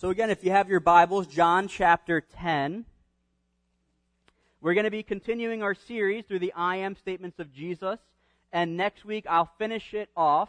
So 0.00 0.08
again, 0.08 0.30
if 0.30 0.42
you 0.42 0.50
have 0.50 0.70
your 0.70 0.80
Bibles, 0.80 1.26
John 1.26 1.68
chapter 1.68 2.22
10. 2.22 2.86
We're 4.62 4.72
going 4.72 4.84
to 4.84 4.90
be 4.90 5.02
continuing 5.02 5.62
our 5.62 5.74
series 5.74 6.24
through 6.24 6.38
the 6.38 6.54
I 6.54 6.76
am 6.76 6.96
statements 6.96 7.38
of 7.38 7.52
Jesus. 7.52 7.98
And 8.50 8.78
next 8.78 9.04
week 9.04 9.26
I'll 9.28 9.50
finish 9.58 9.92
it 9.92 10.08
off. 10.16 10.48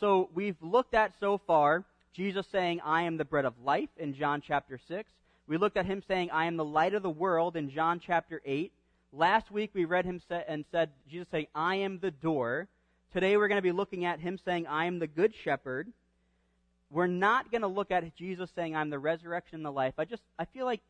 So 0.00 0.30
we've 0.32 0.56
looked 0.62 0.94
at 0.94 1.12
so 1.20 1.36
far 1.36 1.84
Jesus 2.14 2.46
saying, 2.50 2.80
I 2.82 3.02
am 3.02 3.18
the 3.18 3.26
bread 3.26 3.44
of 3.44 3.52
life 3.62 3.90
in 3.98 4.14
John 4.14 4.40
chapter 4.40 4.80
6. 4.88 5.10
We 5.46 5.58
looked 5.58 5.76
at 5.76 5.84
him 5.84 6.02
saying, 6.08 6.30
I 6.30 6.46
am 6.46 6.56
the 6.56 6.64
light 6.64 6.94
of 6.94 7.02
the 7.02 7.10
world 7.10 7.54
in 7.54 7.68
John 7.68 8.00
chapter 8.00 8.40
8. 8.46 8.72
Last 9.12 9.50
week 9.50 9.72
we 9.74 9.84
read 9.84 10.06
him 10.06 10.22
say, 10.26 10.42
and 10.48 10.64
said, 10.72 10.88
Jesus 11.10 11.28
saying, 11.30 11.48
I 11.54 11.74
am 11.74 11.98
the 11.98 12.12
door. 12.12 12.66
Today 13.12 13.36
we're 13.36 13.48
going 13.48 13.58
to 13.58 13.62
be 13.62 13.72
looking 13.72 14.06
at 14.06 14.20
him 14.20 14.38
saying, 14.42 14.66
I 14.66 14.86
am 14.86 15.00
the 15.00 15.06
good 15.06 15.34
shepherd. 15.34 15.92
We're 16.90 17.06
not 17.06 17.50
going 17.50 17.62
to 17.62 17.68
look 17.68 17.90
at 17.90 18.14
Jesus 18.16 18.50
saying, 18.54 18.76
I'm 18.76 18.90
the 18.90 18.98
resurrection 18.98 19.56
and 19.56 19.64
the 19.64 19.72
life. 19.72 19.94
I 19.98 20.04
just, 20.04 20.22
I 20.38 20.44
feel 20.44 20.64
like 20.64 20.80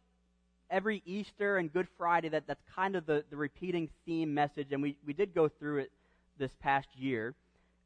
every 0.70 1.02
Easter 1.06 1.56
and 1.58 1.72
Good 1.72 1.88
Friday, 1.96 2.28
that, 2.30 2.46
that's 2.46 2.62
kind 2.74 2.96
of 2.96 3.06
the, 3.06 3.24
the 3.30 3.36
repeating 3.36 3.88
theme 4.04 4.34
message, 4.34 4.68
and 4.72 4.82
we, 4.82 4.96
we 5.06 5.12
did 5.12 5.34
go 5.34 5.48
through 5.48 5.78
it 5.78 5.90
this 6.38 6.50
past 6.60 6.88
year. 6.96 7.34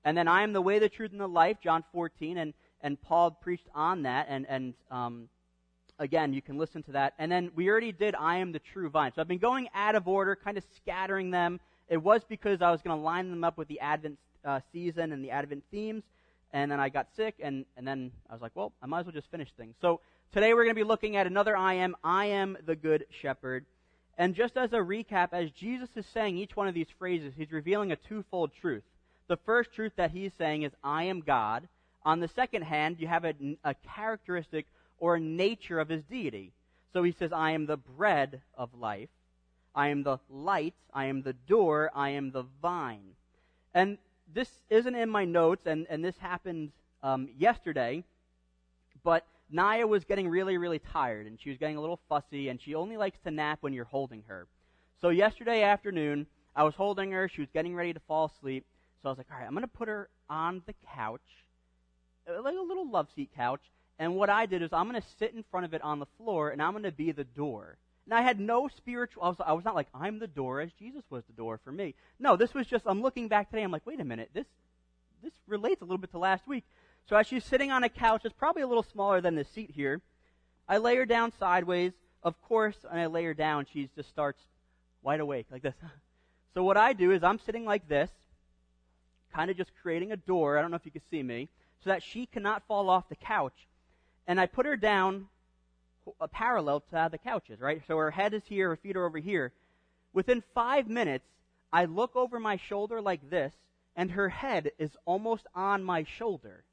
And 0.04 0.16
then 0.16 0.28
I 0.28 0.42
am 0.42 0.52
the 0.52 0.62
way, 0.62 0.78
the 0.78 0.88
truth, 0.88 1.12
and 1.12 1.20
the 1.20 1.28
life, 1.28 1.58
John 1.62 1.84
14, 1.92 2.38
and, 2.38 2.54
and 2.80 3.00
Paul 3.00 3.30
preached 3.32 3.68
on 3.74 4.02
that, 4.02 4.26
and, 4.28 4.46
and 4.48 4.74
um, 4.90 5.28
again, 5.98 6.32
you 6.32 6.42
can 6.42 6.58
listen 6.58 6.82
to 6.84 6.92
that. 6.92 7.14
And 7.18 7.30
then 7.30 7.50
we 7.54 7.68
already 7.68 7.92
did 7.92 8.14
I 8.16 8.38
am 8.38 8.50
the 8.50 8.58
true 8.58 8.88
vine. 8.88 9.12
So 9.14 9.20
I've 9.20 9.28
been 9.28 9.38
going 9.38 9.68
out 9.74 9.94
of 9.94 10.08
order, 10.08 10.34
kind 10.34 10.56
of 10.56 10.64
scattering 10.76 11.30
them. 11.30 11.60
It 11.88 11.98
was 11.98 12.22
because 12.28 12.62
I 12.62 12.70
was 12.70 12.80
going 12.82 12.96
to 12.96 13.02
line 13.02 13.30
them 13.30 13.44
up 13.44 13.58
with 13.58 13.68
the 13.68 13.78
Advent 13.80 14.18
uh, 14.44 14.60
season 14.72 15.12
and 15.12 15.22
the 15.22 15.30
Advent 15.30 15.62
themes, 15.70 16.02
and 16.52 16.70
then 16.70 16.80
I 16.80 16.88
got 16.88 17.08
sick, 17.16 17.36
and, 17.40 17.64
and 17.76 17.86
then 17.86 18.10
I 18.28 18.32
was 18.32 18.42
like, 18.42 18.52
well, 18.54 18.72
I 18.82 18.86
might 18.86 19.00
as 19.00 19.06
well 19.06 19.12
just 19.12 19.30
finish 19.30 19.48
things. 19.56 19.74
So 19.80 20.00
today 20.32 20.52
we're 20.52 20.64
going 20.64 20.74
to 20.74 20.80
be 20.80 20.84
looking 20.84 21.16
at 21.16 21.26
another 21.26 21.56
I 21.56 21.74
am. 21.74 21.94
I 22.02 22.26
am 22.26 22.56
the 22.66 22.76
good 22.76 23.06
shepherd. 23.22 23.66
And 24.18 24.34
just 24.34 24.56
as 24.56 24.72
a 24.72 24.76
recap, 24.76 25.28
as 25.32 25.50
Jesus 25.52 25.88
is 25.96 26.04
saying 26.12 26.36
each 26.36 26.56
one 26.56 26.68
of 26.68 26.74
these 26.74 26.88
phrases, 26.98 27.32
he's 27.36 27.52
revealing 27.52 27.92
a 27.92 27.96
twofold 27.96 28.50
truth. 28.60 28.82
The 29.28 29.38
first 29.38 29.72
truth 29.72 29.92
that 29.96 30.10
he's 30.10 30.32
saying 30.36 30.62
is, 30.62 30.72
I 30.82 31.04
am 31.04 31.20
God. 31.20 31.68
On 32.04 32.20
the 32.20 32.28
second 32.28 32.62
hand, 32.62 32.96
you 32.98 33.06
have 33.06 33.24
a, 33.24 33.34
a 33.64 33.74
characteristic 33.94 34.66
or 34.98 35.14
a 35.14 35.20
nature 35.20 35.78
of 35.78 35.88
his 35.88 36.02
deity. 36.04 36.52
So 36.92 37.02
he 37.02 37.12
says, 37.12 37.32
I 37.32 37.52
am 37.52 37.66
the 37.66 37.76
bread 37.76 38.42
of 38.58 38.74
life. 38.74 39.08
I 39.74 39.88
am 39.88 40.02
the 40.02 40.18
light. 40.28 40.74
I 40.92 41.06
am 41.06 41.22
the 41.22 41.32
door. 41.32 41.90
I 41.94 42.10
am 42.10 42.32
the 42.32 42.44
vine. 42.60 43.14
And 43.72 43.98
this 44.34 44.50
isn't 44.68 44.94
in 44.94 45.08
my 45.08 45.24
notes, 45.24 45.66
and, 45.66 45.86
and 45.90 46.04
this 46.04 46.16
happened 46.18 46.72
um, 47.02 47.28
yesterday, 47.36 48.04
but 49.02 49.24
Naya 49.50 49.86
was 49.86 50.04
getting 50.04 50.28
really, 50.28 50.58
really 50.58 50.78
tired, 50.78 51.26
and 51.26 51.38
she 51.40 51.50
was 51.50 51.58
getting 51.58 51.76
a 51.76 51.80
little 51.80 52.00
fussy, 52.08 52.48
and 52.48 52.60
she 52.60 52.74
only 52.74 52.96
likes 52.96 53.18
to 53.24 53.30
nap 53.30 53.58
when 53.62 53.72
you're 53.72 53.84
holding 53.84 54.22
her. 54.28 54.46
So 55.00 55.08
yesterday 55.08 55.62
afternoon, 55.62 56.26
I 56.54 56.64
was 56.64 56.74
holding 56.74 57.10
her. 57.12 57.28
She 57.28 57.40
was 57.40 57.50
getting 57.52 57.74
ready 57.74 57.92
to 57.92 58.00
fall 58.00 58.30
asleep. 58.36 58.64
So 59.02 59.08
I 59.08 59.12
was 59.12 59.18
like, 59.18 59.28
all 59.32 59.38
right, 59.38 59.46
I'm 59.46 59.52
going 59.52 59.62
to 59.62 59.68
put 59.68 59.88
her 59.88 60.08
on 60.28 60.62
the 60.66 60.74
couch, 60.94 61.20
uh, 62.28 62.42
like 62.42 62.54
a 62.54 62.62
little 62.62 62.88
love 62.88 63.08
seat 63.14 63.30
couch. 63.34 63.62
And 63.98 64.14
what 64.14 64.30
I 64.30 64.46
did 64.46 64.62
is 64.62 64.72
I'm 64.72 64.88
going 64.88 65.00
to 65.00 65.08
sit 65.18 65.34
in 65.34 65.44
front 65.50 65.66
of 65.66 65.74
it 65.74 65.82
on 65.82 65.98
the 65.98 66.06
floor, 66.18 66.50
and 66.50 66.62
I'm 66.62 66.72
going 66.72 66.84
to 66.84 66.92
be 66.92 67.12
the 67.12 67.24
door. 67.24 67.76
And 68.10 68.18
I 68.18 68.22
had 68.22 68.40
no 68.40 68.66
spiritual, 68.66 69.22
I 69.22 69.28
was, 69.28 69.36
I 69.38 69.52
was 69.52 69.64
not 69.64 69.76
like, 69.76 69.86
I'm 69.94 70.18
the 70.18 70.26
door 70.26 70.60
as 70.60 70.72
Jesus 70.72 71.04
was 71.10 71.22
the 71.28 71.32
door 71.32 71.60
for 71.62 71.70
me. 71.70 71.94
No, 72.18 72.34
this 72.34 72.52
was 72.52 72.66
just, 72.66 72.84
I'm 72.84 73.02
looking 73.02 73.28
back 73.28 73.48
today, 73.50 73.62
I'm 73.62 73.70
like, 73.70 73.86
wait 73.86 74.00
a 74.00 74.04
minute, 74.04 74.30
this, 74.34 74.46
this 75.22 75.32
relates 75.46 75.80
a 75.80 75.84
little 75.84 75.96
bit 75.96 76.10
to 76.10 76.18
last 76.18 76.44
week. 76.48 76.64
So 77.08 77.14
as 77.14 77.28
she's 77.28 77.44
sitting 77.44 77.70
on 77.70 77.84
a 77.84 77.88
couch, 77.88 78.22
it's 78.24 78.34
probably 78.36 78.62
a 78.62 78.66
little 78.66 78.82
smaller 78.82 79.20
than 79.20 79.36
the 79.36 79.44
seat 79.44 79.70
here. 79.72 80.00
I 80.68 80.78
lay 80.78 80.96
her 80.96 81.06
down 81.06 81.32
sideways. 81.38 81.92
Of 82.24 82.34
course, 82.42 82.74
and 82.90 83.00
I 83.00 83.06
lay 83.06 83.22
her 83.22 83.32
down, 83.32 83.64
she 83.72 83.88
just 83.94 84.08
starts 84.08 84.42
wide 85.02 85.20
awake 85.20 85.46
like 85.52 85.62
this. 85.62 85.74
so 86.54 86.64
what 86.64 86.76
I 86.76 86.94
do 86.94 87.12
is 87.12 87.22
I'm 87.22 87.38
sitting 87.38 87.64
like 87.64 87.88
this, 87.88 88.10
kind 89.32 89.52
of 89.52 89.56
just 89.56 89.70
creating 89.82 90.10
a 90.10 90.16
door. 90.16 90.58
I 90.58 90.62
don't 90.62 90.72
know 90.72 90.76
if 90.76 90.84
you 90.84 90.90
can 90.90 91.02
see 91.12 91.22
me, 91.22 91.48
so 91.84 91.90
that 91.90 92.02
she 92.02 92.26
cannot 92.26 92.66
fall 92.66 92.90
off 92.90 93.08
the 93.08 93.14
couch. 93.14 93.68
And 94.26 94.40
I 94.40 94.46
put 94.46 94.66
her 94.66 94.76
down 94.76 95.28
parallel 96.32 96.80
to 96.90 97.08
the 97.10 97.18
couches, 97.18 97.60
right? 97.60 97.82
So 97.86 97.96
her 97.96 98.10
head 98.10 98.34
is 98.34 98.42
here, 98.46 98.70
her 98.70 98.76
feet 98.76 98.96
are 98.96 99.06
over 99.06 99.18
here. 99.18 99.52
Within 100.12 100.42
five 100.54 100.88
minutes, 100.88 101.26
I 101.72 101.84
look 101.84 102.16
over 102.16 102.40
my 102.40 102.56
shoulder 102.56 103.00
like 103.00 103.30
this, 103.30 103.52
and 103.96 104.10
her 104.10 104.28
head 104.28 104.72
is 104.78 104.90
almost 105.04 105.46
on 105.54 105.84
my 105.84 106.04
shoulder. 106.04 106.64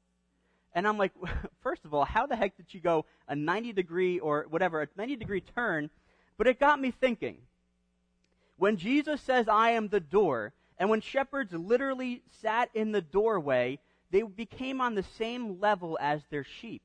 And 0.74 0.86
I'm 0.86 0.98
like, 0.98 1.12
first 1.62 1.84
of 1.84 1.94
all, 1.94 2.04
how 2.04 2.26
the 2.26 2.36
heck 2.36 2.56
did 2.56 2.66
she 2.68 2.80
go 2.80 3.04
a 3.28 3.36
90 3.36 3.72
degree 3.72 4.18
or 4.18 4.46
whatever, 4.48 4.82
a 4.82 4.88
90 4.96 5.16
degree 5.16 5.40
turn? 5.40 5.90
But 6.36 6.46
it 6.46 6.60
got 6.60 6.80
me 6.80 6.90
thinking. 6.90 7.38
When 8.56 8.76
Jesus 8.76 9.20
says, 9.20 9.48
I 9.48 9.70
am 9.70 9.88
the 9.88 10.00
door, 10.00 10.52
and 10.78 10.90
when 10.90 11.00
shepherds 11.00 11.52
literally 11.52 12.22
sat 12.42 12.70
in 12.74 12.92
the 12.92 13.00
doorway, 13.00 13.78
they 14.10 14.22
became 14.22 14.80
on 14.80 14.94
the 14.94 15.04
same 15.16 15.60
level 15.60 15.98
as 16.00 16.22
their 16.30 16.44
sheep. 16.44 16.82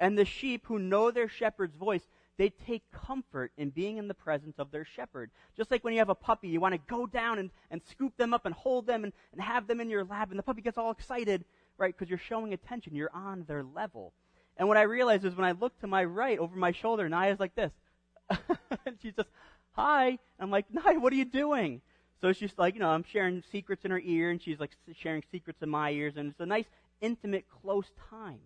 And 0.00 0.16
the 0.16 0.24
sheep 0.24 0.66
who 0.66 0.78
know 0.78 1.10
their 1.10 1.28
shepherd's 1.28 1.76
voice, 1.76 2.02
they 2.36 2.50
take 2.50 2.82
comfort 2.92 3.50
in 3.56 3.70
being 3.70 3.96
in 3.96 4.06
the 4.06 4.14
presence 4.14 4.58
of 4.58 4.70
their 4.70 4.84
shepherd. 4.84 5.30
Just 5.56 5.70
like 5.70 5.82
when 5.82 5.92
you 5.92 5.98
have 5.98 6.08
a 6.08 6.14
puppy, 6.14 6.48
you 6.48 6.60
want 6.60 6.74
to 6.74 6.80
go 6.88 7.06
down 7.06 7.38
and, 7.38 7.50
and 7.70 7.82
scoop 7.90 8.16
them 8.16 8.32
up 8.32 8.46
and 8.46 8.54
hold 8.54 8.86
them 8.86 9.02
and, 9.04 9.12
and 9.32 9.40
have 9.40 9.66
them 9.66 9.80
in 9.80 9.90
your 9.90 10.04
lap, 10.04 10.30
and 10.30 10.38
the 10.38 10.42
puppy 10.42 10.62
gets 10.62 10.78
all 10.78 10.92
excited, 10.92 11.44
right? 11.78 11.94
Because 11.96 12.08
you're 12.08 12.18
showing 12.18 12.52
attention. 12.52 12.94
You're 12.94 13.10
on 13.12 13.44
their 13.48 13.64
level. 13.64 14.12
And 14.56 14.68
what 14.68 14.76
I 14.76 14.82
realized 14.82 15.24
is 15.24 15.34
when 15.34 15.44
I 15.44 15.52
look 15.52 15.78
to 15.80 15.86
my 15.86 16.04
right 16.04 16.38
over 16.38 16.56
my 16.56 16.72
shoulder, 16.72 17.08
Naya's 17.08 17.40
like 17.40 17.54
this. 17.56 17.72
and 18.30 18.96
she's 19.02 19.14
just, 19.14 19.28
hi. 19.72 20.18
I'm 20.38 20.50
like, 20.50 20.66
Naya, 20.70 20.98
what 21.00 21.12
are 21.12 21.16
you 21.16 21.24
doing? 21.24 21.80
So 22.20 22.32
she's 22.32 22.52
like, 22.56 22.74
you 22.74 22.80
know, 22.80 22.88
I'm 22.88 23.04
sharing 23.04 23.42
secrets 23.50 23.84
in 23.84 23.90
her 23.90 24.00
ear, 24.00 24.30
and 24.30 24.42
she's 24.42 24.58
like 24.58 24.76
sharing 24.96 25.22
secrets 25.30 25.62
in 25.62 25.68
my 25.68 25.90
ears, 25.90 26.14
and 26.16 26.30
it's 26.30 26.40
a 26.40 26.46
nice, 26.46 26.66
intimate, 27.00 27.46
close 27.62 27.86
time. 28.10 28.40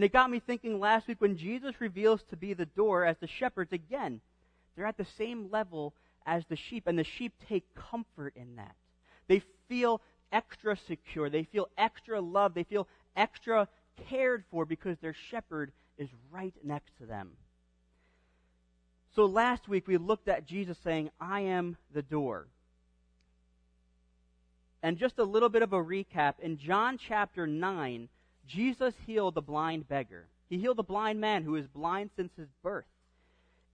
And 0.00 0.04
it 0.06 0.14
got 0.14 0.30
me 0.30 0.40
thinking 0.40 0.80
last 0.80 1.08
week 1.08 1.20
when 1.20 1.36
Jesus 1.36 1.78
reveals 1.78 2.22
to 2.30 2.36
be 2.38 2.54
the 2.54 2.64
door 2.64 3.04
as 3.04 3.18
the 3.20 3.26
shepherds, 3.26 3.70
again, 3.70 4.22
they're 4.74 4.86
at 4.86 4.96
the 4.96 5.04
same 5.18 5.50
level 5.50 5.92
as 6.24 6.42
the 6.48 6.56
sheep, 6.56 6.86
and 6.86 6.98
the 6.98 7.04
sheep 7.04 7.34
take 7.50 7.66
comfort 7.74 8.32
in 8.34 8.56
that. 8.56 8.74
They 9.28 9.42
feel 9.68 10.00
extra 10.32 10.78
secure. 10.88 11.28
They 11.28 11.44
feel 11.44 11.68
extra 11.76 12.18
loved. 12.18 12.54
They 12.54 12.62
feel 12.62 12.88
extra 13.14 13.68
cared 14.08 14.42
for 14.50 14.64
because 14.64 14.96
their 15.02 15.14
shepherd 15.30 15.70
is 15.98 16.08
right 16.30 16.54
next 16.64 16.96
to 16.96 17.04
them. 17.04 17.32
So 19.14 19.26
last 19.26 19.68
week 19.68 19.86
we 19.86 19.98
looked 19.98 20.28
at 20.28 20.46
Jesus 20.46 20.78
saying, 20.82 21.10
I 21.20 21.40
am 21.40 21.76
the 21.92 22.00
door. 22.00 22.46
And 24.82 24.96
just 24.96 25.18
a 25.18 25.24
little 25.24 25.50
bit 25.50 25.60
of 25.60 25.74
a 25.74 25.84
recap. 25.84 26.40
In 26.40 26.56
John 26.56 26.96
chapter 26.96 27.46
9, 27.46 28.08
Jesus 28.50 28.94
healed 29.06 29.34
the 29.34 29.42
blind 29.42 29.88
beggar. 29.88 30.26
He 30.48 30.58
healed 30.58 30.78
the 30.78 30.82
blind 30.82 31.20
man 31.20 31.44
who 31.44 31.52
was 31.52 31.68
blind 31.68 32.10
since 32.16 32.32
his 32.36 32.48
birth. 32.62 32.84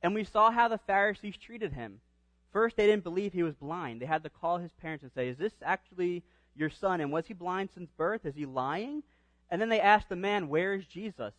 And 0.03 0.15
we 0.15 0.25
saw 0.25 0.51
how 0.51 0.69
the 0.69 0.79
Pharisees 0.79 1.37
treated 1.39 1.73
him. 1.73 2.01
First, 2.53 2.77
they 2.77 2.87
didn't 2.87 3.05
believe 3.05 3.33
he 3.33 3.43
was 3.43 3.55
blind. 3.55 4.01
They 4.01 4.07
had 4.07 4.23
to 4.25 4.31
call 4.31 4.59
his 4.59 4.73
parents 4.73 5.03
and 5.03 5.13
say, 5.15 5.29
Is 5.29 5.39
this 5.39 5.55
actually 5.63 6.23
your 6.55 6.69
son? 6.69 7.01
And 7.01 7.11
was 7.11 7.27
he 7.27 7.35
blind 7.35 7.71
since 7.75 7.91
birth? 7.97 8.27
Is 8.27 8.35
he 8.35 8.45
lying? 8.45 9.03
And 9.51 9.61
then 9.61 9.69
they 9.71 9.81
asked 9.81 10.11
the 10.11 10.17
man, 10.17 10.49
Where 10.49 10.75
is 10.75 10.87
Jesus? 10.87 11.33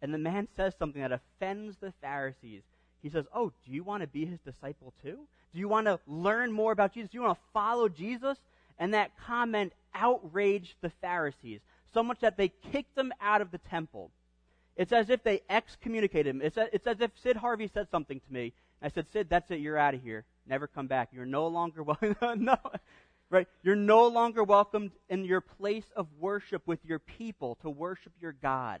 And 0.00 0.12
the 0.12 0.18
man 0.18 0.48
says 0.56 0.74
something 0.76 1.00
that 1.00 1.12
offends 1.12 1.76
the 1.76 1.92
Pharisees. 2.00 2.62
He 3.00 3.10
says, 3.10 3.26
Oh, 3.32 3.52
do 3.64 3.72
you 3.72 3.84
want 3.84 4.02
to 4.02 4.08
be 4.08 4.26
his 4.26 4.40
disciple 4.40 4.92
too? 5.02 5.18
Do 5.54 5.60
you 5.60 5.68
want 5.68 5.86
to 5.86 6.00
learn 6.08 6.50
more 6.50 6.72
about 6.72 6.94
Jesus? 6.94 7.10
Do 7.10 7.18
you 7.18 7.22
want 7.22 7.38
to 7.38 7.44
follow 7.52 7.88
Jesus? 7.88 8.38
And 8.78 8.94
that 8.94 9.12
comment 9.26 9.72
outraged 9.94 10.74
the 10.80 10.90
Pharisees 11.00 11.60
so 11.92 12.02
much 12.02 12.20
that 12.20 12.36
they 12.36 12.48
kicked 12.48 12.96
him 12.96 13.12
out 13.20 13.40
of 13.40 13.50
the 13.50 13.58
temple. 13.58 14.10
It's 14.76 14.92
as 14.92 15.10
if 15.10 15.22
they 15.22 15.42
excommunicated 15.50 16.34
him. 16.34 16.42
It's, 16.42 16.56
a, 16.56 16.74
it's 16.74 16.86
as 16.86 17.00
if 17.00 17.10
Sid 17.22 17.36
Harvey 17.36 17.68
said 17.72 17.88
something 17.90 18.20
to 18.20 18.32
me. 18.32 18.52
I 18.80 18.88
said, 18.88 19.06
Sid, 19.12 19.28
that's 19.28 19.50
it. 19.50 19.60
You're 19.60 19.78
out 19.78 19.94
of 19.94 20.02
here. 20.02 20.24
Never 20.46 20.66
come 20.66 20.86
back. 20.86 21.10
You're 21.12 21.26
no 21.26 21.46
longer 21.46 21.82
welcome. 21.82 22.16
no, 22.44 22.56
right? 23.30 23.46
You're 23.62 23.76
no 23.76 24.08
longer 24.08 24.42
welcomed 24.42 24.92
in 25.08 25.24
your 25.24 25.40
place 25.40 25.86
of 25.94 26.06
worship 26.18 26.62
with 26.66 26.84
your 26.84 26.98
people 26.98 27.56
to 27.62 27.70
worship 27.70 28.12
your 28.20 28.32
God. 28.32 28.80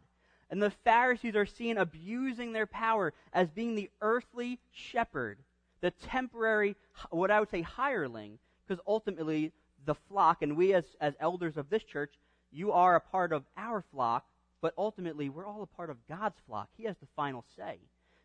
And 0.50 0.60
the 0.60 0.70
Pharisees 0.70 1.36
are 1.36 1.46
seen 1.46 1.78
abusing 1.78 2.52
their 2.52 2.66
power 2.66 3.14
as 3.32 3.48
being 3.50 3.74
the 3.74 3.90
earthly 4.00 4.58
shepherd, 4.70 5.38
the 5.80 5.90
temporary, 5.90 6.76
what 7.10 7.30
I 7.30 7.40
would 7.40 7.50
say, 7.50 7.62
hireling, 7.62 8.38
because 8.66 8.82
ultimately 8.86 9.52
the 9.84 9.94
flock, 9.94 10.42
and 10.42 10.56
we 10.56 10.74
as, 10.74 10.84
as 11.00 11.14
elders 11.20 11.56
of 11.56 11.70
this 11.70 11.82
church, 11.82 12.12
you 12.52 12.72
are 12.72 12.96
a 12.96 13.00
part 13.00 13.32
of 13.32 13.44
our 13.56 13.82
flock, 13.92 14.26
but 14.60 14.74
ultimately 14.76 15.28
we're 15.28 15.46
all 15.46 15.62
a 15.62 15.76
part 15.76 15.90
of 15.90 15.96
God's 16.08 16.38
flock. 16.46 16.68
He 16.76 16.84
has 16.84 16.96
the 17.00 17.08
final 17.16 17.44
say. 17.56 17.78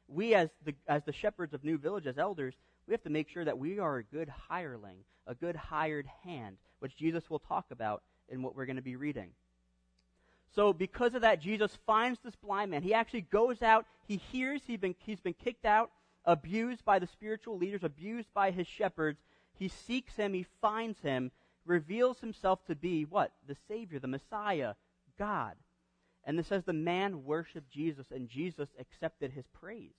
We, 0.07 0.35
as 0.35 0.49
the, 0.65 0.73
as 0.87 1.03
the 1.03 1.13
shepherds 1.13 1.53
of 1.53 1.63
New 1.63 1.77
Village, 1.77 2.07
as 2.07 2.17
elders, 2.17 2.53
we 2.87 2.93
have 2.93 3.03
to 3.03 3.09
make 3.09 3.29
sure 3.29 3.43
that 3.43 3.57
we 3.57 3.79
are 3.79 3.97
a 3.97 4.03
good 4.03 4.29
hireling, 4.29 4.99
a 5.25 5.35
good 5.35 5.55
hired 5.55 6.07
hand, 6.23 6.57
which 6.79 6.95
Jesus 6.95 7.29
will 7.29 7.39
talk 7.39 7.65
about 7.71 8.03
in 8.29 8.41
what 8.41 8.55
we're 8.55 8.65
going 8.65 8.77
to 8.77 8.81
be 8.81 8.95
reading. 8.95 9.31
So, 10.55 10.73
because 10.73 11.13
of 11.13 11.21
that, 11.21 11.41
Jesus 11.41 11.77
finds 11.85 12.19
this 12.23 12.35
blind 12.35 12.71
man. 12.71 12.81
He 12.81 12.93
actually 12.93 13.21
goes 13.21 13.61
out, 13.61 13.85
he 14.07 14.17
hears 14.17 14.61
he's 14.65 14.79
been, 14.79 14.95
he's 14.99 15.19
been 15.19 15.33
kicked 15.33 15.65
out, 15.65 15.91
abused 16.25 16.83
by 16.85 16.99
the 16.99 17.07
spiritual 17.07 17.57
leaders, 17.57 17.83
abused 17.83 18.33
by 18.33 18.51
his 18.51 18.67
shepherds. 18.67 19.19
He 19.59 19.67
seeks 19.67 20.15
him, 20.15 20.33
he 20.33 20.45
finds 20.61 20.99
him, 21.01 21.31
reveals 21.67 22.19
himself 22.19 22.65
to 22.65 22.75
be 22.75 23.03
what? 23.03 23.31
The 23.47 23.57
Savior, 23.67 23.99
the 23.99 24.07
Messiah, 24.07 24.73
God. 25.19 25.55
And 26.23 26.37
this 26.37 26.47
says 26.47 26.63
the 26.63 26.73
man 26.73 27.23
worshiped 27.23 27.71
Jesus, 27.71 28.07
and 28.13 28.29
Jesus 28.29 28.69
accepted 28.79 29.31
his 29.31 29.45
praise. 29.53 29.93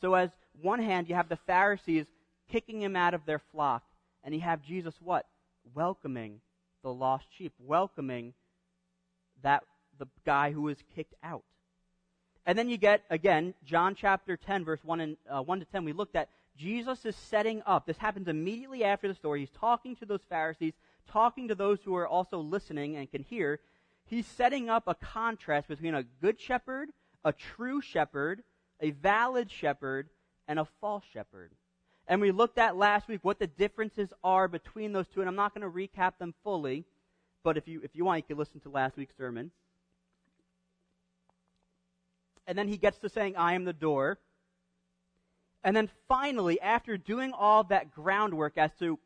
So, 0.00 0.14
as 0.14 0.30
one 0.60 0.80
hand, 0.80 1.08
you 1.08 1.14
have 1.14 1.28
the 1.28 1.36
Pharisees 1.36 2.06
kicking 2.50 2.80
him 2.80 2.96
out 2.96 3.14
of 3.14 3.26
their 3.26 3.38
flock, 3.38 3.84
and 4.24 4.34
you 4.34 4.40
have 4.40 4.62
Jesus 4.62 4.94
what? 5.00 5.26
Welcoming 5.74 6.40
the 6.82 6.92
lost 6.92 7.26
sheep, 7.36 7.52
welcoming 7.58 8.32
that 9.42 9.64
the 9.98 10.06
guy 10.24 10.52
who 10.52 10.62
was 10.62 10.78
kicked 10.94 11.14
out. 11.22 11.42
And 12.46 12.56
then 12.56 12.68
you 12.68 12.76
get, 12.76 13.02
again, 13.10 13.54
John 13.64 13.94
chapter 13.94 14.36
10, 14.36 14.64
verse 14.64 14.84
1, 14.84 15.00
and, 15.00 15.16
uh, 15.28 15.42
1 15.42 15.60
to 15.60 15.64
10. 15.66 15.84
We 15.84 15.92
looked 15.92 16.14
at 16.14 16.28
Jesus 16.56 17.04
is 17.04 17.16
setting 17.16 17.62
up. 17.66 17.86
This 17.86 17.98
happens 17.98 18.28
immediately 18.28 18.84
after 18.84 19.08
the 19.08 19.14
story. 19.14 19.40
He's 19.40 19.50
talking 19.50 19.96
to 19.96 20.06
those 20.06 20.22
Pharisees, 20.28 20.72
talking 21.10 21.48
to 21.48 21.54
those 21.54 21.78
who 21.84 21.94
are 21.94 22.06
also 22.06 22.38
listening 22.38 22.96
and 22.96 23.10
can 23.10 23.22
hear. 23.22 23.60
He's 24.04 24.26
setting 24.26 24.68
up 24.68 24.84
a 24.86 24.94
contrast 24.94 25.68
between 25.68 25.94
a 25.94 26.02
good 26.02 26.40
shepherd, 26.40 26.90
a 27.24 27.32
true 27.32 27.80
shepherd, 27.80 28.42
a 28.80 28.90
valid 28.90 29.50
shepherd, 29.50 30.08
and 30.46 30.58
a 30.58 30.66
false 30.80 31.04
shepherd. 31.12 31.52
And 32.08 32.20
we 32.20 32.30
looked 32.30 32.58
at 32.58 32.76
last 32.76 33.08
week 33.08 33.20
what 33.22 33.38
the 33.38 33.48
differences 33.48 34.12
are 34.22 34.46
between 34.46 34.92
those 34.92 35.08
two, 35.08 35.20
and 35.20 35.28
I'm 35.28 35.34
not 35.34 35.54
going 35.54 35.62
to 35.62 35.76
recap 35.76 36.18
them 36.18 36.34
fully, 36.44 36.84
but 37.42 37.56
if 37.56 37.66
you, 37.66 37.80
if 37.82 37.96
you 37.96 38.04
want, 38.04 38.18
you 38.18 38.22
can 38.22 38.38
listen 38.38 38.60
to 38.60 38.68
last 38.68 38.96
week's 38.96 39.16
sermon. 39.16 39.50
And 42.46 42.56
then 42.56 42.68
he 42.68 42.76
gets 42.76 42.98
to 42.98 43.08
saying, 43.08 43.36
I 43.36 43.54
am 43.54 43.64
the 43.64 43.72
door. 43.72 44.18
And 45.64 45.76
then 45.76 45.90
finally, 46.06 46.60
after 46.60 46.96
doing 46.96 47.32
all 47.32 47.64
that 47.64 47.90
groundwork 47.90 48.56
as 48.56 48.70
to 48.78 49.00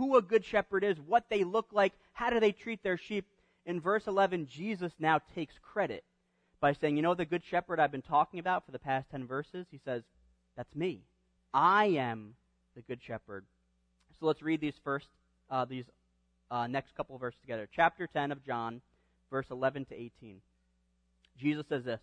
who 0.00 0.16
a 0.16 0.22
good 0.22 0.46
shepherd 0.46 0.82
is, 0.82 0.96
what 0.98 1.26
they 1.28 1.44
look 1.44 1.66
like, 1.72 1.92
how 2.14 2.30
do 2.30 2.40
they 2.40 2.52
treat 2.52 2.82
their 2.82 2.96
sheep, 2.96 3.26
in 3.66 3.82
verse 3.82 4.06
11, 4.06 4.46
Jesus 4.46 4.92
now 4.98 5.20
takes 5.34 5.52
credit 5.62 6.04
by 6.58 6.72
saying, 6.72 6.96
You 6.96 7.02
know 7.02 7.14
the 7.14 7.26
good 7.26 7.42
shepherd 7.44 7.78
I've 7.78 7.92
been 7.92 8.00
talking 8.00 8.40
about 8.40 8.64
for 8.64 8.72
the 8.72 8.78
past 8.78 9.10
10 9.10 9.26
verses? 9.26 9.66
He 9.70 9.78
says, 9.84 10.02
That's 10.56 10.74
me. 10.74 11.02
I 11.52 11.84
am 11.98 12.34
the 12.74 12.80
good 12.80 13.00
shepherd. 13.06 13.44
So 14.18 14.26
let's 14.26 14.40
read 14.40 14.62
these 14.62 14.80
first, 14.82 15.08
uh, 15.50 15.66
these 15.66 15.84
uh, 16.50 16.66
next 16.66 16.96
couple 16.96 17.14
of 17.14 17.20
verses 17.20 17.38
together. 17.42 17.68
Chapter 17.70 18.06
10 18.06 18.32
of 18.32 18.42
John, 18.42 18.80
verse 19.30 19.46
11 19.50 19.84
to 19.86 19.94
18. 19.94 20.40
Jesus 21.36 21.66
says 21.68 21.84
this 21.84 22.00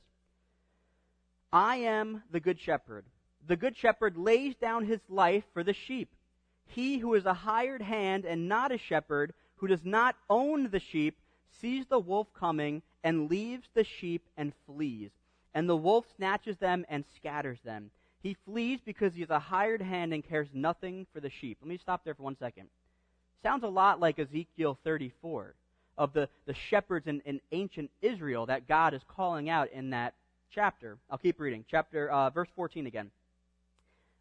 I 1.51 1.77
am 1.77 2.21
the 2.31 2.39
good 2.39 2.59
shepherd. 2.61 3.05
The 3.47 3.55
good 3.55 3.75
shepherd 3.75 4.17
lays 4.17 4.53
down 4.55 4.85
his 4.85 4.99
life 5.09 5.45
for 5.51 5.63
the 5.63 5.73
sheep. 5.73 6.13
He 6.67 6.97
who 6.99 7.13
is 7.13 7.25
a 7.25 7.33
hired 7.33 7.81
hand 7.81 8.25
and 8.25 8.47
not 8.47 8.71
a 8.71 8.77
shepherd, 8.77 9.33
who 9.57 9.67
does 9.67 9.83
not 9.83 10.15
own 10.29 10.69
the 10.69 10.79
sheep, 10.79 11.17
sees 11.49 11.85
the 11.87 11.99
wolf 11.99 12.27
coming 12.33 12.81
and 13.03 13.29
leaves 13.29 13.67
the 13.73 13.83
sheep 13.83 14.23
and 14.37 14.53
flees. 14.65 15.11
And 15.53 15.67
the 15.67 15.75
wolf 15.75 16.05
snatches 16.15 16.57
them 16.57 16.85
and 16.89 17.03
scatters 17.15 17.59
them. 17.63 17.89
He 18.21 18.35
flees 18.45 18.79
because 18.83 19.13
he 19.13 19.23
is 19.23 19.29
a 19.29 19.39
hired 19.39 19.81
hand 19.81 20.13
and 20.13 20.27
cares 20.27 20.49
nothing 20.53 21.07
for 21.13 21.19
the 21.19 21.29
sheep. 21.29 21.57
Let 21.61 21.69
me 21.69 21.77
stop 21.77 22.03
there 22.03 22.13
for 22.13 22.23
one 22.23 22.37
second. 22.37 22.67
Sounds 23.41 23.63
a 23.63 23.67
lot 23.67 23.99
like 23.99 24.19
Ezekiel 24.19 24.77
34 24.83 25.53
of 25.97 26.13
the, 26.13 26.29
the 26.45 26.53
shepherds 26.53 27.07
in, 27.07 27.21
in 27.21 27.39
ancient 27.51 27.89
Israel 28.01 28.45
that 28.47 28.67
God 28.67 28.93
is 28.93 29.01
calling 29.07 29.49
out 29.49 29.71
in 29.71 29.91
that 29.91 30.13
chapter. 30.51 30.97
I'll 31.09 31.17
keep 31.17 31.39
reading. 31.39 31.65
Chapter, 31.69 32.09
uh, 32.09 32.29
verse 32.29 32.49
14 32.55 32.87
again. 32.87 33.11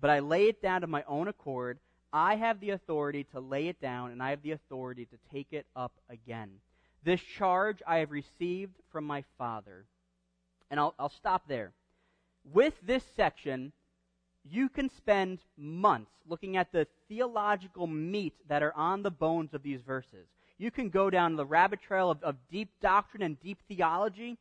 but 0.00 0.10
I 0.10 0.20
lay 0.20 0.48
it 0.48 0.62
down 0.62 0.84
of 0.84 0.90
my 0.90 1.04
own 1.06 1.28
accord. 1.28 1.78
I 2.12 2.36
have 2.36 2.60
the 2.60 2.70
authority 2.70 3.24
to 3.32 3.40
lay 3.40 3.68
it 3.68 3.80
down, 3.80 4.10
and 4.12 4.22
I 4.22 4.30
have 4.30 4.42
the 4.42 4.52
authority 4.52 5.06
to 5.06 5.16
take 5.32 5.48
it 5.52 5.66
up 5.76 5.92
again. 6.08 6.50
This 7.04 7.20
charge 7.20 7.82
I 7.86 7.98
have 7.98 8.10
received 8.10 8.74
from 8.90 9.04
my 9.04 9.24
Father. 9.36 9.84
And 10.70 10.78
I'll, 10.78 10.94
I'll 10.98 11.08
stop 11.10 11.48
there. 11.48 11.72
With 12.52 12.74
this 12.82 13.04
section, 13.16 13.72
you 14.44 14.68
can 14.68 14.88
spend 14.90 15.38
months 15.56 16.10
looking 16.26 16.56
at 16.56 16.72
the 16.72 16.86
theological 17.08 17.86
meat 17.86 18.34
that 18.48 18.62
are 18.62 18.74
on 18.74 19.02
the 19.02 19.10
bones 19.10 19.54
of 19.54 19.62
these 19.62 19.80
verses. 19.80 20.26
You 20.58 20.70
can 20.70 20.88
go 20.88 21.10
down 21.10 21.36
the 21.36 21.46
rabbit 21.46 21.80
trail 21.80 22.10
of, 22.10 22.22
of 22.22 22.36
deep 22.50 22.68
doctrine 22.80 23.22
and 23.22 23.40
deep 23.40 23.58
theology, 23.68 24.38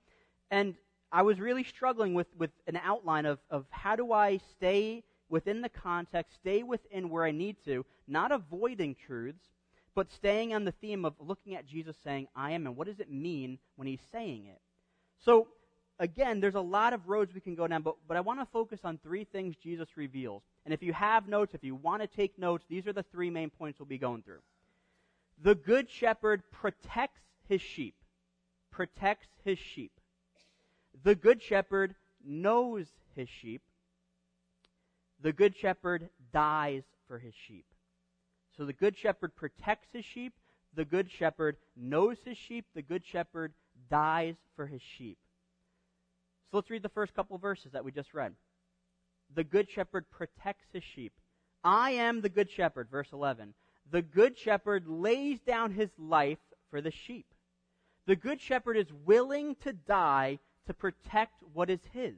and 0.49 0.75
I 1.11 1.21
was 1.21 1.39
really 1.39 1.63
struggling 1.63 2.13
with, 2.13 2.27
with 2.37 2.51
an 2.67 2.79
outline 2.83 3.25
of, 3.25 3.39
of 3.49 3.65
how 3.69 3.95
do 3.95 4.11
I 4.11 4.39
stay 4.57 5.03
within 5.29 5.61
the 5.61 5.69
context, 5.69 6.35
stay 6.35 6.63
within 6.63 7.09
where 7.09 7.25
I 7.25 7.31
need 7.31 7.57
to, 7.65 7.85
not 8.07 8.31
avoiding 8.31 8.95
truths, 8.95 9.45
but 9.95 10.11
staying 10.11 10.53
on 10.53 10.63
the 10.63 10.71
theme 10.71 11.05
of 11.05 11.15
looking 11.19 11.55
at 11.55 11.65
Jesus 11.65 11.95
saying, 12.03 12.27
I 12.35 12.51
am, 12.51 12.67
and 12.67 12.75
what 12.75 12.87
does 12.87 12.99
it 12.99 13.11
mean 13.11 13.57
when 13.75 13.87
he's 13.87 14.01
saying 14.11 14.45
it? 14.45 14.61
So, 15.25 15.47
again, 15.99 16.39
there's 16.39 16.55
a 16.55 16.61
lot 16.61 16.93
of 16.93 17.09
roads 17.09 17.33
we 17.33 17.41
can 17.41 17.55
go 17.55 17.67
down, 17.67 17.81
but, 17.81 17.95
but 18.07 18.15
I 18.15 18.21
want 18.21 18.39
to 18.39 18.45
focus 18.45 18.81
on 18.83 18.99
three 18.99 19.23
things 19.23 19.55
Jesus 19.55 19.89
reveals. 19.95 20.43
And 20.65 20.73
if 20.73 20.83
you 20.83 20.93
have 20.93 21.27
notes, 21.27 21.55
if 21.55 21.63
you 21.63 21.75
want 21.75 22.01
to 22.01 22.07
take 22.07 22.37
notes, 22.37 22.65
these 22.69 22.85
are 22.87 22.93
the 22.93 23.05
three 23.11 23.29
main 23.29 23.49
points 23.49 23.79
we'll 23.79 23.87
be 23.87 23.97
going 23.97 24.21
through. 24.21 24.41
The 25.41 25.55
good 25.55 25.89
shepherd 25.89 26.43
protects 26.51 27.21
his 27.47 27.61
sheep. 27.61 27.95
Protects 28.71 29.27
his 29.43 29.57
sheep. 29.57 29.93
The 31.03 31.15
good 31.15 31.41
shepherd 31.41 31.95
knows 32.23 32.87
his 33.15 33.29
sheep. 33.29 33.61
The 35.21 35.33
good 35.33 35.55
shepherd 35.55 36.09
dies 36.31 36.83
for 37.07 37.19
his 37.19 37.33
sheep. 37.33 37.65
So 38.55 38.65
the 38.65 38.73
good 38.73 38.97
shepherd 38.97 39.35
protects 39.35 39.89
his 39.93 40.05
sheep. 40.05 40.33
The 40.75 40.85
good 40.85 41.09
shepherd 41.11 41.57
knows 41.75 42.17
his 42.23 42.37
sheep. 42.37 42.65
The 42.75 42.81
good 42.81 43.05
shepherd 43.05 43.53
dies 43.89 44.35
for 44.55 44.67
his 44.67 44.81
sheep. 44.81 45.17
So 46.49 46.57
let's 46.57 46.69
read 46.69 46.83
the 46.83 46.89
first 46.89 47.13
couple 47.13 47.37
verses 47.37 47.71
that 47.73 47.83
we 47.83 47.91
just 47.91 48.13
read. 48.13 48.33
The 49.35 49.43
good 49.43 49.69
shepherd 49.69 50.05
protects 50.09 50.65
his 50.71 50.83
sheep. 50.83 51.13
I 51.63 51.91
am 51.91 52.21
the 52.21 52.29
good 52.29 52.49
shepherd, 52.49 52.89
verse 52.89 53.09
11. 53.11 53.53
The 53.91 54.01
good 54.01 54.37
shepherd 54.37 54.87
lays 54.87 55.39
down 55.39 55.71
his 55.71 55.89
life 55.97 56.39
for 56.69 56.81
the 56.81 56.91
sheep. 56.91 57.25
The 58.05 58.15
good 58.15 58.39
shepherd 58.39 58.77
is 58.77 58.91
willing 59.05 59.55
to 59.63 59.73
die 59.73 60.39
to 60.65 60.73
protect 60.73 61.43
what 61.53 61.69
is 61.69 61.81
his. 61.91 62.15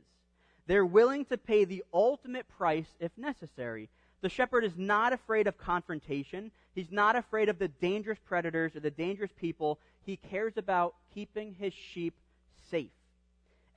They're 0.70 0.86
willing 0.86 1.26
to 1.26 1.38
pay 1.40 1.66
the 1.66 1.84
ultimate 1.92 2.48
price 2.48 2.86
if 3.00 3.12
necessary. 3.18 3.90
The 4.22 4.30
shepherd 4.30 4.64
is 4.64 4.78
not 4.78 5.14
afraid 5.14 5.48
of 5.48 5.58
confrontation. 5.58 6.52
He's 6.76 6.92
not 6.92 7.16
afraid 7.16 7.50
of 7.50 7.58
the 7.58 7.70
dangerous 7.70 8.20
predators 8.24 8.76
or 8.76 8.80
the 8.80 8.92
dangerous 8.92 9.32
people. 9.36 9.80
He 10.06 10.18
cares 10.18 10.58
about 10.58 10.94
keeping 11.12 11.56
his 11.56 11.74
sheep 11.74 12.14
safe. 12.70 12.92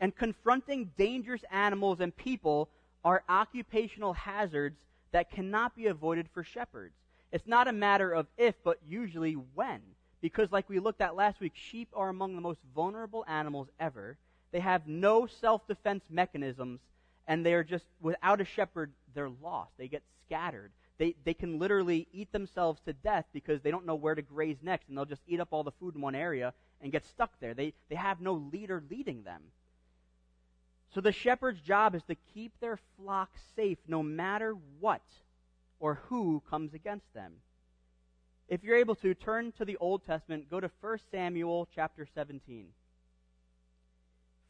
And 0.00 0.14
confronting 0.14 0.90
dangerous 0.98 1.40
animals 1.50 2.00
and 2.00 2.14
people 2.14 2.68
are 3.02 3.24
occupational 3.26 4.12
hazards 4.12 4.76
that 5.12 5.30
cannot 5.30 5.74
be 5.74 5.86
avoided 5.86 6.28
for 6.34 6.44
shepherds. 6.44 6.96
It's 7.32 7.46
not 7.46 7.68
a 7.68 7.72
matter 7.72 8.12
of 8.12 8.26
if, 8.36 8.56
but 8.62 8.78
usually 8.86 9.32
when. 9.32 9.80
Because, 10.20 10.52
like 10.52 10.68
we 10.68 10.78
looked 10.78 11.00
at 11.00 11.16
last 11.16 11.40
week, 11.40 11.54
sheep 11.54 11.88
are 11.94 12.10
among 12.10 12.34
the 12.34 12.42
most 12.42 12.60
vulnerable 12.74 13.24
animals 13.26 13.68
ever. 13.80 14.18
They 14.52 14.60
have 14.60 14.86
no 14.86 15.26
self 15.26 15.66
defense 15.66 16.04
mechanisms, 16.10 16.80
and 17.26 17.44
they're 17.44 17.64
just, 17.64 17.86
without 18.00 18.40
a 18.40 18.44
shepherd, 18.44 18.92
they're 19.14 19.30
lost. 19.42 19.72
They 19.78 19.88
get 19.88 20.02
scattered. 20.26 20.70
They, 20.98 21.16
they 21.24 21.34
can 21.34 21.58
literally 21.58 22.06
eat 22.12 22.30
themselves 22.32 22.80
to 22.84 22.92
death 22.92 23.24
because 23.32 23.62
they 23.62 23.70
don't 23.70 23.86
know 23.86 23.94
where 23.94 24.14
to 24.14 24.22
graze 24.22 24.58
next, 24.62 24.88
and 24.88 24.96
they'll 24.96 25.04
just 25.04 25.22
eat 25.26 25.40
up 25.40 25.48
all 25.50 25.64
the 25.64 25.72
food 25.72 25.94
in 25.96 26.00
one 26.00 26.14
area 26.14 26.52
and 26.80 26.92
get 26.92 27.06
stuck 27.06 27.32
there. 27.40 27.54
They, 27.54 27.72
they 27.88 27.96
have 27.96 28.20
no 28.20 28.34
leader 28.34 28.82
leading 28.90 29.24
them. 29.24 29.42
So 30.94 31.00
the 31.00 31.12
shepherd's 31.12 31.60
job 31.60 31.94
is 31.94 32.02
to 32.04 32.14
keep 32.34 32.52
their 32.60 32.78
flock 32.96 33.30
safe 33.56 33.78
no 33.88 34.02
matter 34.02 34.54
what 34.80 35.02
or 35.80 35.94
who 36.08 36.42
comes 36.50 36.74
against 36.74 37.12
them. 37.14 37.32
If 38.48 38.62
you're 38.62 38.76
able 38.76 38.96
to, 38.96 39.14
turn 39.14 39.52
to 39.52 39.64
the 39.64 39.78
Old 39.78 40.04
Testament, 40.04 40.50
go 40.50 40.60
to 40.60 40.70
1 40.80 40.98
Samuel 41.10 41.66
chapter 41.74 42.06
17. 42.14 42.66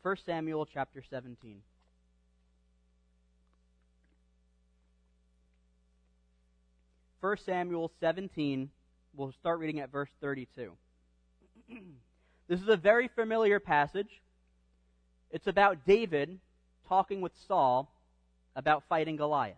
1 0.02 0.16
Samuel 0.26 0.66
chapter 0.66 1.00
17. 1.08 1.62
First 7.20 7.46
Samuel 7.46 7.92
17, 8.00 8.68
we'll 9.14 9.30
start 9.30 9.60
reading 9.60 9.78
at 9.78 9.92
verse 9.92 10.08
32. 10.20 10.72
this 12.48 12.60
is 12.60 12.66
a 12.68 12.76
very 12.76 13.06
familiar 13.06 13.60
passage. 13.60 14.20
It's 15.30 15.46
about 15.46 15.86
David 15.86 16.40
talking 16.88 17.20
with 17.20 17.30
Saul 17.46 17.88
about 18.56 18.82
fighting 18.88 19.14
Goliath. 19.14 19.54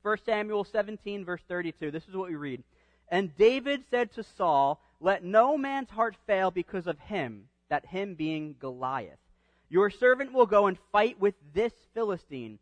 1 0.00 0.16
Samuel 0.24 0.64
17, 0.64 1.26
verse 1.26 1.42
32. 1.46 1.90
This 1.90 2.08
is 2.08 2.16
what 2.16 2.30
we 2.30 2.36
read. 2.36 2.62
And 3.10 3.36
David 3.36 3.82
said 3.90 4.14
to 4.14 4.24
Saul, 4.38 4.80
Let 4.98 5.22
no 5.22 5.58
man's 5.58 5.90
heart 5.90 6.16
fail 6.26 6.50
because 6.50 6.86
of 6.86 6.98
him, 7.00 7.49
that 7.70 7.86
him 7.86 8.14
being 8.14 8.54
Goliath. 8.58 9.18
Your 9.70 9.88
servant 9.88 10.32
will 10.32 10.46
go 10.46 10.66
and 10.66 10.76
fight 10.92 11.18
with 11.18 11.34
this 11.54 11.72
Philistine. 11.94 12.58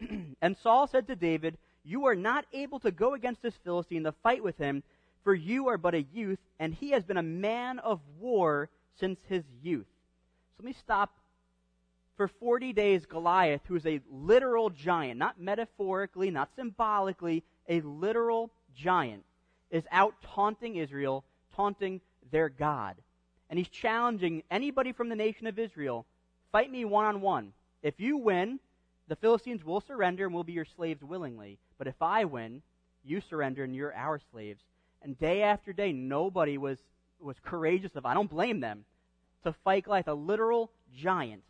and 0.42 0.56
Saul 0.58 0.86
said 0.86 1.06
to 1.06 1.16
David, 1.16 1.56
You 1.84 2.06
are 2.06 2.16
not 2.16 2.44
able 2.52 2.80
to 2.80 2.90
go 2.90 3.14
against 3.14 3.40
this 3.40 3.54
Philistine 3.64 4.04
to 4.04 4.12
fight 4.22 4.42
with 4.42 4.58
him, 4.58 4.82
for 5.24 5.34
you 5.34 5.68
are 5.68 5.78
but 5.78 5.94
a 5.94 6.02
youth, 6.12 6.38
and 6.58 6.74
he 6.74 6.90
has 6.90 7.04
been 7.04 7.16
a 7.16 7.22
man 7.22 7.78
of 7.78 8.00
war 8.18 8.68
since 8.98 9.18
his 9.28 9.44
youth. 9.62 9.86
So 10.56 10.62
let 10.62 10.66
me 10.66 10.72
stop. 10.72 11.14
For 12.16 12.26
40 12.26 12.72
days, 12.72 13.06
Goliath, 13.06 13.60
who 13.68 13.76
is 13.76 13.86
a 13.86 14.00
literal 14.10 14.70
giant, 14.70 15.20
not 15.20 15.40
metaphorically, 15.40 16.32
not 16.32 16.50
symbolically, 16.56 17.44
a 17.68 17.80
literal 17.82 18.50
giant, 18.74 19.24
is 19.70 19.84
out 19.92 20.14
taunting 20.34 20.74
Israel, 20.74 21.24
taunting 21.54 22.00
their 22.32 22.48
God. 22.48 22.96
And 23.50 23.58
he's 23.58 23.68
challenging 23.68 24.42
anybody 24.50 24.92
from 24.92 25.08
the 25.08 25.16
nation 25.16 25.46
of 25.46 25.58
Israel 25.58 26.06
fight 26.52 26.70
me 26.70 26.84
one 26.84 27.04
on 27.04 27.20
one. 27.20 27.52
If 27.82 28.00
you 28.00 28.16
win, 28.16 28.58
the 29.08 29.16
Philistines 29.16 29.64
will 29.64 29.80
surrender 29.80 30.26
and 30.26 30.34
will 30.34 30.44
be 30.44 30.52
your 30.52 30.64
slaves 30.64 31.02
willingly. 31.02 31.58
But 31.78 31.86
if 31.86 32.00
I 32.00 32.24
win, 32.24 32.62
you 33.04 33.20
surrender 33.20 33.64
and 33.64 33.74
you're 33.74 33.94
our 33.94 34.20
slaves. 34.30 34.62
And 35.02 35.18
day 35.18 35.42
after 35.42 35.72
day, 35.72 35.92
nobody 35.92 36.58
was, 36.58 36.78
was 37.20 37.36
courageous 37.44 37.92
enough, 37.92 38.04
I 38.04 38.14
don't 38.14 38.30
blame 38.30 38.60
them, 38.60 38.84
to 39.44 39.52
fight 39.64 39.84
Goliath, 39.84 40.08
a 40.08 40.14
literal 40.14 40.70
giant. 40.96 41.42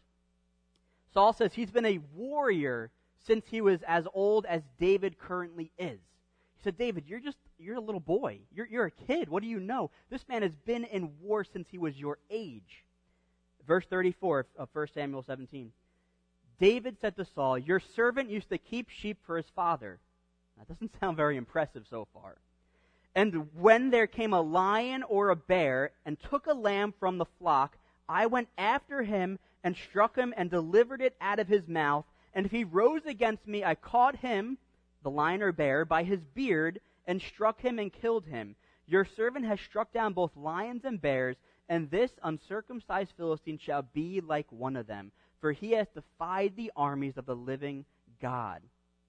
Saul 1.15 1.33
says 1.33 1.55
he's 1.55 1.71
been 1.71 1.87
a 1.87 2.01
warrior 2.15 2.91
since 3.27 3.47
he 3.49 3.61
was 3.61 3.81
as 3.87 4.07
old 4.15 4.47
as 4.47 4.63
David 4.79 5.19
currently 5.19 5.71
is. 5.79 5.99
He 6.59 6.65
said, 6.65 6.77
David, 6.77 7.05
you're 7.07 7.21
just, 7.21 7.39
you're 7.59 7.77
a 7.77 7.81
little 7.81 8.01
boy. 8.01 8.41
You're, 8.53 8.67
you're 8.67 8.87
a 8.87 8.91
kid. 8.91 9.29
What 9.29 9.43
do 9.43 9.49
you 9.49 9.61
know? 9.61 9.91
This 10.11 10.27
man 10.29 10.43
has 10.43 10.57
been 10.67 10.85
in 10.85 11.13
war 11.21 11.45
since 11.45 11.69
he 11.71 11.79
was 11.79 11.97
your 11.97 12.19
age. 12.31 12.85
Verse 13.67 13.87
34 13.89 14.47
of 14.57 14.69
1 14.73 14.89
Samuel 14.93 15.23
17. 15.23 15.71
David 16.59 16.97
said 17.01 17.17
to 17.17 17.25
Saul, 17.25 17.59
Your 17.59 17.79
servant 17.79 18.31
used 18.31 18.49
to 18.49 18.59
keep 18.59 18.89
sheep 18.89 19.19
for 19.25 19.37
his 19.37 19.47
father. 19.55 20.01
That 20.57 20.67
doesn't 20.67 20.93
sound 21.01 21.17
very 21.17 21.37
impressive 21.37 21.85
so 21.89 22.09
far. 22.13 22.39
And 23.15 23.49
when 23.55 23.91
there 23.91 24.09
came 24.09 24.33
a 24.33 24.41
lion 24.41 25.05
or 25.05 25.31
a 25.31 25.37
bear 25.37 25.93
and 26.05 26.19
took 26.19 26.47
a 26.47 26.55
lamb 26.55 26.93
from 26.99 27.19
the 27.19 27.27
flock, 27.39 27.77
I 28.09 28.27
went 28.27 28.49
after 28.59 29.03
him 29.03 29.39
and 29.63 29.77
struck 29.77 30.17
him 30.17 30.35
and 30.37 30.51
delivered 30.51 31.03
it 31.03 31.15
out 31.21 31.39
of 31.39 31.49
his 31.49 31.69
mouth. 31.69 32.05
And 32.35 32.47
if 32.47 32.53
he 32.53 32.65
rose 32.65 33.03
against 33.07 33.47
me, 33.47 33.65
I 33.65 33.75
caught 33.75 34.17
him 34.17 34.59
the 35.09 35.15
lion 35.15 35.43
or 35.43 35.53
bear, 35.53 35.87
by 35.87 36.03
his 36.03 36.21
beard, 36.35 36.81
and 37.07 37.23
struck 37.23 37.63
him 37.63 37.79
and 37.79 37.91
killed 37.91 38.27
him. 38.27 38.55
Your 38.87 39.07
servant 39.07 39.47
has 39.47 39.59
struck 39.59 39.91
down 39.91 40.13
both 40.13 40.37
lions 40.37 40.85
and 40.85 41.01
bears, 41.01 41.37
and 41.67 41.91
this 41.91 42.13
uncircumcised 42.23 43.15
Philistine 43.17 43.59
shall 43.59 43.83
be 43.95 44.21
like 44.21 44.53
one 44.53 44.77
of 44.77 44.87
them, 44.87 45.11
for 45.41 45.53
he 45.53 45.73
has 45.73 45.87
defied 45.95 46.57
the 46.57 46.71
armies 46.77 47.17
of 47.17 47.25
the 47.25 47.35
living 47.35 47.87
God. 48.21 48.61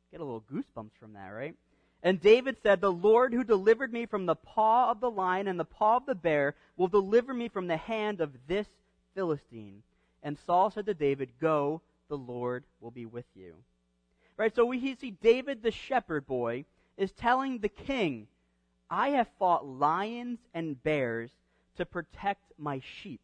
Get 0.09 0.21
a 0.21 0.23
little 0.23 0.45
goosebumps 0.49 0.97
from 0.97 1.13
that, 1.13 1.27
right? 1.31 1.55
And 2.01 2.21
David 2.21 2.55
said, 2.63 2.79
The 2.79 2.91
Lord 2.91 3.33
who 3.33 3.43
delivered 3.43 3.91
me 3.91 4.05
from 4.05 4.25
the 4.25 4.35
paw 4.35 4.91
of 4.91 5.01
the 5.01 5.11
lion 5.11 5.49
and 5.49 5.59
the 5.59 5.65
paw 5.65 5.97
of 5.97 6.05
the 6.05 6.15
bear 6.15 6.55
will 6.77 6.87
deliver 6.87 7.33
me 7.33 7.49
from 7.49 7.67
the 7.67 7.75
hand 7.75 8.21
of 8.21 8.31
this 8.47 8.67
Philistine. 9.15 9.83
And 10.23 10.37
Saul 10.45 10.71
said 10.71 10.85
to 10.85 10.93
David, 10.93 11.31
Go, 11.41 11.81
the 12.07 12.17
Lord 12.17 12.63
will 12.79 12.91
be 12.91 13.05
with 13.05 13.25
you. 13.35 13.55
Right? 14.39 14.55
So 14.55 14.65
we 14.65 14.95
see 14.95 15.11
David 15.11 15.61
the 15.61 15.71
shepherd 15.71 16.25
boy 16.25 16.63
is 16.95 17.11
telling 17.11 17.59
the 17.59 17.67
king, 17.67 18.27
I 18.89 19.09
have 19.09 19.27
fought 19.37 19.67
lions 19.67 20.39
and 20.53 20.81
bears 20.81 21.29
to 21.75 21.85
protect 21.85 22.41
my 22.57 22.81
sheep. 23.01 23.19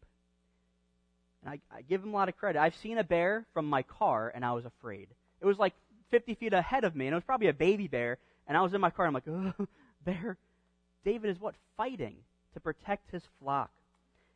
And 1.41 1.53
I, 1.53 1.77
I, 1.77 1.84
give 1.84 2.03
him 2.03 2.10
a 2.10 2.17
lot 2.17 2.27
of 2.27 2.36
credit. 2.36 2.60
I've 2.60 2.75
seen 2.75 2.98
a 2.98 3.03
bear 3.03 3.45
from 3.53 3.65
my 3.65 3.81
car 3.81 4.29
and 4.36 4.43
I 4.43 4.51
was 4.51 4.65
afraid. 4.65 5.07
It 5.39 5.45
was 5.45 5.57
like 5.57 5.74
50 6.12 6.36
feet 6.36 6.51
ahead 6.51 6.84
of 6.84 6.98
me 6.98 7.07
and 7.07 7.13
it 7.13 7.15
was 7.15 7.24
probably 7.24 7.48
a 7.48 7.53
baby 7.53 7.88
bear 7.88 8.17
and 8.45 8.57
I 8.57 8.62
was 8.62 8.74
in 8.74 8.81
my 8.81 8.89
car 8.89 9.05
and 9.05 9.15
I'm 9.15 9.24
like, 9.25 9.55
oh, 9.57 9.67
bear. 10.05 10.38
David 11.05 11.29
is 11.29 11.39
what? 11.39 11.55
Fighting 11.77 12.17
to 12.55 12.60
protect 12.60 13.12
his 13.12 13.24
flock. 13.39 13.72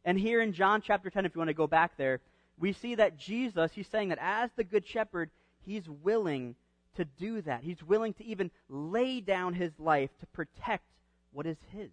And 0.06 0.18
here 0.18 0.42
in 0.42 0.54
John 0.54 0.82
chapter 0.82 1.10
10, 1.10 1.26
if 1.26 1.36
you 1.36 1.40
want 1.40 1.50
to 1.50 1.54
go 1.54 1.68
back 1.68 1.98
there, 1.98 2.22
we 2.58 2.72
see 2.72 2.96
that 2.96 3.18
Jesus, 3.18 3.74
he's 3.74 3.88
saying 3.88 4.10
that 4.10 4.20
as 4.22 4.50
the 4.56 4.64
good 4.64 4.88
shepherd, 4.88 5.30
he's 5.66 5.90
willing 5.90 6.56
to 6.96 7.06
do 7.06 7.42
that. 7.42 7.64
He's 7.64 7.84
willing 7.84 8.14
to 8.16 8.26
even 8.26 8.52
lay 8.70 9.22
down 9.22 9.54
his 9.54 9.72
life 9.80 10.10
to 10.20 10.26
protect 10.28 10.86
what 11.32 11.46
is 11.46 11.58
his. 11.72 11.90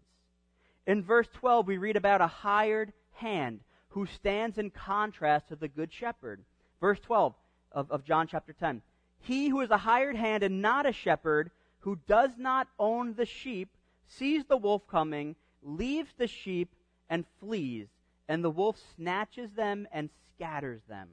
In 0.87 1.03
verse 1.03 1.29
12, 1.35 1.67
we 1.67 1.79
read 1.79 1.97
about 1.97 2.21
a 2.21 2.26
hired 2.26 2.93
hand 3.12 3.61
who 3.91 4.07
stands 4.07 4.59
in 4.59 4.71
contrast 4.71 5.49
to 5.49 5.57
the 5.57 5.69
good 5.69 5.93
shepherd. 5.93 6.43
Verse 6.81 7.00
12 7.00 7.35
of, 7.73 7.91
of 7.91 8.05
John 8.05 8.26
chapter 8.26 8.53
10. 8.53 8.83
He 9.21 9.49
who 9.49 9.61
is 9.61 9.71
a 9.71 9.79
hired 9.79 10.17
hand 10.17 10.43
and 10.43 10.62
not 10.62 10.87
a 10.87 10.93
shepherd, 10.93 11.50
who 11.81 11.99
does 12.07 12.31
not 12.38 12.69
own 12.79 13.15
the 13.15 13.26
sheep, 13.26 13.71
sees 14.07 14.45
the 14.45 14.57
wolf 14.57 14.87
coming, 14.87 15.35
leaves 15.62 16.11
the 16.17 16.26
sheep, 16.29 16.75
and 17.09 17.25
flees, 17.41 17.88
and 18.29 18.43
the 18.43 18.50
wolf 18.50 18.76
snatches 18.97 19.50
them 19.53 19.87
and 19.93 20.11
scatters 20.35 20.83
them. 20.88 21.09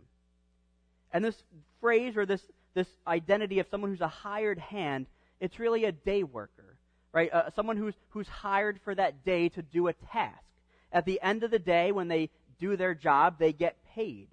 And 1.12 1.24
this 1.24 1.44
phrase 1.80 2.18
or 2.18 2.26
this 2.26 2.42
this 2.74 2.88
identity 3.08 3.60
of 3.60 3.68
someone 3.70 3.92
who's 3.92 4.02
a 4.02 4.08
hired 4.08 4.60
hand, 4.60 5.08
it's 5.40 5.60
really 5.60 5.86
a 5.86 5.92
day 5.92 6.24
worker, 6.24 6.78
right? 7.12 7.32
Uh, 7.32 7.50
someone 7.56 7.78
who's, 7.78 7.96
who's 8.10 8.28
hired 8.28 8.80
for 8.84 8.96
that 8.96 9.24
day 9.24 9.50
to 9.50 9.62
do 9.62 9.88
a 9.88 9.94
task. 9.94 10.44
At 10.92 11.06
the 11.06 11.22
end 11.22 11.44
of 11.44 11.52
the 11.52 11.60
day, 11.60 11.92
when 11.92 12.08
they 12.08 12.30
do 12.60 12.76
their 12.78 12.96
job, 12.96 13.38
they 13.40 13.54
get 13.54 13.84
paid. 13.96 14.28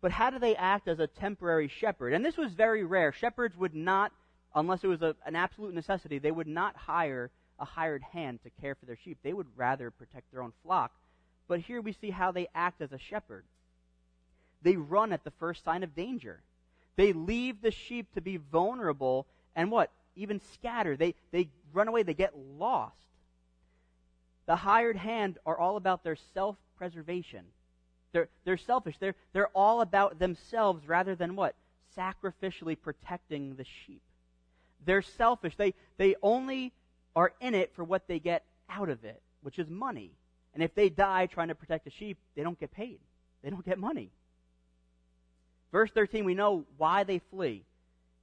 But 0.00 0.12
how 0.12 0.30
do 0.30 0.38
they 0.38 0.56
act 0.56 0.88
as 0.88 0.98
a 0.98 1.06
temporary 1.06 1.68
shepherd? 1.68 2.12
And 2.12 2.24
this 2.24 2.36
was 2.36 2.52
very 2.52 2.84
rare. 2.84 3.12
Shepherds 3.12 3.56
would 3.56 3.74
not, 3.74 4.12
unless 4.54 4.82
it 4.82 4.88
was 4.88 5.02
a, 5.02 5.14
an 5.26 5.36
absolute 5.36 5.74
necessity, 5.74 6.18
they 6.18 6.30
would 6.30 6.46
not 6.46 6.76
hire 6.76 7.30
a 7.58 7.64
hired 7.64 8.02
hand 8.02 8.40
to 8.42 8.50
care 8.62 8.74
for 8.74 8.86
their 8.86 8.96
sheep. 8.96 9.18
They 9.22 9.34
would 9.34 9.48
rather 9.56 9.90
protect 9.90 10.30
their 10.32 10.42
own 10.42 10.52
flock. 10.62 10.92
But 11.48 11.60
here 11.60 11.82
we 11.82 11.92
see 11.92 12.10
how 12.10 12.32
they 12.32 12.48
act 12.54 12.80
as 12.80 12.92
a 12.92 12.98
shepherd. 12.98 13.44
They 14.62 14.76
run 14.76 15.12
at 15.12 15.24
the 15.24 15.32
first 15.32 15.64
sign 15.64 15.82
of 15.82 15.94
danger. 15.94 16.40
They 16.96 17.12
leave 17.12 17.62
the 17.62 17.70
sheep 17.70 18.12
to 18.14 18.20
be 18.20 18.36
vulnerable 18.36 19.26
and 19.56 19.70
what? 19.70 19.90
Even 20.16 20.40
scatter. 20.54 20.96
They, 20.96 21.14
they 21.32 21.48
run 21.72 21.88
away. 21.88 22.02
They 22.02 22.14
get 22.14 22.34
lost. 22.58 22.94
The 24.46 24.56
hired 24.56 24.96
hand 24.96 25.38
are 25.46 25.58
all 25.58 25.76
about 25.76 26.02
their 26.02 26.16
self 26.34 26.56
preservation. 26.76 27.44
They're, 28.12 28.28
they're 28.44 28.56
selfish. 28.56 28.96
They're, 28.98 29.14
they're 29.32 29.48
all 29.54 29.80
about 29.80 30.18
themselves 30.18 30.86
rather 30.88 31.14
than 31.14 31.36
what? 31.36 31.54
Sacrificially 31.96 32.76
protecting 32.80 33.54
the 33.56 33.64
sheep. 33.86 34.02
They're 34.84 35.02
selfish. 35.02 35.56
They, 35.56 35.74
they 35.98 36.16
only 36.22 36.72
are 37.14 37.32
in 37.40 37.54
it 37.54 37.72
for 37.74 37.84
what 37.84 38.08
they 38.08 38.18
get 38.18 38.44
out 38.68 38.88
of 38.88 39.04
it, 39.04 39.20
which 39.42 39.58
is 39.58 39.68
money. 39.68 40.12
And 40.54 40.62
if 40.62 40.74
they 40.74 40.88
die 40.88 41.26
trying 41.26 41.48
to 41.48 41.54
protect 41.54 41.84
the 41.84 41.90
sheep, 41.90 42.18
they 42.34 42.42
don't 42.42 42.58
get 42.58 42.72
paid. 42.72 42.98
They 43.42 43.50
don't 43.50 43.64
get 43.64 43.78
money. 43.78 44.10
Verse 45.72 45.90
13, 45.92 46.24
we 46.24 46.34
know 46.34 46.64
why 46.76 47.04
they 47.04 47.18
flee. 47.18 47.64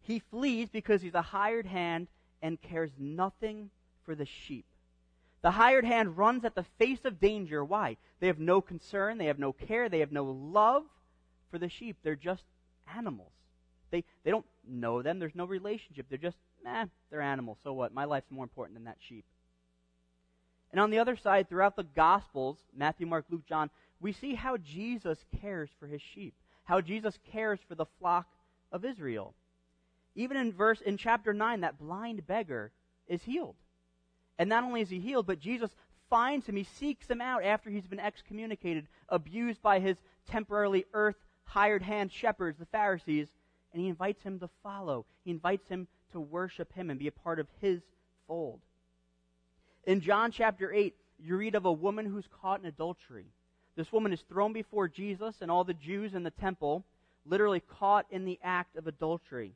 He 0.02 0.20
flees 0.20 0.70
because 0.70 1.02
he's 1.02 1.14
a 1.14 1.22
hired 1.22 1.66
hand 1.66 2.08
and 2.42 2.62
cares 2.62 2.92
nothing 2.98 3.70
for 4.06 4.16
the 4.16 4.26
sheep. 4.26 4.66
The 5.42 5.52
hired 5.52 5.86
hand 5.86 6.18
runs 6.18 6.44
at 6.46 6.56
the 6.56 6.66
face 6.78 7.06
of 7.06 7.20
danger. 7.20 7.64
Why? 7.64 7.98
They 8.20 8.28
have 8.28 8.40
no 8.40 8.62
concern, 8.62 9.18
they 9.18 9.26
have 9.26 9.40
no 9.40 9.54
care, 9.54 9.88
they 9.88 10.00
have 10.00 10.12
no 10.12 10.26
love 10.26 10.84
for 11.52 11.58
the 11.58 11.70
sheep. 11.70 11.98
They're 12.04 12.16
just 12.16 12.44
animals. 12.96 13.32
They, 13.92 14.04
they 14.24 14.32
don't 14.32 14.46
know 14.68 15.02
them, 15.02 15.20
there's 15.20 15.36
no 15.36 15.46
relationship. 15.46 16.08
They're 16.10 16.18
just, 16.18 16.38
eh, 16.66 16.86
they're 17.10 17.22
animals. 17.22 17.60
So 17.64 17.74
what? 17.74 17.94
My 17.94 18.06
life's 18.06 18.32
more 18.32 18.44
important 18.44 18.76
than 18.76 18.86
that 18.86 18.98
sheep. 19.00 19.26
And 20.72 20.82
on 20.82 20.90
the 20.90 21.00
other 21.00 21.16
side, 21.16 21.48
throughout 21.48 21.78
the 21.78 21.84
Gospels, 21.84 22.58
Matthew, 22.76 23.08
Mark, 23.08 23.26
Luke, 23.30 23.46
John, 23.48 23.70
we 24.02 24.12
see 24.12 24.36
how 24.36 24.58
Jesus 24.58 25.24
cares 25.42 25.70
for 25.80 25.88
his 25.88 26.02
sheep 26.02 26.34
how 26.68 26.82
Jesus 26.82 27.18
cares 27.32 27.60
for 27.66 27.76
the 27.76 27.86
flock 28.00 28.28
of 28.74 28.84
Israel. 28.84 29.34
Even 30.16 30.36
in 30.36 30.52
verse 30.52 30.82
in 30.82 30.98
chapter 30.98 31.34
9 31.34 31.62
that 31.62 31.80
blind 31.80 32.28
beggar 32.28 32.72
is 33.08 33.24
healed. 33.24 33.56
And 34.38 34.50
not 34.50 34.66
only 34.66 34.82
is 34.82 34.90
he 34.90 35.00
healed, 35.00 35.26
but 35.26 35.40
Jesus 35.40 35.72
finds 36.10 36.46
him, 36.46 36.58
he 36.58 36.66
seeks 36.66 37.10
him 37.10 37.22
out 37.22 37.44
after 37.44 37.70
he's 37.70 37.88
been 37.88 38.02
excommunicated, 38.02 38.88
abused 39.08 39.62
by 39.62 39.80
his 39.80 39.96
temporarily 40.30 40.86
earth 40.94 41.16
hired 41.46 41.84
hand 41.84 42.12
shepherds, 42.12 42.60
the 42.60 42.66
Pharisees, 42.66 43.30
and 43.72 43.82
he 43.82 43.88
invites 43.88 44.22
him 44.24 44.38
to 44.40 44.50
follow. 44.62 45.06
He 45.24 45.32
invites 45.32 45.70
him 45.70 45.88
to 46.12 46.20
worship 46.20 46.74
him 46.74 46.90
and 46.90 47.00
be 47.00 47.08
a 47.08 47.12
part 47.12 47.40
of 47.40 47.48
his 47.62 47.82
fold. 48.28 48.60
In 49.86 50.02
John 50.02 50.32
chapter 50.32 50.74
8, 50.74 50.94
you 51.18 51.38
read 51.38 51.56
of 51.56 51.66
a 51.66 51.72
woman 51.72 52.06
who's 52.06 52.28
caught 52.42 52.60
in 52.60 52.66
adultery. 52.66 53.28
This 53.78 53.94
woman 53.94 54.12
is 54.12 54.22
thrown 54.22 54.54
before 54.54 54.88
Jesus 54.88 55.36
and 55.40 55.52
all 55.52 55.64
the 55.64 55.76
Jews 55.76 56.16
in 56.16 56.24
the 56.24 56.32
temple, 56.32 56.84
literally 57.26 57.60
caught 57.60 58.08
in 58.10 58.26
the 58.26 58.40
act 58.44 58.76
of 58.76 58.88
adultery. 58.88 59.54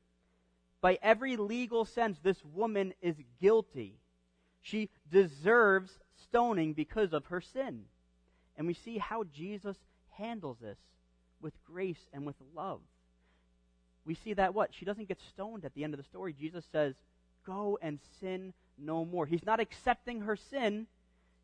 By 0.79 0.99
every 1.01 1.37
legal 1.37 1.85
sense, 1.85 2.19
this 2.21 2.45
woman 2.53 2.93
is 3.01 3.15
guilty. 3.41 3.95
She 4.61 4.89
deserves 5.11 5.91
stoning 6.23 6.73
because 6.73 7.13
of 7.13 7.25
her 7.25 7.41
sin. 7.41 7.85
And 8.55 8.67
we 8.67 8.75
see 8.75 8.99
how 8.99 9.23
Jesus 9.23 9.75
handles 10.11 10.57
this 10.61 10.77
with 11.41 11.53
grace 11.65 12.07
and 12.13 12.23
with 12.23 12.35
love. 12.55 12.81
We 14.05 14.13
see 14.13 14.33
that 14.33 14.53
what? 14.53 14.69
She 14.71 14.85
doesn't 14.85 15.07
get 15.07 15.19
stoned 15.29 15.65
at 15.65 15.73
the 15.73 15.83
end 15.83 15.95
of 15.95 15.99
the 15.99 16.05
story. 16.05 16.35
Jesus 16.39 16.65
says, 16.71 16.93
Go 17.43 17.79
and 17.81 17.99
sin 18.19 18.53
no 18.77 19.03
more. 19.03 19.25
He's 19.25 19.45
not 19.45 19.59
accepting 19.59 20.21
her 20.21 20.35
sin. 20.35 20.85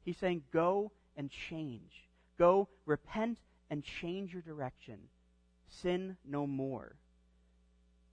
He's 0.05 0.17
saying, 0.17 0.43
Go 0.53 0.91
and 1.15 1.31
change. 1.31 2.06
Go, 2.37 2.67
repent, 2.85 3.37
and 3.69 3.83
change 3.83 4.33
your 4.33 4.41
direction. 4.41 4.97
Sin 5.69 6.17
no 6.25 6.47
more. 6.47 6.95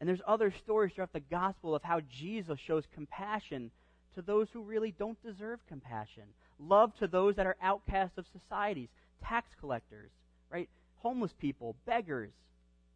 And 0.01 0.09
there's 0.09 0.23
other 0.27 0.51
stories 0.51 0.93
throughout 0.93 1.13
the 1.13 1.21
gospel 1.21 1.75
of 1.75 1.83
how 1.83 2.01
Jesus 2.01 2.59
shows 2.59 2.85
compassion 2.95 3.71
to 4.15 4.23
those 4.23 4.49
who 4.53 4.63
really 4.63 4.93
don't 4.93 5.23
deserve 5.23 5.61
compassion, 5.69 6.25
love 6.59 6.95
to 6.99 7.07
those 7.07 7.37
that 7.37 7.47
are 7.47 7.57
outcasts 7.63 8.19
of 8.19 8.27
societies, 8.33 8.89
tax 9.23 9.49
collectors, 9.59 10.11
right? 10.51 10.69
Homeless 10.97 11.33
people, 11.39 11.77
beggars, 11.87 12.33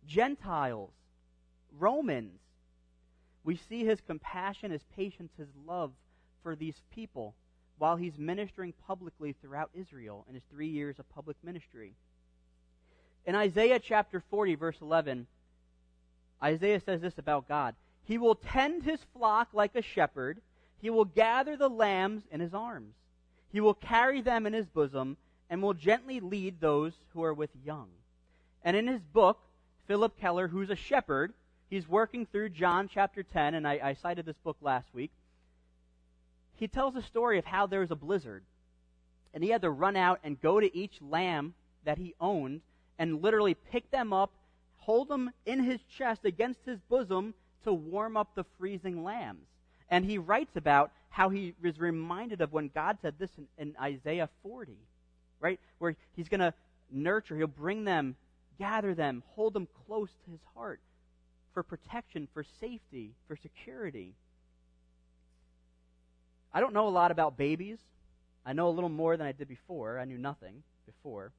Gentiles, 0.06 0.92
Romans. 1.78 2.40
We 3.44 3.56
see 3.68 3.84
his 3.84 4.00
compassion, 4.00 4.70
his 4.70 4.84
patience, 4.96 5.32
his 5.36 5.48
love 5.66 5.92
for 6.42 6.54
these 6.54 6.80
people 6.94 7.34
while 7.78 7.96
he's 7.96 8.18
ministering 8.18 8.72
publicly 8.86 9.34
throughout 9.40 9.70
Israel 9.74 10.24
in 10.28 10.34
his 10.34 10.42
three 10.50 10.68
years 10.68 10.98
of 10.98 11.08
public 11.14 11.36
ministry. 11.42 11.94
In 13.24 13.34
Isaiah 13.34 13.78
chapter 13.78 14.22
40, 14.30 14.56
verse 14.56 14.76
11, 14.80 15.26
Isaiah 16.42 16.80
says 16.80 17.00
this 17.00 17.18
about 17.18 17.48
God 17.48 17.74
He 18.04 18.18
will 18.18 18.34
tend 18.34 18.82
his 18.82 19.00
flock 19.16 19.48
like 19.52 19.74
a 19.74 19.82
shepherd, 19.82 20.40
he 20.80 20.90
will 20.90 21.04
gather 21.04 21.56
the 21.56 21.68
lambs 21.68 22.22
in 22.30 22.40
his 22.40 22.54
arms, 22.54 22.94
he 23.52 23.60
will 23.60 23.74
carry 23.74 24.20
them 24.20 24.46
in 24.46 24.52
his 24.52 24.66
bosom, 24.66 25.16
and 25.50 25.62
will 25.62 25.74
gently 25.74 26.20
lead 26.20 26.60
those 26.60 26.92
who 27.12 27.22
are 27.22 27.34
with 27.34 27.50
young. 27.64 27.88
And 28.62 28.76
in 28.76 28.86
his 28.86 29.00
book, 29.00 29.38
Phillip 29.86 30.18
Keller, 30.20 30.48
who's 30.48 30.70
a 30.70 30.76
shepherd, 30.76 31.32
he's 31.70 31.88
working 31.88 32.26
through 32.26 32.50
John 32.50 32.90
chapter 32.92 33.22
10, 33.22 33.54
and 33.54 33.66
I, 33.66 33.80
I 33.82 33.94
cited 33.94 34.26
this 34.26 34.36
book 34.44 34.56
last 34.60 34.86
week 34.92 35.10
he 36.58 36.68
tells 36.68 36.96
a 36.96 37.02
story 37.02 37.38
of 37.38 37.44
how 37.44 37.66
there 37.66 37.80
was 37.80 37.90
a 37.90 37.96
blizzard. 37.96 38.42
And 39.32 39.44
he 39.44 39.50
had 39.50 39.62
to 39.62 39.70
run 39.70 39.96
out 39.96 40.20
and 40.24 40.40
go 40.40 40.58
to 40.58 40.76
each 40.76 41.00
lamb 41.00 41.54
that 41.84 41.98
he 41.98 42.14
owned 42.20 42.60
and 42.98 43.22
literally 43.22 43.54
pick 43.54 43.90
them 43.90 44.12
up, 44.12 44.32
hold 44.78 45.08
them 45.08 45.30
in 45.46 45.62
his 45.62 45.80
chest 45.96 46.24
against 46.24 46.60
his 46.66 46.80
bosom 46.88 47.34
to 47.64 47.72
warm 47.72 48.16
up 48.16 48.34
the 48.34 48.44
freezing 48.58 49.04
lambs. 49.04 49.46
And 49.88 50.04
he 50.04 50.18
writes 50.18 50.56
about 50.56 50.90
how 51.10 51.28
he 51.28 51.54
was 51.62 51.78
reminded 51.78 52.40
of 52.40 52.52
when 52.52 52.70
God 52.74 52.98
said 53.00 53.14
this 53.18 53.30
in, 53.38 53.46
in 53.58 53.74
Isaiah 53.80 54.28
40, 54.42 54.72
right? 55.40 55.60
Where 55.78 55.94
he's 56.16 56.28
going 56.28 56.40
to 56.40 56.52
nurture, 56.90 57.36
he'll 57.36 57.46
bring 57.46 57.84
them, 57.84 58.16
gather 58.58 58.94
them, 58.94 59.22
hold 59.34 59.52
them 59.54 59.68
close 59.86 60.10
to 60.24 60.30
his 60.30 60.40
heart 60.54 60.80
for 61.54 61.62
protection, 61.62 62.28
for 62.34 62.44
safety, 62.60 63.12
for 63.26 63.36
security. 63.36 64.14
I 66.52 66.60
don't 66.60 66.72
know 66.72 66.88
a 66.88 66.90
lot 66.90 67.10
about 67.10 67.36
babies. 67.36 67.78
I 68.44 68.52
know 68.52 68.68
a 68.68 68.70
little 68.70 68.88
more 68.88 69.16
than 69.16 69.26
I 69.26 69.32
did 69.32 69.48
before. 69.48 69.98
I 69.98 70.04
knew 70.04 70.18
nothing 70.18 70.62
before. 70.86 71.32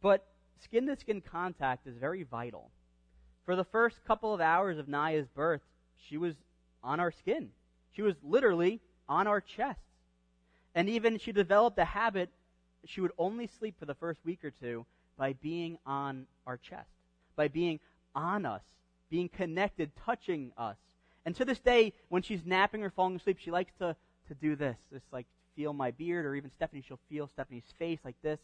But 0.00 0.26
skin 0.62 0.86
to 0.86 0.96
skin 0.96 1.20
contact 1.20 1.86
is 1.86 1.96
very 1.96 2.22
vital. 2.22 2.70
For 3.44 3.56
the 3.56 3.64
first 3.64 4.04
couple 4.06 4.32
of 4.32 4.40
hours 4.40 4.78
of 4.78 4.88
Naya's 4.88 5.26
birth, 5.28 5.62
she 6.08 6.16
was 6.16 6.34
on 6.82 7.00
our 7.00 7.10
skin. 7.10 7.50
She 7.94 8.02
was 8.02 8.14
literally 8.22 8.80
on 9.08 9.26
our 9.26 9.40
chests. 9.40 9.82
And 10.74 10.88
even 10.88 11.18
she 11.18 11.32
developed 11.32 11.78
a 11.78 11.84
habit, 11.84 12.30
she 12.84 13.00
would 13.00 13.12
only 13.18 13.48
sleep 13.58 13.74
for 13.78 13.86
the 13.86 13.94
first 13.94 14.20
week 14.24 14.44
or 14.44 14.50
two 14.50 14.86
by 15.16 15.32
being 15.32 15.78
on 15.84 16.26
our 16.46 16.56
chest, 16.56 16.90
by 17.34 17.48
being 17.48 17.80
on 18.14 18.46
us, 18.46 18.62
being 19.10 19.28
connected, 19.28 19.90
touching 20.04 20.52
us. 20.56 20.76
And 21.28 21.36
to 21.36 21.44
this 21.44 21.58
day, 21.58 21.92
when 22.08 22.22
she's 22.22 22.46
napping 22.46 22.82
or 22.82 22.88
falling 22.88 23.16
asleep, 23.16 23.36
she 23.38 23.50
likes 23.50 23.74
to, 23.80 23.94
to 24.28 24.34
do 24.34 24.56
this. 24.56 24.78
Just 24.90 25.04
like 25.12 25.26
feel 25.54 25.74
my 25.74 25.90
beard, 25.90 26.24
or 26.24 26.34
even 26.34 26.50
Stephanie, 26.50 26.82
she'll 26.88 26.98
feel 27.10 27.28
Stephanie's 27.28 27.70
face 27.78 27.98
like 28.02 28.16
this. 28.22 28.38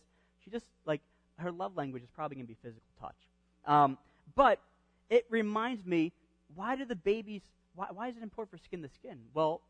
She 0.44 0.50
just, 0.50 0.66
like, 0.84 1.00
her 1.38 1.50
love 1.50 1.78
language 1.78 2.02
is 2.02 2.10
probably 2.14 2.34
going 2.34 2.46
to 2.46 2.52
be 2.52 2.58
physical 2.62 2.82
touch. 3.00 3.16
Um, 3.64 3.96
but 4.34 4.60
it 5.08 5.24
reminds 5.30 5.86
me, 5.86 6.12
why 6.54 6.76
do 6.76 6.84
the 6.84 6.94
babies, 6.94 7.40
why, 7.74 7.86
why 7.90 8.08
is 8.08 8.18
it 8.18 8.22
important 8.22 8.60
for 8.60 8.62
skin 8.62 8.82
to 8.82 8.90
skin? 8.90 9.16
Well, 9.32 9.62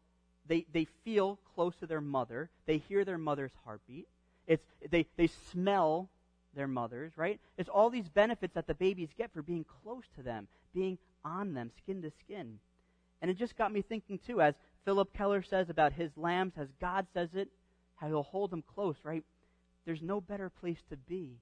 they, 0.49 0.67
they 0.73 0.89
feel 1.05 1.39
close 1.55 1.77
to 1.77 1.87
their 1.87 2.01
mother. 2.01 2.51
They 2.67 2.79
hear 2.79 3.05
their 3.05 3.17
mother's 3.17 3.53
heartbeat. 3.65 4.09
It's, 4.49 4.67
they, 4.91 5.07
they 5.17 5.29
smell 5.53 6.09
their 6.57 6.67
mothers, 6.67 7.13
right? 7.15 7.39
It's 7.59 7.69
all 7.69 7.91
these 7.91 8.09
benefits 8.09 8.55
that 8.55 8.67
the 8.67 8.75
babies 8.75 9.11
get 9.17 9.33
for 9.33 9.41
being 9.41 9.65
close 9.85 10.03
to 10.17 10.25
them, 10.25 10.49
being 10.75 10.99
on 11.25 11.55
them, 11.55 11.71
skin 11.79 12.03
to 12.03 12.11
skin. 12.19 12.59
And 13.25 13.31
it 13.31 13.39
just 13.39 13.57
got 13.57 13.73
me 13.73 13.81
thinking, 13.81 14.19
too, 14.27 14.43
as 14.43 14.55
Phillip 14.85 15.15
Keller 15.15 15.43
says 15.43 15.71
about 15.71 15.95
his 15.95 16.11
lambs, 16.15 16.53
as 16.59 16.69
God 16.79 17.07
says 17.15 17.31
it, 17.33 17.49
how 17.95 18.07
he'll 18.09 18.23
hold 18.23 18.51
them 18.51 18.63
close, 18.75 18.97
right? 19.03 19.25
There's 19.87 20.03
no 20.03 20.21
better 20.21 20.51
place 20.51 20.83
to 20.91 20.99
be 20.99 21.39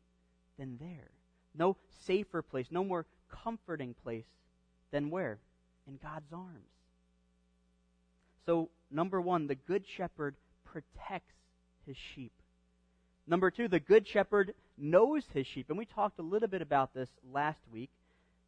than 0.60 0.76
there. 0.78 1.10
No 1.58 1.76
safer 2.06 2.40
place, 2.40 2.68
no 2.70 2.84
more 2.84 3.04
comforting 3.42 3.96
place 4.04 4.28
than 4.92 5.10
where? 5.10 5.40
In 5.88 5.98
God's 6.00 6.32
arms. 6.32 6.70
So, 8.46 8.68
number 8.88 9.20
one, 9.20 9.48
the 9.48 9.56
Good 9.56 9.82
Shepherd 9.84 10.36
protects 10.64 11.34
his 11.84 11.96
sheep. 12.14 12.30
Number 13.26 13.50
two, 13.50 13.66
the 13.66 13.80
Good 13.80 14.06
Shepherd 14.06 14.54
knows 14.78 15.24
his 15.34 15.48
sheep. 15.48 15.68
And 15.68 15.76
we 15.76 15.86
talked 15.86 16.20
a 16.20 16.22
little 16.22 16.46
bit 16.46 16.62
about 16.62 16.94
this 16.94 17.08
last 17.32 17.58
week. 17.72 17.90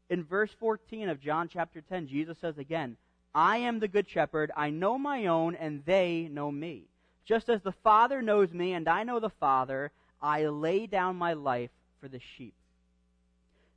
In 0.08 0.22
verse 0.22 0.52
14 0.60 1.08
of 1.08 1.20
John 1.20 1.48
chapter 1.52 1.80
10, 1.80 2.06
Jesus 2.06 2.38
says 2.40 2.58
again, 2.58 2.96
I 3.34 3.58
am 3.58 3.80
the 3.80 3.88
good 3.88 4.08
shepherd. 4.08 4.52
I 4.56 4.70
know 4.70 4.96
my 4.96 5.26
own, 5.26 5.54
and 5.56 5.84
they 5.84 6.28
know 6.30 6.52
me. 6.52 6.84
Just 7.24 7.48
as 7.48 7.62
the 7.62 7.72
Father 7.72 8.22
knows 8.22 8.52
me, 8.52 8.74
and 8.74 8.88
I 8.88 9.02
know 9.02 9.18
the 9.18 9.30
Father, 9.30 9.90
I 10.22 10.46
lay 10.46 10.86
down 10.86 11.16
my 11.16 11.32
life 11.32 11.70
for 12.00 12.08
the 12.08 12.20
sheep. 12.36 12.54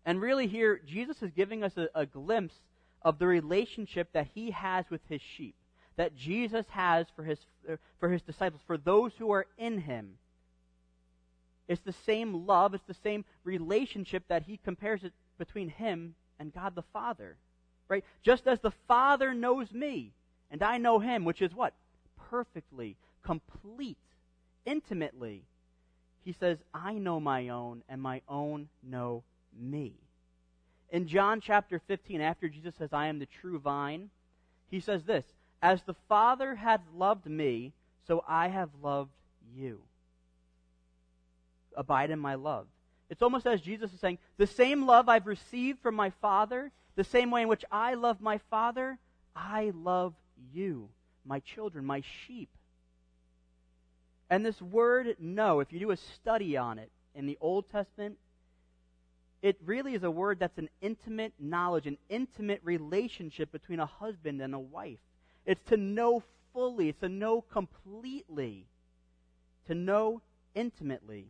And 0.06 0.22
really, 0.22 0.48
here, 0.48 0.80
Jesus 0.86 1.22
is 1.22 1.32
giving 1.32 1.64
us 1.64 1.76
a, 1.76 1.90
a 1.96 2.06
glimpse 2.06 2.56
of 3.02 3.20
the 3.20 3.28
relationship 3.28 4.10
that 4.14 4.28
he 4.34 4.52
has 4.52 4.86
with 4.90 5.02
his 5.10 5.22
sheep, 5.22 5.56
that 5.96 6.16
Jesus 6.16 6.66
has 6.70 7.08
for 7.16 7.24
his, 7.24 7.40
for 8.00 8.10
his 8.10 8.22
disciples, 8.22 8.62
for 8.68 8.78
those 8.78 9.14
who 9.18 9.32
are 9.32 9.48
in 9.58 9.80
him. 9.80 10.18
It's 11.68 11.82
the 11.82 11.96
same 12.06 12.46
love, 12.46 12.74
it's 12.74 12.88
the 12.88 12.94
same 12.94 13.26
relationship 13.44 14.24
that 14.28 14.44
he 14.44 14.58
compares 14.58 15.04
it 15.04 15.14
between 15.38 15.70
him 15.70 16.16
and 16.40 16.54
God 16.54 16.76
the 16.76 16.84
Father. 16.94 17.36
Right? 17.90 18.04
Just 18.22 18.48
as 18.48 18.60
the 18.60 18.72
Father 18.88 19.34
knows 19.34 19.72
me, 19.72 20.12
and 20.52 20.64
I 20.64 20.78
know 20.78 21.00
him, 21.00 21.26
which 21.26 21.42
is 21.42 21.54
what? 21.54 21.74
Perfectly, 22.30 22.96
complete, 23.24 23.98
intimately. 24.66 25.44
He 26.24 26.34
says, 26.34 26.58
I 26.74 26.94
know 26.94 27.20
my 27.20 27.50
own, 27.50 27.84
and 27.88 28.02
my 28.02 28.22
own 28.28 28.68
know 28.84 29.24
me. 29.58 29.94
In 30.90 31.08
John 31.08 31.42
chapter 31.42 31.80
15, 31.88 32.22
after 32.22 32.48
Jesus 32.48 32.76
says, 32.76 32.94
I 32.94 33.08
am 33.08 33.20
the 33.20 33.26
true 33.26 33.60
vine, 33.60 34.10
he 34.70 34.80
says 34.80 35.04
this 35.04 35.26
As 35.62 35.82
the 35.84 35.96
Father 36.08 36.56
hath 36.56 36.82
loved 36.96 37.26
me, 37.26 37.74
so 38.08 38.24
I 38.28 38.48
have 38.48 38.70
loved 38.82 39.12
you. 39.56 39.82
Abide 41.76 42.10
in 42.10 42.20
my 42.20 42.36
love. 42.36 42.68
It's 43.10 43.22
almost 43.22 43.46
as 43.46 43.62
Jesus 43.62 43.94
is 43.94 44.00
saying, 44.00 44.18
The 44.38 44.48
same 44.48 44.86
love 44.86 45.08
I've 45.10 45.28
received 45.28 45.80
from 45.80 45.96
my 45.96 46.10
Father, 46.22 46.72
the 46.98 47.04
same 47.04 47.30
way 47.32 47.44
in 47.44 47.48
which 47.48 47.64
I 47.72 47.94
love 47.94 48.20
my 48.20 48.40
Father, 48.50 48.98
I 49.36 49.72
love 49.76 50.16
you, 50.52 50.90
my 51.24 51.40
children, 51.40 51.86
my 51.86 52.02
sheep. 52.26 52.50
And 54.32 54.44
this 54.44 54.60
word 54.62 55.16
know, 55.20 55.60
if 55.60 55.72
you 55.72 55.80
do 55.80 55.92
a 55.92 55.98
study 55.98 56.58
on 56.58 56.80
it 56.80 56.92
in 57.14 57.28
the 57.28 57.38
Old 57.40 57.70
Testament, 57.72 58.18
it 59.44 59.58
really 59.64 59.94
is 59.94 60.04
a 60.04 60.10
word 60.10 60.40
that's 60.40 60.58
an 60.58 60.70
intimate 60.82 61.34
knowledge, 61.40 61.86
an 61.86 62.00
intimate 62.10 62.62
relationship 62.64 63.52
between 63.52 63.80
a 63.80 63.86
husband 63.86 64.42
and 64.42 64.56
a 64.56 64.60
wife. 64.60 65.00
It's 65.46 65.64
to 65.70 65.78
know 65.78 66.24
fully, 66.52 66.90
it's 66.90 67.00
to 67.02 67.10
know 67.10 67.42
completely, 67.42 68.66
to 69.68 69.76
know 69.76 70.24
intimately. 70.56 71.28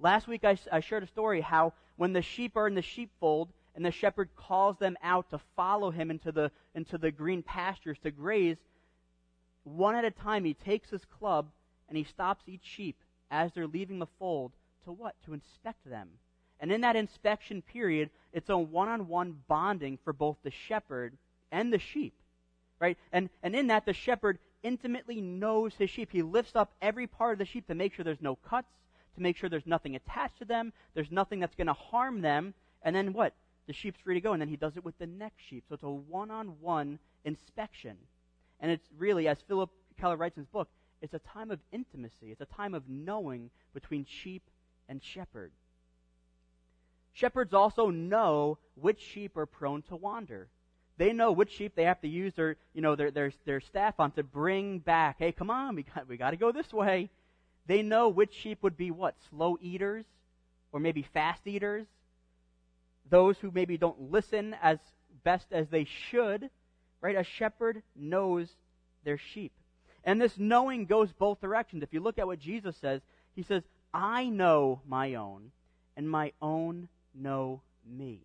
Last 0.00 0.26
week 0.26 0.44
I, 0.44 0.58
I 0.72 0.80
shared 0.80 1.04
a 1.04 1.06
story 1.06 1.40
how 1.40 1.72
when 1.96 2.12
the 2.12 2.20
sheep 2.20 2.56
are 2.56 2.66
in 2.66 2.74
the 2.74 2.82
sheepfold 2.82 3.50
and 3.74 3.84
the 3.84 3.90
shepherd 3.90 4.28
calls 4.36 4.78
them 4.78 4.96
out 5.02 5.30
to 5.30 5.40
follow 5.56 5.90
him 5.90 6.10
into 6.10 6.30
the, 6.30 6.50
into 6.74 6.98
the 6.98 7.10
green 7.10 7.42
pastures 7.42 7.98
to 8.02 8.10
graze, 8.10 8.56
one 9.64 9.94
at 9.94 10.04
a 10.04 10.10
time 10.10 10.44
he 10.44 10.54
takes 10.54 10.90
his 10.90 11.04
club 11.04 11.48
and 11.88 11.98
he 11.98 12.04
stops 12.04 12.44
each 12.46 12.64
sheep 12.64 12.96
as 13.30 13.52
they're 13.52 13.66
leaving 13.66 13.98
the 13.98 14.06
fold 14.18 14.52
to 14.84 14.92
what? 14.92 15.14
To 15.24 15.34
inspect 15.34 15.88
them. 15.88 16.08
And 16.60 16.70
in 16.70 16.82
that 16.82 16.96
inspection 16.96 17.62
period, 17.62 18.10
it's 18.32 18.48
a 18.48 18.56
one 18.56 18.88
on 18.88 19.08
one 19.08 19.38
bonding 19.48 19.98
for 20.04 20.12
both 20.12 20.36
the 20.42 20.50
shepherd 20.50 21.16
and 21.50 21.72
the 21.72 21.78
sheep. 21.78 22.14
Right? 22.80 22.98
And, 23.12 23.30
and 23.42 23.54
in 23.56 23.68
that, 23.68 23.86
the 23.86 23.92
shepherd 23.92 24.38
intimately 24.62 25.20
knows 25.20 25.74
his 25.74 25.90
sheep. 25.90 26.10
He 26.12 26.22
lifts 26.22 26.54
up 26.54 26.72
every 26.80 27.06
part 27.06 27.32
of 27.32 27.38
the 27.38 27.44
sheep 27.44 27.66
to 27.66 27.74
make 27.74 27.94
sure 27.94 28.04
there's 28.04 28.20
no 28.20 28.36
cuts, 28.36 28.68
to 29.14 29.22
make 29.22 29.36
sure 29.36 29.48
there's 29.48 29.66
nothing 29.66 29.96
attached 29.96 30.38
to 30.38 30.44
them, 30.44 30.72
there's 30.94 31.10
nothing 31.10 31.40
that's 31.40 31.54
going 31.54 31.66
to 31.66 31.72
harm 31.72 32.20
them. 32.20 32.54
And 32.82 32.94
then 32.94 33.12
what? 33.12 33.34
The 33.66 33.72
sheep's 33.72 34.00
free 34.00 34.14
to 34.14 34.20
go. 34.20 34.32
And 34.32 34.40
then 34.40 34.48
he 34.48 34.56
does 34.56 34.76
it 34.76 34.84
with 34.84 34.98
the 34.98 35.06
next 35.06 35.42
sheep. 35.48 35.64
So 35.68 35.74
it's 35.74 35.82
a 35.82 35.88
one 35.88 36.30
on 36.30 36.60
one 36.60 36.98
inspection. 37.24 37.96
And 38.60 38.70
it's 38.70 38.88
really, 38.98 39.28
as 39.28 39.38
Phillip 39.46 39.70
Keller 40.00 40.16
writes 40.16 40.36
in 40.36 40.42
his 40.42 40.50
book, 40.50 40.68
it's 41.00 41.14
a 41.14 41.18
time 41.18 41.50
of 41.50 41.60
intimacy. 41.72 42.30
It's 42.30 42.40
a 42.40 42.46
time 42.46 42.74
of 42.74 42.88
knowing 42.88 43.50
between 43.74 44.06
sheep 44.06 44.42
and 44.88 45.02
shepherd. 45.02 45.52
Shepherds 47.12 47.54
also 47.54 47.90
know 47.90 48.58
which 48.74 49.00
sheep 49.00 49.36
are 49.36 49.46
prone 49.46 49.82
to 49.82 49.96
wander. 49.96 50.48
They 50.96 51.12
know 51.12 51.32
which 51.32 51.52
sheep 51.52 51.74
they 51.74 51.84
have 51.84 52.00
to 52.02 52.08
use 52.08 52.34
their, 52.34 52.56
you 52.72 52.80
know, 52.80 52.96
their, 52.96 53.10
their, 53.10 53.32
their 53.44 53.60
staff 53.60 53.98
on 53.98 54.12
to 54.12 54.22
bring 54.22 54.78
back. 54.78 55.16
Hey, 55.18 55.32
come 55.32 55.50
on, 55.50 55.74
we 55.76 55.82
got, 55.82 56.08
we 56.08 56.16
got 56.16 56.30
to 56.30 56.36
go 56.36 56.52
this 56.52 56.72
way. 56.72 57.10
They 57.66 57.82
know 57.82 58.08
which 58.08 58.34
sheep 58.34 58.62
would 58.62 58.76
be 58.76 58.90
what? 58.90 59.14
Slow 59.30 59.58
eaters? 59.60 60.04
Or 60.72 60.80
maybe 60.80 61.02
fast 61.02 61.46
eaters? 61.46 61.86
Those 63.08 63.38
who 63.38 63.50
maybe 63.50 63.76
don't 63.76 64.10
listen 64.10 64.56
as 64.62 64.78
best 65.24 65.46
as 65.52 65.68
they 65.68 65.84
should, 65.84 66.50
right? 67.00 67.16
A 67.16 67.24
shepherd 67.24 67.82
knows 67.94 68.48
their 69.04 69.18
sheep. 69.18 69.52
And 70.04 70.20
this 70.20 70.38
knowing 70.38 70.86
goes 70.86 71.12
both 71.12 71.40
directions. 71.40 71.82
If 71.82 71.92
you 71.92 72.00
look 72.00 72.18
at 72.18 72.26
what 72.26 72.38
Jesus 72.38 72.76
says, 72.76 73.00
he 73.34 73.42
says, 73.42 73.62
I 73.92 74.26
know 74.26 74.80
my 74.86 75.14
own, 75.14 75.50
and 75.96 76.10
my 76.10 76.32
own 76.42 76.88
know 77.14 77.62
me. 77.86 78.20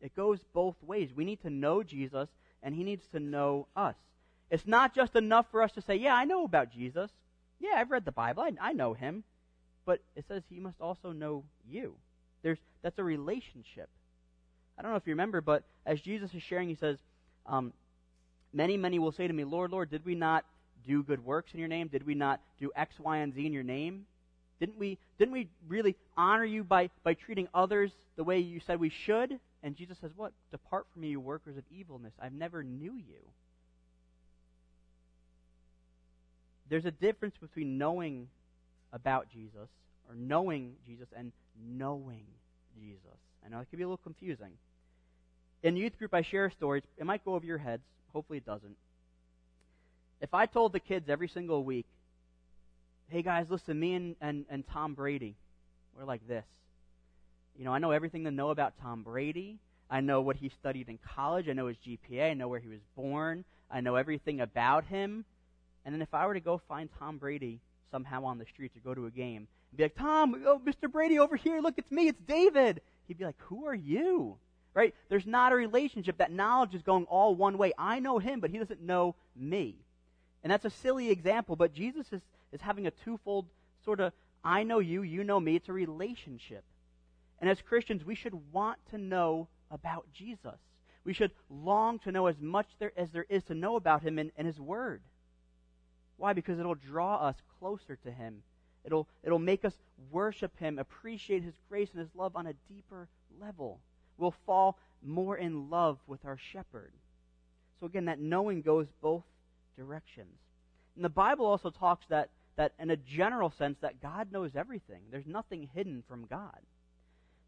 It 0.00 0.16
goes 0.16 0.40
both 0.52 0.76
ways. 0.82 1.10
We 1.14 1.24
need 1.24 1.42
to 1.42 1.50
know 1.50 1.82
Jesus, 1.82 2.28
and 2.62 2.74
he 2.74 2.84
needs 2.84 3.06
to 3.08 3.20
know 3.20 3.66
us. 3.76 3.96
It's 4.50 4.66
not 4.66 4.94
just 4.94 5.14
enough 5.14 5.46
for 5.50 5.62
us 5.62 5.72
to 5.72 5.82
say, 5.82 5.96
Yeah, 5.96 6.14
I 6.14 6.24
know 6.24 6.44
about 6.44 6.72
Jesus. 6.72 7.10
Yeah, 7.60 7.74
I've 7.76 7.90
read 7.90 8.04
the 8.04 8.12
Bible. 8.12 8.42
I, 8.42 8.52
I 8.60 8.72
know 8.72 8.94
him. 8.94 9.24
But 9.84 10.00
it 10.16 10.24
says 10.26 10.42
he 10.48 10.60
must 10.60 10.80
also 10.80 11.12
know 11.12 11.44
you. 11.68 11.94
There's, 12.42 12.58
that's 12.82 12.98
a 12.98 13.04
relationship. 13.04 13.88
I 14.78 14.82
don't 14.82 14.90
know 14.90 14.96
if 14.96 15.06
you 15.06 15.12
remember, 15.12 15.40
but 15.40 15.64
as 15.84 16.00
Jesus 16.00 16.32
is 16.34 16.42
sharing, 16.42 16.68
he 16.68 16.74
says, 16.74 16.98
um, 17.46 17.72
Many, 18.52 18.76
many 18.76 18.98
will 18.98 19.12
say 19.12 19.28
to 19.28 19.32
me, 19.32 19.44
Lord, 19.44 19.70
Lord, 19.70 19.90
did 19.90 20.04
we 20.04 20.14
not 20.14 20.44
do 20.86 21.02
good 21.02 21.24
works 21.24 21.52
in 21.52 21.60
your 21.60 21.68
name? 21.68 21.88
Did 21.88 22.04
we 22.04 22.14
not 22.14 22.40
do 22.58 22.72
X, 22.74 22.98
Y, 22.98 23.18
and 23.18 23.32
Z 23.32 23.46
in 23.46 23.52
your 23.52 23.62
name? 23.62 24.06
Didn't 24.58 24.76
we, 24.76 24.98
didn't 25.18 25.32
we 25.32 25.48
really 25.68 25.94
honor 26.16 26.44
you 26.44 26.64
by, 26.64 26.90
by 27.04 27.14
treating 27.14 27.48
others 27.54 27.92
the 28.16 28.24
way 28.24 28.40
you 28.40 28.60
said 28.66 28.80
we 28.80 28.90
should? 28.90 29.38
And 29.62 29.76
Jesus 29.76 29.98
says, 30.00 30.10
What? 30.16 30.32
Depart 30.50 30.86
from 30.92 31.02
me, 31.02 31.08
you 31.08 31.20
workers 31.20 31.56
of 31.56 31.64
evilness. 31.70 32.12
I've 32.20 32.32
never 32.32 32.62
knew 32.62 32.94
you. 32.94 33.20
There's 36.68 36.84
a 36.84 36.90
difference 36.90 37.36
between 37.40 37.78
knowing 37.78 38.28
about 38.92 39.28
Jesus 39.32 39.68
or 40.08 40.14
knowing 40.14 40.74
Jesus 40.86 41.08
and 41.16 41.32
knowing 41.66 42.24
Jesus. 42.78 43.00
I 43.44 43.48
know 43.48 43.60
it 43.60 43.68
can 43.70 43.78
be 43.78 43.82
a 43.82 43.86
little 43.86 43.98
confusing. 43.98 44.52
In 45.62 45.76
youth 45.76 45.98
group, 45.98 46.14
I 46.14 46.22
share 46.22 46.50
stories. 46.50 46.82
It 46.96 47.04
might 47.04 47.24
go 47.24 47.34
over 47.34 47.44
your 47.44 47.58
heads. 47.58 47.82
Hopefully, 48.12 48.38
it 48.38 48.46
doesn't. 48.46 48.76
If 50.20 50.34
I 50.34 50.46
told 50.46 50.72
the 50.72 50.80
kids 50.80 51.08
every 51.08 51.28
single 51.28 51.64
week, 51.64 51.86
hey 53.08 53.22
guys, 53.22 53.46
listen, 53.48 53.78
me 53.78 53.94
and, 53.94 54.16
and, 54.20 54.44
and 54.50 54.64
Tom 54.68 54.94
Brady, 54.94 55.34
we're 55.96 56.04
like 56.04 56.26
this. 56.28 56.44
You 57.58 57.64
know, 57.64 57.72
I 57.72 57.78
know 57.78 57.90
everything 57.90 58.24
to 58.24 58.30
know 58.30 58.50
about 58.50 58.74
Tom 58.80 59.02
Brady. 59.02 59.58
I 59.90 60.00
know 60.00 60.20
what 60.20 60.36
he 60.36 60.50
studied 60.60 60.88
in 60.88 60.98
college. 61.16 61.48
I 61.48 61.52
know 61.52 61.66
his 61.66 61.76
GPA. 61.78 62.30
I 62.30 62.34
know 62.34 62.48
where 62.48 62.60
he 62.60 62.68
was 62.68 62.80
born. 62.96 63.44
I 63.70 63.80
know 63.80 63.96
everything 63.96 64.40
about 64.40 64.84
him. 64.84 65.24
And 65.84 65.94
then 65.94 66.02
if 66.02 66.14
I 66.14 66.26
were 66.26 66.34
to 66.34 66.40
go 66.40 66.60
find 66.68 66.88
Tom 66.98 67.18
Brady 67.18 67.60
somehow 67.90 68.24
on 68.24 68.38
the 68.38 68.46
streets 68.52 68.76
or 68.76 68.80
go 68.80 68.94
to 68.94 69.06
a 69.06 69.10
game 69.10 69.48
and 69.70 69.76
be 69.76 69.84
like, 69.84 69.96
Tom, 69.96 70.42
oh, 70.46 70.60
Mr. 70.64 70.90
Brady 70.90 71.18
over 71.18 71.36
here, 71.36 71.60
look, 71.60 71.74
it's 71.76 71.90
me, 71.90 72.08
it's 72.08 72.20
David. 72.20 72.80
He'd 73.06 73.18
be 73.18 73.24
like, 73.24 73.38
who 73.38 73.66
are 73.66 73.74
you? 73.74 74.36
Right? 74.74 74.94
There's 75.08 75.26
not 75.26 75.52
a 75.52 75.56
relationship. 75.56 76.18
That 76.18 76.32
knowledge 76.32 76.74
is 76.74 76.82
going 76.82 77.04
all 77.06 77.34
one 77.34 77.58
way. 77.58 77.72
I 77.76 77.98
know 77.98 78.18
him, 78.18 78.40
but 78.40 78.50
he 78.50 78.58
doesn't 78.58 78.82
know 78.82 79.16
me. 79.34 79.76
And 80.42 80.50
that's 80.50 80.64
a 80.64 80.70
silly 80.70 81.10
example, 81.10 81.56
but 81.56 81.72
Jesus 81.72 82.06
is, 82.12 82.22
is 82.52 82.60
having 82.60 82.86
a 82.86 82.90
twofold 82.90 83.46
sort 83.84 84.00
of 84.00 84.12
I 84.42 84.62
know 84.62 84.78
you, 84.78 85.02
you 85.02 85.22
know 85.24 85.38
me. 85.38 85.56
It's 85.56 85.68
a 85.68 85.72
relationship. 85.72 86.64
And 87.40 87.50
as 87.50 87.60
Christians, 87.60 88.04
we 88.04 88.14
should 88.14 88.52
want 88.52 88.78
to 88.90 88.98
know 88.98 89.48
about 89.70 90.06
Jesus. 90.12 90.58
We 91.04 91.12
should 91.12 91.32
long 91.48 91.98
to 92.00 92.12
know 92.12 92.26
as 92.26 92.38
much 92.40 92.68
there, 92.78 92.92
as 92.96 93.10
there 93.10 93.26
is 93.28 93.42
to 93.44 93.54
know 93.54 93.76
about 93.76 94.02
him 94.02 94.18
and, 94.18 94.30
in 94.36 94.46
his 94.46 94.60
word. 94.60 95.02
Why? 96.16 96.32
Because 96.32 96.58
it'll 96.58 96.74
draw 96.74 97.16
us 97.16 97.36
closer 97.58 97.96
to 97.96 98.10
him. 98.10 98.42
It'll, 98.84 99.06
it'll 99.22 99.38
make 99.38 99.64
us 99.64 99.74
worship 100.10 100.58
him, 100.58 100.78
appreciate 100.78 101.42
his 101.42 101.54
grace 101.68 101.90
and 101.92 102.00
his 102.00 102.14
love 102.14 102.36
on 102.36 102.46
a 102.46 102.54
deeper 102.68 103.08
level. 103.40 103.80
We'll 104.18 104.34
fall 104.46 104.78
more 105.02 105.36
in 105.36 105.70
love 105.70 105.98
with 106.06 106.24
our 106.24 106.38
shepherd. 106.38 106.92
So 107.78 107.86
again, 107.86 108.06
that 108.06 108.20
knowing 108.20 108.62
goes 108.62 108.86
both 109.00 109.24
directions. 109.76 110.38
And 110.96 111.04
the 111.04 111.08
Bible 111.08 111.46
also 111.46 111.70
talks 111.70 112.04
that, 112.08 112.28
that 112.56 112.72
in 112.78 112.90
a 112.90 112.96
general 112.96 113.50
sense, 113.50 113.78
that 113.80 114.02
God 114.02 114.32
knows 114.32 114.50
everything. 114.54 115.00
There's 115.10 115.26
nothing 115.26 115.68
hidden 115.74 116.02
from 116.06 116.26
God. 116.26 116.58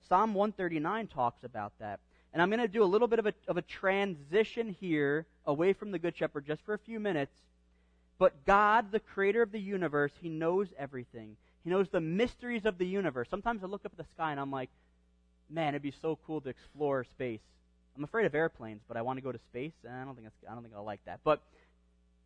Psalm 0.08 0.34
139 0.34 1.06
talks 1.08 1.44
about 1.44 1.72
that. 1.78 2.00
And 2.32 2.40
I'm 2.40 2.48
going 2.48 2.60
to 2.60 2.68
do 2.68 2.82
a 2.82 2.84
little 2.84 3.08
bit 3.08 3.18
of 3.18 3.26
a, 3.26 3.34
of 3.46 3.58
a 3.58 3.62
transition 3.62 4.74
here 4.80 5.26
away 5.44 5.74
from 5.74 5.90
the 5.90 5.98
Good 5.98 6.16
Shepherd 6.16 6.46
just 6.46 6.62
for 6.62 6.72
a 6.72 6.78
few 6.78 6.98
minutes. 6.98 7.32
But 8.18 8.44
God, 8.44 8.92
the 8.92 9.00
creator 9.00 9.42
of 9.42 9.52
the 9.52 9.60
universe, 9.60 10.12
He 10.20 10.28
knows 10.28 10.68
everything. 10.78 11.36
He 11.64 11.70
knows 11.70 11.88
the 11.88 12.00
mysteries 12.00 12.64
of 12.64 12.78
the 12.78 12.86
universe. 12.86 13.28
Sometimes 13.30 13.62
I 13.62 13.66
look 13.66 13.84
up 13.84 13.92
at 13.92 13.98
the 13.98 14.10
sky 14.14 14.32
and 14.32 14.40
I'm 14.40 14.50
like, 14.50 14.70
man, 15.48 15.70
it'd 15.70 15.82
be 15.82 15.92
so 16.02 16.18
cool 16.26 16.40
to 16.40 16.48
explore 16.48 17.04
space. 17.04 17.40
I'm 17.96 18.04
afraid 18.04 18.26
of 18.26 18.34
airplanes, 18.34 18.80
but 18.88 18.96
I 18.96 19.02
want 19.02 19.18
to 19.18 19.22
go 19.22 19.32
to 19.32 19.38
space, 19.38 19.72
I 19.88 20.04
don't 20.04 20.14
think 20.14 20.28
I 20.48 20.54
don't 20.54 20.62
think 20.62 20.74
I'll 20.74 20.84
like 20.84 21.04
that. 21.04 21.20
But 21.24 21.40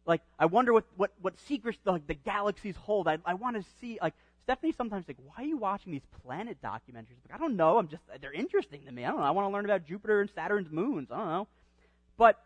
like, 0.06 0.22
I 0.38 0.46
wonder 0.46 0.72
what, 0.72 0.84
what, 0.96 1.10
what 1.20 1.34
secrets 1.40 1.78
the, 1.84 1.92
like, 1.92 2.06
the 2.06 2.14
galaxies 2.14 2.76
hold. 2.76 3.08
I, 3.08 3.18
I 3.24 3.34
want 3.34 3.56
to 3.56 3.64
see, 3.80 3.98
like, 4.00 4.14
Stephanie 4.44 4.72
sometimes 4.72 5.08
like, 5.08 5.16
why 5.24 5.42
are 5.42 5.46
you 5.46 5.56
watching 5.56 5.90
these 5.90 6.06
planet 6.24 6.58
documentaries? 6.62 7.18
Like, 7.28 7.34
I 7.34 7.38
don't 7.38 7.56
know. 7.56 7.78
I'm 7.78 7.88
just, 7.88 8.04
they're 8.20 8.32
interesting 8.32 8.82
to 8.86 8.92
me. 8.92 9.04
I 9.04 9.08
don't 9.08 9.18
know. 9.18 9.26
I 9.26 9.32
want 9.32 9.48
to 9.48 9.52
learn 9.52 9.64
about 9.64 9.84
Jupiter 9.84 10.20
and 10.20 10.30
Saturn's 10.30 10.70
moons. 10.70 11.08
I 11.10 11.16
don't 11.16 11.26
know. 11.26 11.48
But 12.16 12.40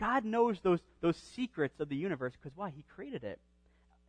God 0.00 0.24
knows 0.24 0.58
those, 0.62 0.80
those 1.02 1.16
secrets 1.16 1.78
of 1.78 1.90
the 1.90 1.96
universe 1.96 2.32
because 2.40 2.56
why? 2.56 2.72
He 2.74 2.84
created 2.94 3.22
it. 3.22 3.38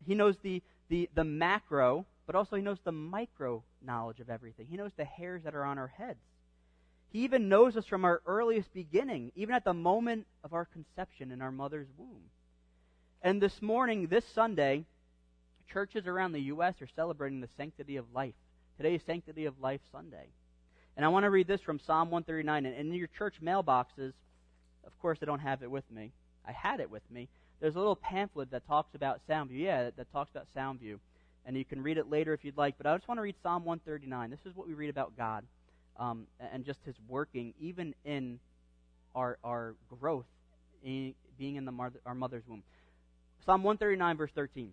He 0.08 0.16
knows 0.16 0.38
the, 0.42 0.64
the, 0.90 1.10
the 1.14 1.26
macro, 1.26 2.06
but 2.26 2.36
also 2.36 2.56
he 2.56 2.62
knows 2.62 2.80
the 2.84 2.94
micro 2.94 3.62
knowledge 3.86 4.22
of 4.22 4.30
everything. 4.30 4.68
He 4.70 4.78
knows 4.78 4.92
the 4.96 5.06
hairs 5.06 5.44
that 5.44 5.54
are 5.54 5.66
on 5.66 5.78
our 5.78 5.90
heads. 5.90 6.20
He 7.12 7.20
even 7.26 7.50
knows 7.50 7.76
us 7.76 7.86
from 7.86 8.06
our 8.06 8.22
earliest 8.26 8.74
beginning, 8.74 9.34
even 9.36 9.54
at 9.54 9.66
the 9.66 9.74
moment 9.74 10.28
of 10.46 10.54
our 10.54 10.64
conception 10.64 11.30
in 11.30 11.42
our 11.42 11.52
mother's 11.52 11.90
womb. 11.98 12.24
And 13.22 13.42
this 13.42 13.62
morning, 13.62 14.08
this 14.08 14.26
Sunday, 14.34 14.86
churches 15.72 16.08
around 16.08 16.32
the 16.32 16.42
U.S. 16.44 16.82
are 16.82 16.88
celebrating 16.96 17.42
the 17.42 17.50
sanctity 17.58 17.98
of 17.98 18.06
life. 18.14 18.34
Today 18.78 18.96
is 18.96 19.02
Sanctity 19.06 19.46
of 19.46 19.60
Life 19.60 19.82
Sunday. 19.92 20.28
And 20.96 21.06
I 21.06 21.10
want 21.10 21.26
to 21.26 21.30
read 21.30 21.48
this 21.48 21.62
from 21.62 21.80
Psalm 21.80 22.12
139. 22.12 22.66
And 22.66 22.76
in 22.76 22.94
your 22.94 23.10
church 23.18 23.36
mailboxes, 23.44 24.14
of 24.86 24.98
course, 25.02 25.20
I 25.22 25.26
don't 25.26 25.40
have 25.40 25.64
it 25.64 25.72
with 25.72 25.90
me. 25.92 26.12
I 26.46 26.52
had 26.52 26.80
it 26.80 26.90
with 26.90 27.04
me. 27.12 27.28
There's 27.60 27.76
a 27.76 27.80
little 27.80 27.96
pamphlet 27.96 28.52
that 28.52 28.66
talks 28.68 28.96
about 28.96 29.22
Soundview. 29.30 29.60
Yeah, 29.60 29.84
that, 29.84 29.98
that 29.98 30.12
talks 30.12 30.32
about 30.32 30.48
Soundview. 30.56 30.98
And 31.46 31.56
you 31.56 31.66
can 31.66 31.82
read 31.82 31.98
it 31.98 32.10
later 32.10 32.34
if 32.34 32.44
you'd 32.44 32.58
like. 32.58 32.76
But 32.78 32.88
I 32.88 32.96
just 32.96 33.08
want 33.08 33.18
to 33.20 33.24
read 33.24 33.36
Psalm 33.44 33.66
139. 33.66 34.30
This 34.30 34.40
is 34.46 34.56
what 34.56 34.68
we 34.68 34.74
read 34.74 34.90
about 34.90 35.16
God 35.18 35.44
um, 36.00 36.26
and 36.52 36.66
just 36.66 36.80
His 36.86 36.96
working, 37.08 37.54
even 37.60 37.94
in 38.06 38.40
our, 39.16 39.38
our 39.44 39.76
growth, 40.00 40.26
in, 40.84 41.14
being 41.38 41.56
in 41.56 41.66
the 41.66 41.72
mother, 41.72 42.00
our 42.06 42.16
mother's 42.16 42.44
womb. 42.48 42.64
Psalm 43.46 43.64
139, 43.64 44.18
verse 44.18 44.32
13. 44.36 44.72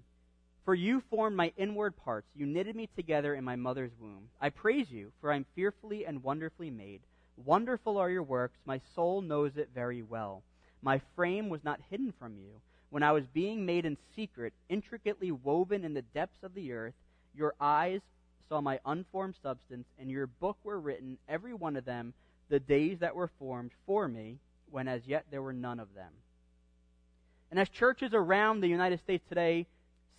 For 0.64 0.75
you 0.75 1.03
formed 1.09 1.37
my 1.37 1.53
inward 1.57 1.97
parts. 1.97 2.27
You 2.35 2.44
knitted 2.44 2.77
me 2.77 2.88
together 2.94 3.35
in 3.35 3.44
my 3.44 3.57
mother's 3.57 3.92
womb. 3.99 4.29
I 4.40 4.51
praise 4.51 4.90
you, 4.90 5.12
for 5.21 5.33
I 5.33 5.37
am 5.37 5.47
fearfully 5.55 6.05
and 6.05 6.23
wonderfully 6.23 6.71
made. 6.71 7.01
Wonderful 7.44 7.98
are 7.98 8.11
your 8.11 8.22
works. 8.22 8.59
My 8.64 8.81
soul 8.94 9.22
knows 9.22 9.57
it 9.57 9.70
very 9.74 10.03
well. 10.03 10.42
My 10.83 11.01
frame 11.14 11.48
was 11.48 11.64
not 11.64 11.81
hidden 11.90 12.12
from 12.18 12.37
you. 12.37 12.61
When 12.90 13.03
I 13.03 13.12
was 13.12 13.27
being 13.27 13.66
made 13.66 13.85
in 13.85 13.96
secret, 14.16 14.53
intricately 14.68 15.31
woven 15.31 15.85
in 15.85 15.94
the 15.94 16.03
depths 16.03 16.42
of 16.42 16.55
the 16.55 16.72
earth, 16.72 16.94
your 17.35 17.55
eyes 17.61 18.01
saw 18.48 18.61
my 18.61 18.81
unformed 18.87 19.35
substance, 19.42 19.87
and 19.98 20.11
your 20.11 20.27
book 20.27 20.57
were 20.64 20.81
written, 20.81 21.18
every 21.29 21.53
one 21.53 21.77
of 21.77 21.85
them, 21.85 22.14
the 22.48 22.61
days 22.61 22.98
that 23.01 23.14
were 23.14 23.31
formed 23.38 23.70
for 23.87 24.09
me, 24.09 24.38
when 24.70 24.88
as 24.88 25.07
yet 25.07 25.27
there 25.31 25.42
were 25.42 25.53
none 25.53 25.79
of 25.79 25.94
them. 25.94 26.12
And 27.51 27.61
as 27.61 27.68
churches 27.68 28.11
around 28.14 28.61
the 28.61 28.68
United 28.68 29.01
States 29.01 29.24
today 29.29 29.66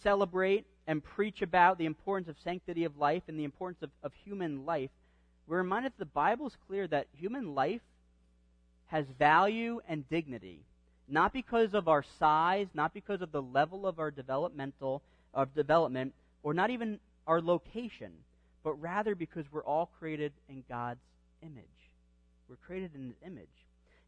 celebrate 0.04 0.66
and 0.88 1.04
preach 1.04 1.42
about 1.42 1.78
the 1.78 1.86
importance 1.86 2.30
of 2.30 2.36
sanctity 2.44 2.84
of 2.84 2.98
life 2.98 3.24
and 3.28 3.38
the 3.40 3.44
importance 3.44 3.82
of, 3.84 3.90
of 4.04 4.14
human 4.24 4.66
life, 4.66 4.90
we're 5.50 5.58
reminded 5.58 5.94
that 5.94 6.00
the 6.00 6.06
Bible 6.06 6.46
is 6.46 6.56
clear 6.68 6.88
that 6.88 7.08
human 7.12 7.56
life 7.56 7.82
has 8.86 9.06
value 9.18 9.82
and 9.90 10.08
dignity, 10.08 10.62
not 11.08 11.34
because 11.34 11.74
of 11.74 11.88
our 11.88 12.06
size, 12.20 12.68
not 12.76 12.94
because 12.94 13.22
of 13.22 13.32
the 13.32 13.42
level 13.42 13.88
of 13.88 13.98
our 13.98 14.12
developmental 14.12 15.02
of 15.34 15.56
development, 15.56 16.14
or 16.44 16.54
not 16.54 16.70
even 16.70 17.00
our 17.26 17.42
location, 17.42 18.12
but 18.64 18.74
rather 18.80 19.16
because 19.16 19.46
we're 19.52 19.64
all 19.64 19.90
created 19.98 20.34
in 20.50 20.64
God's 20.70 21.02
image. 21.42 21.66
We're 22.48 22.56
created 22.68 22.92
in 22.94 23.08
His 23.08 23.18
image. 23.26 23.48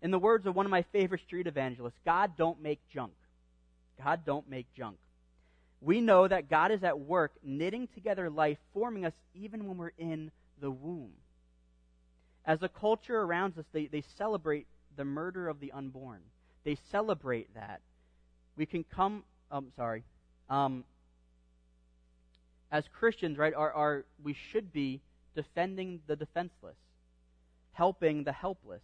In 0.04 0.12
the 0.12 0.20
words 0.20 0.46
of 0.46 0.56
one 0.56 0.68
of 0.68 0.72
my 0.72 0.84
favorite 0.92 1.22
street 1.22 1.48
evangelists, 1.48 2.00
God 2.06 2.38
don't 2.38 2.62
make 2.62 2.80
junk. 2.94 3.14
God 4.04 4.22
don't 4.26 4.48
make 4.48 4.68
junk. 4.76 4.98
We 5.80 6.02
know 6.02 6.28
that 6.28 6.52
God 6.52 6.72
is 6.72 6.84
at 6.84 7.00
work 7.00 7.32
knitting 7.44 7.88
together 7.96 8.30
life, 8.30 8.60
forming 8.76 9.06
us 9.06 9.14
even 9.34 9.68
when 9.68 9.78
we're 9.78 9.94
in 9.98 10.30
the 10.60 10.70
womb. 10.70 11.12
As 12.46 12.64
a 12.64 12.70
culture 12.70 13.20
around 13.22 13.58
us, 13.58 13.66
they, 13.72 13.86
they 13.86 14.04
celebrate 14.18 14.68
the 14.96 15.06
murder 15.06 15.48
of 15.48 15.60
the 15.60 15.72
unborn. 15.72 16.22
They 16.64 16.78
celebrate 16.92 17.54
that. 17.56 17.82
We 18.58 18.66
can 18.66 18.84
come, 18.84 19.24
I'm 19.50 19.58
um, 19.58 19.72
sorry, 19.76 20.04
um, 20.50 20.84
as 22.72 22.86
Christians, 22.98 23.38
right, 23.38 23.54
are, 23.54 23.72
are 23.72 24.06
we 24.24 24.36
should 24.52 24.72
be 24.72 25.02
defending 25.36 26.00
the 26.08 26.16
defenseless, 26.16 26.78
helping 27.74 28.24
the 28.24 28.32
helpless. 28.32 28.82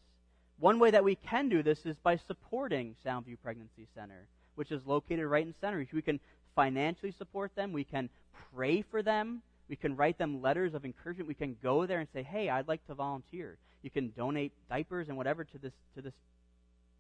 One 0.60 0.80
way 0.80 0.91
that 0.91 1.04
we 1.04 1.15
can 1.15 1.50
do 1.50 1.63
this 1.63 1.86
is 1.86 1.96
by 2.04 2.17
supporting 2.17 2.96
Soundview 3.06 3.38
Pregnancy 3.43 3.88
Center, 3.96 4.28
which 4.56 4.72
is 4.72 4.82
located 4.86 5.26
right 5.26 5.46
in 5.46 5.54
Center. 5.62 5.86
We 5.93 6.02
can 6.02 6.20
financially 6.56 7.12
support 7.12 7.56
them, 7.56 7.72
we 7.72 7.84
can 7.84 8.10
pray 8.54 8.82
for 8.82 9.04
them, 9.04 9.41
we 9.70 9.76
can 9.76 9.96
write 9.96 10.18
them 10.18 10.42
letters 10.42 10.74
of 10.74 10.86
encouragement, 10.86 11.28
we 11.28 11.34
can 11.34 11.58
go 11.62 11.86
there 11.86 12.00
and 12.00 12.08
say, 12.14 12.24
"Hey, 12.24 12.50
I'd 12.50 12.68
like 12.68 12.86
to 12.88 12.94
volunteer." 12.94 13.58
You 13.84 13.90
can 13.90 14.12
donate 14.12 14.54
diapers 14.70 15.08
and 15.08 15.18
whatever 15.18 15.44
to 15.44 15.58
this 15.58 15.74
to 15.96 16.02
this 16.02 16.14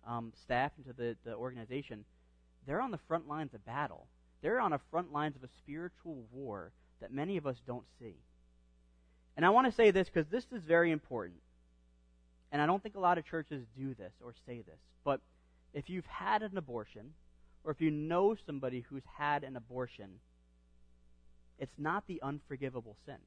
um, 0.05 0.31
staff 0.43 0.71
and 0.77 0.85
to 0.85 0.93
the, 0.93 1.15
the 1.25 1.35
organization. 1.35 2.05
They're 2.65 2.81
on 2.81 2.91
the 2.91 2.99
front 3.07 3.27
lines 3.27 3.53
of 3.53 3.65
battle. 3.65 4.07
They're 4.41 4.59
on 4.59 4.71
the 4.71 4.79
front 4.91 5.11
lines 5.11 5.35
of 5.35 5.43
a 5.43 5.49
spiritual 5.57 6.23
war 6.31 6.71
that 7.01 7.11
many 7.11 7.37
of 7.37 7.47
us 7.47 7.57
don't 7.65 7.85
see. 7.99 8.15
And 9.35 9.45
I 9.45 9.49
want 9.49 9.67
to 9.67 9.73
say 9.73 9.91
this 9.91 10.09
because 10.09 10.29
this 10.29 10.45
is 10.51 10.63
very 10.63 10.91
important. 10.91 11.39
And 12.51 12.61
I 12.61 12.65
don't 12.65 12.81
think 12.81 12.95
a 12.95 12.99
lot 12.99 13.17
of 13.17 13.25
churches 13.25 13.65
do 13.77 13.93
this 13.93 14.13
or 14.23 14.33
say 14.45 14.61
this. 14.61 14.79
But 15.03 15.21
if 15.73 15.89
you've 15.89 16.05
had 16.05 16.41
an 16.41 16.57
abortion, 16.57 17.13
or 17.63 17.71
if 17.71 17.81
you 17.81 17.91
know 17.91 18.35
somebody 18.45 18.85
who's 18.89 19.03
had 19.17 19.43
an 19.43 19.55
abortion, 19.55 20.09
it's 21.59 21.77
not 21.77 22.03
the 22.07 22.21
unforgivable 22.21 22.95
sin. 23.05 23.17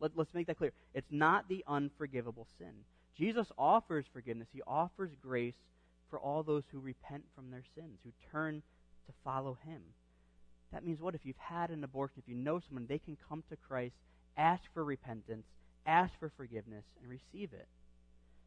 Let, 0.00 0.16
us 0.18 0.28
make 0.32 0.46
that 0.46 0.58
clear. 0.58 0.72
It's 0.94 1.10
not 1.10 1.48
the 1.48 1.64
unforgivable 1.66 2.46
sin. 2.58 2.72
Jesus 3.16 3.50
offers 3.58 4.06
forgiveness, 4.12 4.48
He 4.52 4.62
offers 4.66 5.10
grace 5.20 5.56
for 6.08 6.18
all 6.18 6.42
those 6.42 6.62
who 6.70 6.78
repent 6.78 7.24
from 7.34 7.50
their 7.50 7.64
sins, 7.74 7.98
who 8.04 8.12
turn 8.32 8.62
to 9.06 9.12
follow 9.24 9.58
Him. 9.66 9.82
That 10.72 10.84
means 10.84 11.00
what? 11.00 11.14
If 11.14 11.24
you've 11.24 11.36
had 11.36 11.70
an 11.70 11.82
abortion, 11.82 12.22
if 12.22 12.28
you 12.28 12.34
know 12.34 12.60
someone, 12.60 12.86
they 12.86 12.98
can 12.98 13.16
come 13.28 13.42
to 13.50 13.56
Christ, 13.56 13.94
ask 14.36 14.62
for 14.72 14.84
repentance, 14.84 15.46
ask 15.86 16.12
for 16.18 16.30
forgiveness, 16.36 16.84
and 17.00 17.10
receive 17.10 17.52
it. 17.52 17.66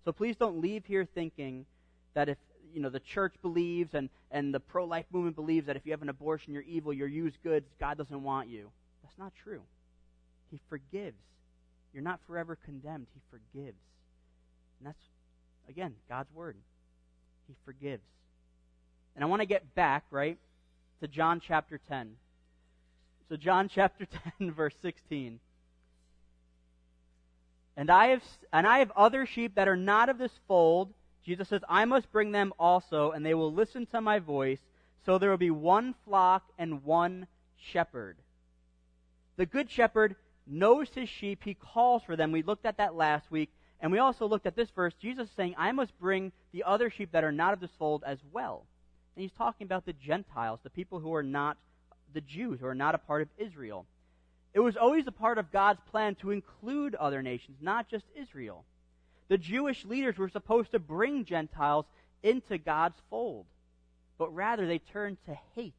So 0.06 0.12
please 0.12 0.36
don't 0.36 0.62
leave 0.62 0.86
here 0.86 1.06
thinking 1.06 1.66
that 2.14 2.30
if 2.30 2.38
you 2.74 2.82
know 2.82 2.90
the 2.90 3.00
church 3.00 3.34
believes 3.42 3.94
and, 3.94 4.10
and 4.32 4.54
the 4.54 4.60
pro 4.60 4.86
life 4.86 5.06
movement 5.12 5.36
believes 5.36 5.68
that 5.68 5.76
if 5.76 5.86
you 5.86 5.92
have 5.92 6.02
an 6.02 6.10
abortion, 6.10 6.54
you're 6.54 6.64
evil, 6.64 6.94
you're 6.94 7.08
used 7.08 7.38
goods, 7.44 7.68
God 7.80 7.98
doesn't 7.98 8.24
want 8.24 8.48
you. 8.48 8.72
That's 9.12 9.20
not 9.20 9.34
true. 9.44 9.62
He 10.52 10.60
forgives. 10.70 11.18
You're 11.94 12.04
not 12.04 12.20
forever 12.28 12.58
condemned. 12.64 13.08
He 13.14 13.22
forgives. 13.30 13.78
And 14.80 14.88
that's, 14.88 15.04
again, 15.70 15.96
God's 16.08 16.34
word. 16.34 16.56
He 17.48 17.56
forgives. 17.66 18.04
And 19.16 19.24
I 19.24 19.28
want 19.28 19.42
to 19.42 19.46
get 19.46 19.76
back, 19.76 20.06
right, 20.12 20.38
to 21.02 21.08
John 21.08 21.42
chapter 21.46 21.80
10. 21.90 22.16
So, 23.28 23.36
John 23.36 23.70
chapter 23.74 24.08
10, 24.40 24.52
verse 24.52 24.76
16. 24.82 25.40
And 27.76 27.90
I 27.90 28.08
have, 28.08 28.24
and 28.54 28.66
I 28.66 28.80
have 28.80 28.92
other 28.96 29.26
sheep 29.26 29.56
that 29.56 29.68
are 29.68 29.78
not 29.78 30.10
of 30.10 30.18
this 30.18 30.40
fold. 30.48 30.94
Jesus 31.26 31.50
says, 31.50 31.62
I 31.68 31.86
must 31.86 32.12
bring 32.12 32.32
them 32.32 32.54
also, 32.58 33.12
and 33.12 33.26
they 33.26 33.34
will 33.34 33.54
listen 33.54 33.86
to 33.88 34.02
my 34.02 34.20
voice. 34.20 34.60
So 35.06 35.18
there 35.18 35.30
will 35.30 35.38
be 35.38 35.52
one 35.52 35.96
flock 36.06 36.44
and 36.58 36.84
one 36.84 37.28
shepherd. 37.58 38.18
The 39.38 39.46
good 39.46 39.70
shepherd 39.70 40.16
knows 40.48 40.90
his 40.94 41.10
sheep. 41.10 41.44
He 41.44 41.54
calls 41.54 42.04
for 42.04 42.16
them. 42.16 42.32
We 42.32 42.44
looked 42.44 42.66
at 42.66 42.78
that 42.78 42.96
last 42.96 43.32
week. 43.32 43.52
And 43.80 43.92
we 43.92 43.98
also 44.00 44.28
looked 44.28 44.46
at 44.46 44.56
this 44.56 44.70
verse. 44.70 44.94
Jesus 45.02 45.30
saying, 45.36 45.56
I 45.58 45.72
must 45.72 45.98
bring 46.00 46.32
the 46.52 46.64
other 46.64 46.90
sheep 46.90 47.12
that 47.14 47.24
are 47.24 47.32
not 47.32 47.54
of 47.54 47.60
this 47.60 47.72
fold 47.80 48.04
as 48.06 48.20
well. 48.32 48.66
And 49.16 49.24
he's 49.24 49.32
talking 49.32 49.66
about 49.66 49.86
the 49.86 49.94
Gentiles, 49.94 50.60
the 50.64 50.70
people 50.70 51.00
who 51.00 51.14
are 51.16 51.24
not 51.24 51.58
the 52.14 52.22
Jews, 52.22 52.60
who 52.60 52.68
are 52.68 52.76
not 52.76 52.96
a 52.96 53.00
part 53.00 53.24
of 53.24 53.30
Israel. 53.38 53.86
It 54.54 54.60
was 54.60 54.78
always 54.78 55.08
a 55.08 55.12
part 55.12 55.38
of 55.38 55.52
God's 55.52 55.82
plan 55.90 56.16
to 56.16 56.32
include 56.32 56.94
other 56.96 57.22
nations, 57.22 57.58
not 57.62 57.90
just 57.90 58.06
Israel. 58.16 58.66
The 59.30 59.38
Jewish 59.38 59.86
leaders 59.86 60.18
were 60.18 60.30
supposed 60.30 60.72
to 60.72 60.80
bring 60.80 61.26
Gentiles 61.26 61.86
into 62.22 62.58
God's 62.58 62.98
fold, 63.10 63.46
but 64.18 64.34
rather 64.36 64.68
they 64.68 64.80
turned 64.80 65.18
to 65.26 65.38
hate 65.56 65.74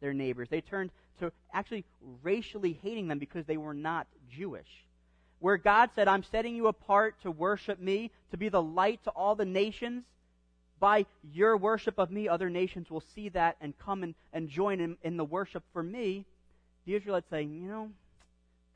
their 0.00 0.14
neighbors. 0.14 0.48
They 0.50 0.62
turned 0.62 0.90
to 1.18 1.32
actually 1.52 1.84
racially 2.22 2.78
hating 2.82 3.08
them 3.08 3.18
because 3.18 3.46
they 3.46 3.56
were 3.56 3.74
not 3.74 4.06
Jewish. 4.30 4.68
Where 5.40 5.56
God 5.56 5.90
said, 5.94 6.08
I'm 6.08 6.24
setting 6.24 6.56
you 6.56 6.66
apart 6.66 7.20
to 7.22 7.30
worship 7.30 7.78
me, 7.78 8.10
to 8.30 8.36
be 8.36 8.48
the 8.48 8.62
light 8.62 9.04
to 9.04 9.10
all 9.10 9.34
the 9.34 9.44
nations, 9.44 10.04
by 10.80 11.06
your 11.32 11.56
worship 11.56 11.98
of 11.98 12.10
me, 12.10 12.28
other 12.28 12.50
nations 12.50 12.90
will 12.90 13.02
see 13.14 13.28
that 13.30 13.56
and 13.60 13.76
come 13.78 14.02
and, 14.02 14.14
and 14.32 14.48
join 14.48 14.80
in, 14.80 14.96
in 15.02 15.16
the 15.16 15.24
worship 15.24 15.64
for 15.72 15.82
me. 15.82 16.24
The 16.86 16.94
Israelites 16.94 17.26
saying, 17.30 17.52
you 17.52 17.68
know, 17.68 17.90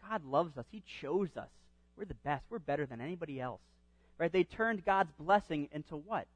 God 0.09 0.25
loves 0.25 0.57
us. 0.59 0.67
He 0.71 0.83
chose 1.01 1.37
us. 1.37 1.49
We're 1.97 2.05
the 2.05 2.15
best. 2.15 2.45
We're 2.51 2.59
better 2.59 2.87
than 2.87 3.01
anybody 3.01 3.41
else. 3.41 3.61
Right? 4.19 4.33
They 4.33 4.45
turned 4.45 4.85
God's 4.85 5.13
blessing 5.19 5.69
into 5.73 5.97
what? 5.97 6.27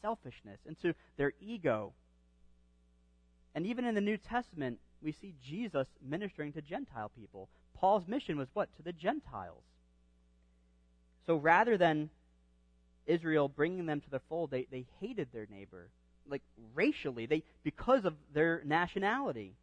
Selfishness, 0.00 0.58
into 0.66 0.94
their 1.16 1.32
ego. 1.40 1.92
And 3.54 3.66
even 3.66 3.84
in 3.84 3.94
the 3.94 4.00
New 4.00 4.16
Testament, 4.16 4.78
we 5.02 5.12
see 5.12 5.34
Jesus 5.44 5.86
ministering 6.02 6.52
to 6.52 6.62
Gentile 6.62 7.10
people. 7.16 7.48
Paul's 7.74 8.06
mission 8.06 8.38
was 8.38 8.48
what? 8.54 8.74
To 8.76 8.82
the 8.82 8.92
Gentiles. 8.92 9.62
So 11.26 11.36
rather 11.36 11.76
than 11.76 12.10
Israel 13.06 13.48
bringing 13.48 13.86
them 13.86 14.00
to 14.00 14.10
the 14.10 14.20
fold, 14.28 14.50
they, 14.50 14.66
they 14.70 14.86
hated 15.00 15.28
their 15.32 15.46
neighbor, 15.50 15.88
like 16.28 16.42
racially, 16.74 17.26
they 17.26 17.42
because 17.62 18.04
of 18.04 18.14
their 18.32 18.62
nationality. 18.64 19.54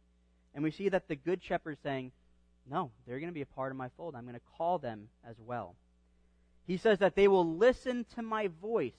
And 0.54 0.64
we 0.64 0.70
see 0.70 0.88
that 0.88 1.08
the 1.08 1.16
good 1.16 1.42
shepherd 1.42 1.78
saying, 1.82 2.12
No, 2.70 2.90
they're 3.06 3.20
going 3.20 3.30
to 3.30 3.34
be 3.34 3.42
a 3.42 3.46
part 3.46 3.70
of 3.70 3.78
my 3.78 3.88
fold. 3.96 4.14
I'm 4.14 4.24
going 4.24 4.34
to 4.34 4.56
call 4.58 4.78
them 4.78 5.08
as 5.28 5.36
well. 5.38 5.74
He 6.66 6.76
says 6.76 6.98
that 6.98 7.16
they 7.16 7.28
will 7.28 7.56
listen 7.56 8.04
to 8.14 8.22
my 8.22 8.48
voice. 8.60 8.92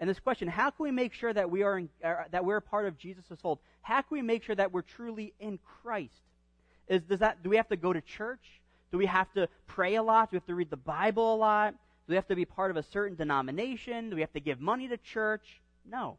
And 0.00 0.08
this 0.08 0.18
question, 0.18 0.48
how 0.48 0.70
can 0.70 0.82
we 0.82 0.90
make 0.90 1.12
sure 1.12 1.32
that 1.32 1.50
we 1.50 1.62
are 1.62 1.78
in, 1.78 1.90
uh, 2.02 2.24
that 2.30 2.44
we're 2.44 2.60
part 2.62 2.86
of 2.86 2.96
Jesus' 2.96 3.38
fold? 3.40 3.58
How 3.82 4.00
can 4.00 4.16
we 4.16 4.22
make 4.22 4.42
sure 4.42 4.54
that 4.54 4.72
we're 4.72 4.80
truly 4.80 5.34
in 5.38 5.58
Christ? 5.82 6.22
Is 6.88 7.02
does 7.02 7.20
that 7.20 7.42
do 7.42 7.50
we 7.50 7.56
have 7.56 7.68
to 7.68 7.76
go 7.76 7.92
to 7.92 8.00
church? 8.00 8.60
Do 8.90 8.98
we 8.98 9.06
have 9.06 9.30
to 9.34 9.46
pray 9.66 9.96
a 9.96 10.02
lot? 10.02 10.30
Do 10.30 10.34
we 10.34 10.38
have 10.38 10.46
to 10.46 10.54
read 10.54 10.70
the 10.70 10.76
Bible 10.76 11.34
a 11.34 11.36
lot? 11.36 11.72
Do 11.72 12.12
we 12.12 12.14
have 12.14 12.26
to 12.28 12.34
be 12.34 12.46
part 12.46 12.70
of 12.70 12.78
a 12.78 12.82
certain 12.82 13.16
denomination? 13.16 14.08
Do 14.08 14.16
we 14.16 14.22
have 14.22 14.32
to 14.32 14.40
give 14.40 14.58
money 14.58 14.88
to 14.88 14.96
church? 14.96 15.60
No. 15.88 16.16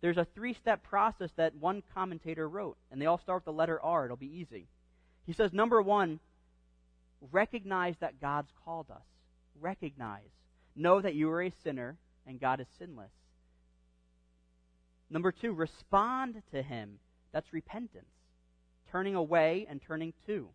There's 0.00 0.18
a 0.18 0.26
three 0.34 0.52
step 0.52 0.82
process 0.82 1.30
that 1.36 1.54
one 1.54 1.84
commentator 1.94 2.48
wrote, 2.48 2.76
and 2.90 3.00
they 3.00 3.06
all 3.06 3.18
start 3.18 3.38
with 3.38 3.44
the 3.46 3.52
letter 3.52 3.80
R. 3.80 4.06
It'll 4.06 4.16
be 4.16 4.38
easy. 4.38 4.66
He 5.24 5.32
says, 5.32 5.52
number 5.52 5.80
one, 5.80 6.18
recognize 7.32 7.94
that 8.00 8.20
God's 8.20 8.50
called 8.64 8.90
us. 8.90 9.06
Recognize. 9.60 10.28
Know 10.74 11.00
that 11.00 11.14
you 11.14 11.30
are 11.30 11.42
a 11.42 11.52
sinner 11.64 11.96
and 12.26 12.40
God 12.40 12.60
is 12.60 12.66
sinless. 12.78 13.12
Number 15.08 15.32
two, 15.32 15.52
respond 15.52 16.42
to 16.52 16.62
Him. 16.62 16.98
That's 17.32 17.52
repentance. 17.52 18.06
Turning 18.90 19.14
away 19.14 19.66
and 19.68 19.80
turning 19.80 20.12
to 20.26 20.48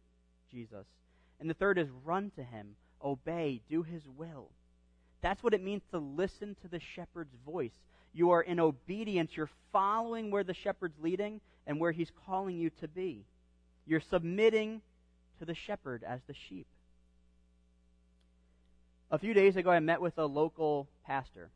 Jesus. 0.52 0.86
And 1.40 1.50
the 1.50 1.54
third 1.54 1.78
is 1.78 1.88
run 2.04 2.32
to 2.36 2.44
Him 2.44 2.76
obey, 3.04 3.62
do 3.70 3.84
his 3.84 4.04
will. 4.18 4.50
That's 5.22 5.44
what 5.44 5.54
it 5.54 5.64
means 5.64 5.84
to 5.92 6.00
listen 6.00 6.56
to 6.62 6.68
the 6.68 6.80
shepherd's 6.96 7.36
voice. 7.46 7.74
You 8.14 8.32
are 8.32 8.42
in 8.42 8.60
obedience. 8.60 9.32
You're 9.36 9.50
following 9.72 10.32
where 10.32 10.44
the 10.44 10.54
shepherd's 10.54 11.00
leading 11.00 11.42
and 11.68 11.80
where 11.80 11.92
he's 11.92 12.12
calling 12.26 12.58
you 12.58 12.70
to 12.82 12.88
be. 12.88 13.26
You're 13.86 14.02
submitting 14.02 14.82
to 15.40 15.46
the 15.46 15.56
shepherd 15.56 16.04
as 16.04 16.20
the 16.28 16.34
sheep. 16.34 16.68
A 19.12 19.20
few 19.20 19.34
days 19.34 19.58
ago, 19.58 19.70
I 19.70 19.80
met 19.80 20.02
with 20.02 20.18
a 20.18 20.26
local 20.26 20.88
pastor, 21.06 21.50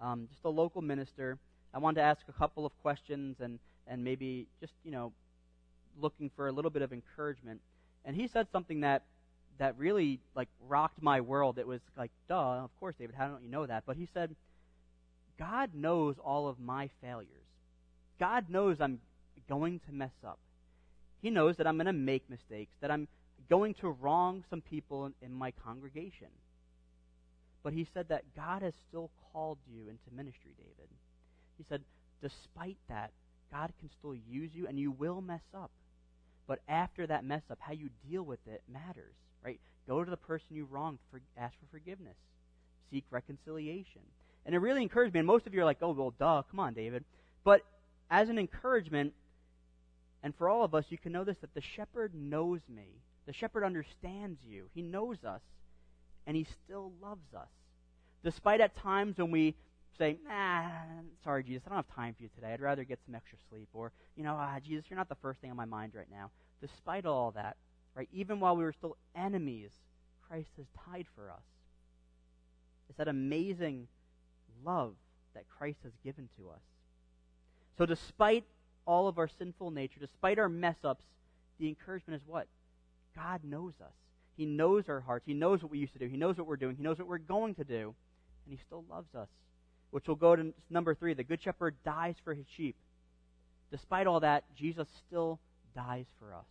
um, 0.00 0.26
just 0.30 0.44
a 0.44 0.48
local 0.48 0.82
minister. 0.82 1.38
I 1.72 1.78
wanted 1.78 2.00
to 2.00 2.06
ask 2.06 2.20
a 2.28 2.32
couple 2.32 2.66
of 2.66 2.72
questions 2.82 3.36
and, 3.40 3.58
and 3.86 4.02
maybe 4.02 4.46
just, 4.60 4.72
you 4.84 4.90
know, 4.90 5.12
looking 6.00 6.30
for 6.34 6.48
a 6.48 6.52
little 6.52 6.70
bit 6.70 6.82
of 6.82 6.92
encouragement. 6.92 7.60
And 8.04 8.16
he 8.16 8.28
said 8.28 8.46
something 8.50 8.80
that, 8.80 9.02
that 9.58 9.78
really, 9.78 10.20
like, 10.34 10.48
rocked 10.68 11.02
my 11.02 11.20
world. 11.20 11.58
It 11.58 11.66
was 11.66 11.80
like, 11.96 12.10
duh, 12.28 12.34
of 12.64 12.70
course, 12.80 12.94
David, 12.98 13.14
how 13.16 13.28
don't 13.28 13.42
you 13.42 13.50
know 13.50 13.66
that? 13.66 13.84
But 13.86 13.96
he 13.96 14.08
said, 14.12 14.34
God 15.38 15.70
knows 15.74 16.16
all 16.22 16.48
of 16.48 16.58
my 16.58 16.90
failures. 17.00 17.28
God 18.18 18.50
knows 18.50 18.76
I'm 18.80 19.00
going 19.48 19.80
to 19.86 19.92
mess 19.92 20.12
up. 20.26 20.38
He 21.22 21.30
knows 21.30 21.56
that 21.56 21.66
I'm 21.66 21.76
going 21.76 21.86
to 21.86 21.92
make 21.92 22.28
mistakes, 22.30 22.72
that 22.80 22.90
I'm 22.90 23.08
going 23.48 23.74
to 23.74 23.90
wrong 23.90 24.44
some 24.48 24.60
people 24.60 25.06
in, 25.06 25.14
in 25.22 25.32
my 25.32 25.50
congregation. 25.50 26.28
But 27.62 27.72
he 27.72 27.86
said 27.92 28.08
that 28.08 28.24
God 28.34 28.62
has 28.62 28.74
still 28.88 29.10
called 29.32 29.58
you 29.70 29.88
into 29.88 30.16
ministry, 30.16 30.54
David. 30.56 30.88
He 31.58 31.64
said, 31.68 31.82
despite 32.22 32.78
that, 32.88 33.10
God 33.52 33.72
can 33.80 33.90
still 33.98 34.14
use 34.14 34.50
you 34.54 34.66
and 34.66 34.78
you 34.78 34.90
will 34.92 35.20
mess 35.20 35.42
up. 35.54 35.70
But 36.46 36.60
after 36.68 37.06
that 37.06 37.24
mess 37.24 37.42
up, 37.50 37.58
how 37.60 37.72
you 37.72 37.90
deal 38.08 38.22
with 38.22 38.40
it 38.46 38.62
matters, 38.72 39.14
right? 39.44 39.60
Go 39.86 40.02
to 40.02 40.10
the 40.10 40.16
person 40.16 40.46
you 40.50 40.66
wronged, 40.70 40.98
for, 41.10 41.20
ask 41.36 41.54
for 41.60 41.66
forgiveness, 41.70 42.16
seek 42.90 43.04
reconciliation. 43.10 44.02
And 44.46 44.54
it 44.54 44.58
really 44.58 44.82
encouraged 44.82 45.14
me. 45.14 45.20
And 45.20 45.26
most 45.26 45.46
of 45.46 45.54
you 45.54 45.60
are 45.60 45.64
like, 45.64 45.78
oh, 45.82 45.92
well, 45.92 46.14
duh, 46.18 46.42
come 46.50 46.60
on, 46.60 46.74
David. 46.74 47.04
But 47.44 47.62
as 48.10 48.28
an 48.28 48.38
encouragement, 48.38 49.12
and 50.22 50.34
for 50.34 50.48
all 50.48 50.64
of 50.64 50.74
us, 50.74 50.86
you 50.88 50.98
can 50.98 51.12
know 51.12 51.24
this 51.24 51.36
that 51.40 51.54
the 51.54 51.60
shepherd 51.60 52.14
knows 52.14 52.60
me. 52.68 52.86
The 53.26 53.32
shepherd 53.32 53.64
understands 53.64 54.40
you. 54.44 54.64
He 54.74 54.82
knows 54.82 55.24
us 55.24 55.40
and 56.26 56.36
he 56.36 56.44
still 56.64 56.92
loves 57.02 57.34
us. 57.34 57.48
Despite 58.22 58.60
at 58.60 58.76
times 58.76 59.18
when 59.18 59.30
we 59.30 59.54
say, 59.98 60.18
nah, 60.26 60.64
sorry, 61.24 61.44
Jesus, 61.44 61.62
I 61.66 61.70
don't 61.70 61.76
have 61.76 61.94
time 61.94 62.14
for 62.14 62.22
you 62.22 62.30
today. 62.34 62.52
I'd 62.52 62.60
rather 62.60 62.84
get 62.84 62.98
some 63.04 63.14
extra 63.14 63.38
sleep. 63.48 63.68
Or, 63.72 63.92
you 64.16 64.24
know, 64.24 64.36
ah, 64.38 64.58
Jesus, 64.64 64.86
you're 64.88 64.96
not 64.96 65.08
the 65.08 65.14
first 65.16 65.40
thing 65.40 65.50
on 65.50 65.56
my 65.56 65.64
mind 65.64 65.92
right 65.94 66.10
now. 66.10 66.30
Despite 66.60 67.06
all 67.06 67.32
that, 67.32 67.56
right, 67.94 68.08
even 68.12 68.40
while 68.40 68.56
we 68.56 68.64
were 68.64 68.72
still 68.72 68.96
enemies, 69.14 69.70
Christ 70.26 70.50
has 70.56 70.66
died 70.86 71.06
for 71.14 71.30
us. 71.30 71.42
It's 72.88 72.98
that 72.98 73.08
amazing 73.08 73.88
love 74.64 74.94
that 75.34 75.44
Christ 75.48 75.78
has 75.84 75.92
given 76.04 76.28
to 76.38 76.50
us. 76.50 76.60
So, 77.78 77.86
despite 77.86 78.44
all 78.86 79.08
of 79.08 79.18
our 79.18 79.28
sinful 79.28 79.70
nature, 79.70 80.00
despite 80.00 80.38
our 80.38 80.48
mess 80.48 80.76
ups, 80.84 81.04
the 81.58 81.68
encouragement 81.68 82.20
is 82.20 82.28
what? 82.28 82.46
God 83.14 83.42
knows 83.44 83.74
us. 83.80 83.94
He 84.40 84.46
knows 84.46 84.84
our 84.88 85.00
hearts. 85.00 85.26
He 85.26 85.34
knows 85.34 85.62
what 85.62 85.70
we 85.70 85.76
used 85.76 85.92
to 85.92 85.98
do. 85.98 86.06
He 86.06 86.16
knows 86.16 86.38
what 86.38 86.46
we're 86.46 86.56
doing. 86.56 86.74
He 86.74 86.82
knows 86.82 86.98
what 86.98 87.06
we're 87.06 87.18
going 87.18 87.54
to 87.56 87.64
do. 87.64 87.94
And 88.46 88.56
He 88.56 88.58
still 88.66 88.86
loves 88.88 89.14
us. 89.14 89.28
Which 89.90 90.08
will 90.08 90.14
go 90.14 90.34
to 90.34 90.54
number 90.70 90.94
three. 90.94 91.12
The 91.12 91.24
Good 91.24 91.42
Shepherd 91.42 91.76
dies 91.84 92.14
for 92.24 92.32
his 92.32 92.46
sheep. 92.56 92.74
Despite 93.70 94.06
all 94.06 94.20
that, 94.20 94.44
Jesus 94.56 94.88
still 95.06 95.40
dies 95.76 96.06
for 96.18 96.34
us. 96.34 96.46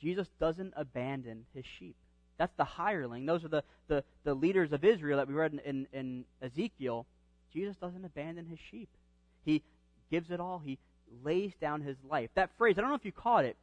Jesus 0.00 0.26
doesn't 0.40 0.72
abandon 0.74 1.44
his 1.54 1.66
sheep. 1.78 1.96
That's 2.38 2.56
the 2.56 2.64
hireling. 2.64 3.26
Those 3.26 3.44
are 3.44 3.48
the, 3.48 3.64
the, 3.88 4.04
the 4.24 4.32
leaders 4.32 4.72
of 4.72 4.84
Israel 4.84 5.18
that 5.18 5.28
we 5.28 5.34
read 5.34 5.52
in, 5.52 5.58
in, 5.58 5.86
in 5.92 6.24
Ezekiel. 6.40 7.04
Jesus 7.52 7.76
doesn't 7.76 8.06
abandon 8.06 8.46
his 8.46 8.58
sheep. 8.70 8.88
He 9.44 9.62
gives 10.10 10.30
it 10.30 10.40
all. 10.40 10.62
He 10.64 10.78
lays 11.22 11.52
down 11.60 11.82
his 11.82 11.98
life. 12.08 12.30
That 12.36 12.48
phrase, 12.56 12.76
I 12.78 12.80
don't 12.80 12.88
know 12.88 12.96
if 12.96 13.04
you 13.04 13.12
caught 13.12 13.44
it, 13.44 13.58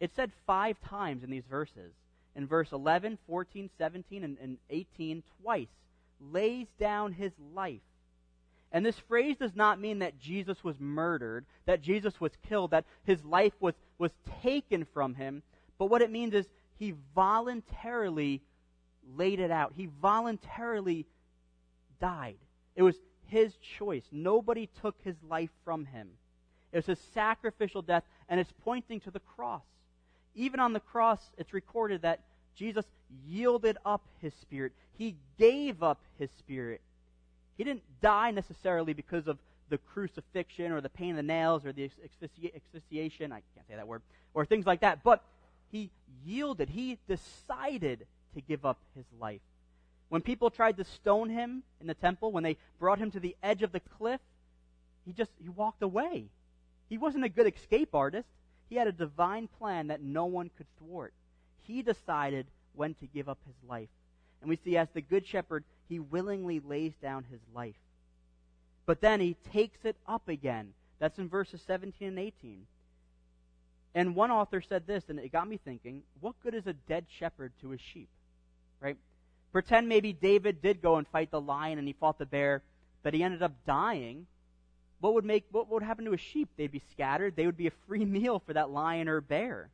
it's 0.00 0.14
said 0.16 0.30
five 0.46 0.76
times 0.80 1.22
in 1.24 1.30
these 1.30 1.46
verses. 1.48 1.92
In 2.34 2.46
verse 2.46 2.72
11, 2.72 3.18
14, 3.26 3.70
17, 3.78 4.24
and, 4.24 4.36
and 4.40 4.58
18, 4.68 5.22
twice. 5.42 5.68
Lays 6.20 6.66
down 6.78 7.12
his 7.12 7.32
life. 7.54 7.80
And 8.72 8.84
this 8.84 8.98
phrase 8.98 9.36
does 9.38 9.54
not 9.54 9.80
mean 9.80 10.00
that 10.00 10.18
Jesus 10.18 10.62
was 10.62 10.78
murdered, 10.78 11.46
that 11.64 11.80
Jesus 11.80 12.20
was 12.20 12.32
killed, 12.48 12.72
that 12.72 12.84
his 13.04 13.24
life 13.24 13.54
was, 13.60 13.74
was 13.96 14.10
taken 14.42 14.86
from 14.92 15.14
him. 15.14 15.42
But 15.78 15.86
what 15.86 16.02
it 16.02 16.10
means 16.10 16.34
is 16.34 16.46
he 16.78 16.94
voluntarily 17.14 18.42
laid 19.16 19.40
it 19.40 19.50
out. 19.50 19.72
He 19.74 19.88
voluntarily 20.02 21.06
died. 22.00 22.36
It 22.74 22.82
was 22.82 22.96
his 23.28 23.54
choice. 23.78 24.04
Nobody 24.12 24.68
took 24.82 24.96
his 25.02 25.16
life 25.28 25.50
from 25.64 25.86
him. 25.86 26.08
It 26.72 26.76
was 26.76 26.86
his 26.86 27.00
sacrificial 27.14 27.82
death, 27.82 28.04
and 28.28 28.38
it's 28.40 28.52
pointing 28.64 29.00
to 29.00 29.10
the 29.10 29.20
cross. 29.20 29.62
Even 30.36 30.60
on 30.60 30.72
the 30.72 30.80
cross, 30.80 31.18
it's 31.36 31.52
recorded 31.52 32.02
that 32.02 32.20
Jesus 32.54 32.84
yielded 33.26 33.78
up 33.84 34.02
his 34.20 34.32
spirit. 34.34 34.72
He 34.96 35.16
gave 35.38 35.82
up 35.82 36.00
his 36.18 36.30
spirit. 36.38 36.80
He 37.56 37.64
didn't 37.64 37.82
die 38.00 38.30
necessarily 38.30 38.92
because 38.92 39.26
of 39.26 39.38
the 39.68 39.78
crucifixion 39.78 40.72
or 40.72 40.80
the 40.80 40.88
pain 40.88 41.10
of 41.10 41.16
the 41.16 41.22
nails 41.22 41.64
or 41.64 41.72
the 41.72 41.90
asphyxiation. 42.54 43.32
I 43.32 43.42
can't 43.54 43.66
say 43.68 43.76
that 43.76 43.88
word. 43.88 44.02
Or 44.34 44.44
things 44.44 44.66
like 44.66 44.80
that. 44.80 45.02
But 45.02 45.22
he 45.72 45.90
yielded. 46.24 46.68
He 46.68 46.98
decided 47.08 48.06
to 48.34 48.40
give 48.40 48.64
up 48.64 48.78
his 48.94 49.06
life. 49.18 49.40
When 50.08 50.22
people 50.22 50.50
tried 50.50 50.76
to 50.76 50.84
stone 50.84 51.30
him 51.30 51.62
in 51.80 51.86
the 51.86 51.94
temple, 51.94 52.30
when 52.30 52.44
they 52.44 52.58
brought 52.78 52.98
him 52.98 53.10
to 53.12 53.20
the 53.20 53.34
edge 53.42 53.62
of 53.62 53.72
the 53.72 53.80
cliff, 53.80 54.20
he 55.04 55.12
just 55.12 55.32
he 55.42 55.48
walked 55.48 55.82
away. 55.82 56.26
He 56.88 56.98
wasn't 56.98 57.24
a 57.24 57.28
good 57.28 57.52
escape 57.52 57.94
artist. 57.94 58.28
He 58.68 58.76
had 58.76 58.88
a 58.88 58.92
divine 58.92 59.48
plan 59.58 59.88
that 59.88 60.02
no 60.02 60.26
one 60.26 60.50
could 60.56 60.66
thwart. 60.78 61.12
He 61.62 61.82
decided 61.82 62.46
when 62.74 62.94
to 62.94 63.06
give 63.06 63.28
up 63.28 63.38
his 63.46 63.68
life. 63.68 63.88
And 64.40 64.50
we 64.50 64.56
see 64.56 64.76
as 64.76 64.88
the 64.92 65.00
good 65.00 65.26
shepherd, 65.26 65.64
he 65.88 65.98
willingly 65.98 66.60
lays 66.60 66.92
down 67.00 67.24
his 67.30 67.40
life. 67.54 67.76
But 68.84 69.00
then 69.00 69.20
he 69.20 69.36
takes 69.52 69.84
it 69.84 69.96
up 70.06 70.28
again. 70.28 70.72
That's 70.98 71.18
in 71.18 71.28
verses 71.28 71.60
17 71.66 72.08
and 72.08 72.18
18. 72.18 72.66
And 73.94 74.14
one 74.14 74.30
author 74.30 74.60
said 74.60 74.86
this, 74.86 75.04
and 75.08 75.18
it 75.18 75.32
got 75.32 75.48
me 75.48 75.58
thinking 75.64 76.02
what 76.20 76.34
good 76.42 76.54
is 76.54 76.66
a 76.66 76.72
dead 76.72 77.06
shepherd 77.18 77.52
to 77.60 77.70
his 77.70 77.80
sheep? 77.80 78.08
Right? 78.80 78.96
Pretend 79.52 79.88
maybe 79.88 80.12
David 80.12 80.60
did 80.60 80.82
go 80.82 80.96
and 80.96 81.08
fight 81.08 81.30
the 81.30 81.40
lion 81.40 81.78
and 81.78 81.86
he 81.86 81.94
fought 81.94 82.18
the 82.18 82.26
bear, 82.26 82.62
but 83.02 83.14
he 83.14 83.22
ended 83.22 83.42
up 83.42 83.52
dying 83.66 84.26
what 85.00 85.14
would 85.14 85.24
make 85.24 85.44
what 85.50 85.68
would 85.70 85.82
happen 85.82 86.04
to 86.06 86.12
a 86.12 86.18
sheep? 86.18 86.48
They'd 86.56 86.72
be 86.72 86.82
scattered. 86.90 87.36
They 87.36 87.46
would 87.46 87.56
be 87.56 87.66
a 87.66 87.72
free 87.86 88.04
meal 88.16 88.42
for 88.44 88.52
that 88.54 88.70
lion 88.70 89.08
or 89.08 89.20
bear. 89.20 89.70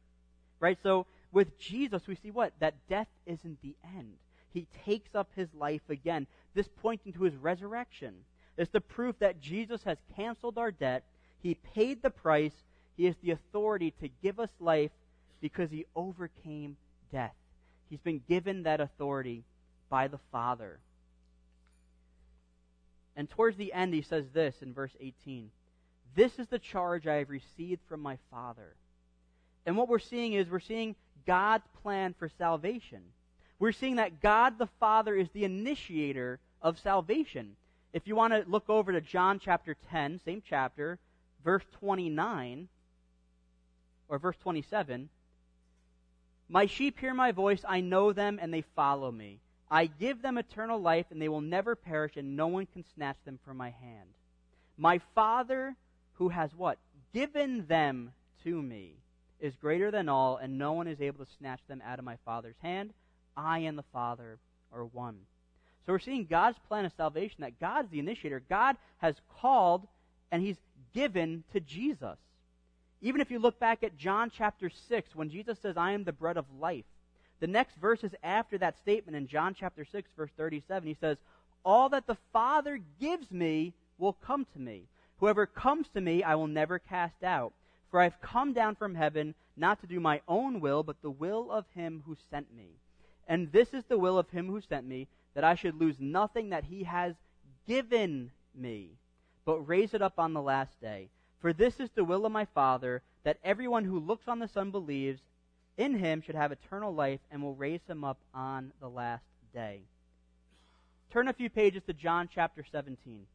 Right? 0.61 0.79
So 0.83 1.07
with 1.33 1.59
Jesus 1.59 2.07
we 2.07 2.15
see 2.17 2.31
what? 2.31 2.53
That 2.61 2.75
death 2.89 3.09
isn't 3.27 3.63
the 3.63 3.75
end. 3.97 4.15
He 4.53 4.67
takes 4.85 5.15
up 5.15 5.29
his 5.35 5.49
life 5.55 5.89
again. 5.89 6.27
This 6.55 6.69
pointing 6.83 7.13
to 7.15 7.23
his 7.23 7.37
resurrection. 7.37 8.15
It's 8.59 8.71
the 8.71 8.81
proof 8.81 9.19
that 9.21 9.41
Jesus 9.41 9.83
has 9.85 9.97
canceled 10.15 10.59
our 10.59 10.71
debt. 10.71 11.05
He 11.43 11.55
paid 11.55 12.03
the 12.03 12.11
price. 12.11 12.53
He 12.97 13.07
has 13.07 13.17
the 13.23 13.31
authority 13.31 13.95
to 14.01 14.09
give 14.23 14.39
us 14.39 14.51
life 14.61 14.91
because 15.41 15.71
he 15.71 15.87
overcame 15.97 16.77
death. 17.11 17.35
He's 17.89 18.01
been 18.01 18.23
given 18.29 18.63
that 18.65 18.81
authority 18.81 19.45
by 19.89 20.09
the 20.09 20.21
Father. 20.31 20.79
And 23.17 23.29
towards 23.29 23.57
the 23.57 23.73
end, 23.73 23.93
he 23.95 24.03
says 24.03 24.27
this 24.33 24.63
in 24.63 24.73
verse 24.73 24.97
18 25.01 25.51
This 26.15 26.39
is 26.39 26.49
the 26.49 26.59
charge 26.59 27.07
I 27.07 27.17
have 27.17 27.31
received 27.31 27.83
from 27.89 28.01
my 28.01 28.19
Father. 28.31 28.75
And 29.67 29.77
what 29.77 29.89
we're 29.89 29.99
seeing 29.99 30.33
is 30.33 30.49
we're 30.49 30.61
seeing 30.61 30.97
God's 31.27 31.67
plan 31.83 32.15
for 32.19 32.29
salvation. 32.29 33.03
We're 33.59 33.73
seeing 33.73 33.97
that 33.97 34.21
God 34.21 34.59
the 34.59 34.69
Father 34.81 35.15
is 35.15 35.29
the 35.31 35.45
initiator 35.45 36.41
of 36.61 36.81
salvation. 36.81 37.57
If 37.93 38.07
you 38.07 38.17
want 38.17 38.33
to 38.33 38.51
look 38.51 38.69
over 38.69 38.93
to 38.93 39.01
John 39.01 39.39
chapter 39.39 39.77
10, 39.91 40.21
same 40.25 40.43
chapter, 40.45 40.99
verse 41.45 41.65
29, 41.79 42.69
or 44.09 44.19
verse 44.19 44.37
27, 44.43 45.09
My 46.49 46.67
sheep 46.67 46.99
hear 46.99 47.15
my 47.15 47.33
voice, 47.33 47.63
I 47.69 47.81
know 47.81 48.13
them, 48.13 48.39
and 48.41 48.53
they 48.53 48.63
follow 48.75 49.13
me. 49.13 49.41
I 49.73 49.87
give 49.87 50.21
them 50.21 50.37
eternal 50.37 50.79
life, 50.79 51.07
and 51.11 51.21
they 51.21 51.31
will 51.31 51.41
never 51.41 51.75
perish, 51.75 52.19
and 52.19 52.37
no 52.37 52.47
one 52.47 52.67
can 52.67 52.85
snatch 52.95 53.17
them 53.25 53.39
from 53.43 53.57
my 53.57 53.71
hand. 53.71 54.11
My 54.77 55.01
Father, 55.15 55.75
who 56.15 56.29
has 56.29 56.55
what? 56.55 56.79
Given 57.15 57.67
them 57.67 58.13
to 58.45 58.61
me, 58.61 58.97
is 59.41 59.57
greater 59.57 59.91
than 59.91 60.11
all, 60.11 60.37
and 60.37 60.59
no 60.59 60.73
one 60.73 60.87
is 60.87 61.01
able 61.01 61.25
to 61.25 61.33
snatch 61.39 61.61
them 61.69 61.83
out 61.87 61.99
of 61.99 62.05
my 62.05 62.17
Father's 62.27 62.59
hand. 62.61 62.93
I 63.35 63.61
and 63.61 63.79
the 63.79 63.85
Father 63.95 64.39
are 64.75 64.85
one. 64.85 65.21
So 65.87 65.93
we're 65.93 66.01
seeing 66.01 66.27
God's 66.27 66.59
plan 66.69 66.85
of 66.85 66.93
salvation, 66.95 67.39
that 67.41 67.59
God's 67.59 67.91
the 67.91 67.99
initiator. 67.99 68.43
God 68.51 68.77
has 68.99 69.17
called, 69.41 69.89
and 70.31 70.43
He's 70.43 70.59
given 70.93 71.45
to 71.55 71.61
Jesus. 71.61 72.19
Even 73.01 73.23
if 73.23 73.31
you 73.31 73.39
look 73.39 73.59
back 73.59 73.83
at 73.83 73.97
John 73.97 74.31
chapter 74.31 74.69
6, 74.69 75.17
when 75.17 75.31
Jesus 75.31 75.59
says, 75.61 75.79
I 75.79 75.93
am 75.93 76.05
the 76.05 76.13
bread 76.13 76.37
of 76.37 76.45
life, 76.61 76.85
the 77.43 77.49
next 77.49 77.75
verses 77.75 78.15
after 78.23 78.57
that 78.57 78.79
statement 78.79 79.17
in 79.17 79.27
John 79.27 79.53
chapter 79.53 79.85
6, 79.85 80.09
verse 80.17 80.31
37, 80.37 80.87
he 80.87 80.97
says, 81.01 81.17
All 81.65 81.89
that 81.89 82.07
the 82.07 82.17
Father 82.33 82.79
gives 83.01 83.33
me 83.33 83.75
will 83.99 84.13
come 84.13 84.47
to 84.53 84.61
me. 84.61 84.85
Whoever 85.19 85.47
comes 85.47 85.89
to 85.89 86.01
me, 86.01 86.23
I 86.23 86.37
will 86.37 86.47
never 86.47 86.79
cast 86.79 87.25
out. 87.25 87.53
For 87.91 87.99
I 87.99 88.05
have 88.05 88.21
come 88.21 88.53
down 88.53 88.77
from 88.77 88.95
heaven 88.95 89.35
not 89.57 89.81
to 89.81 89.89
do 89.89 89.99
my 89.99 90.21
own 90.29 90.61
will, 90.61 90.85
but 90.85 91.03
the 91.03 91.11
will 91.11 91.51
of 91.51 91.65
him 91.75 92.05
who 92.07 92.17
sent 92.31 92.55
me. 92.55 92.77
And 93.27 93.51
this 93.51 93.75
is 93.75 93.83
the 93.89 93.99
will 93.99 94.19
of 94.19 94.31
him 94.31 94.47
who 94.47 94.61
sent 94.61 94.87
me, 94.87 95.09
that 95.35 95.43
I 95.43 95.57
should 95.57 95.81
lose 95.81 95.97
nothing 95.99 96.51
that 96.51 96.63
he 96.63 96.85
has 96.85 97.17
given 97.67 98.31
me, 98.55 98.91
but 99.45 99.69
raise 99.69 99.95
it 99.95 100.03
up 100.03 100.21
on 100.21 100.33
the 100.33 100.41
last 100.41 100.81
day. 100.81 101.09
For 101.41 101.53
this 101.53 101.81
is 101.81 101.91
the 101.91 102.05
will 102.05 102.25
of 102.25 102.31
my 102.31 102.45
Father, 102.45 103.03
that 103.25 103.39
everyone 103.43 103.85
who 103.85 103.99
looks 103.99 104.29
on 104.29 104.39
the 104.39 104.47
Son 104.47 104.71
believes 104.71 105.21
in 105.77 105.99
him 105.99 106.23
should 106.23 106.35
have 106.35 106.53
eternal 106.53 106.95
life, 106.95 107.21
and 107.31 107.43
will 107.43 107.55
raise 107.55 107.81
him 107.87 108.05
up 108.05 108.19
on 108.35 108.73
the 108.81 108.89
last 108.89 109.25
day. 109.55 109.81
Turn 111.13 111.29
a 111.29 111.33
few 111.33 111.51
pages 111.51 111.83
to 111.87 111.93
John 111.93 112.29
chapter 112.33 112.65
17. 112.71 113.27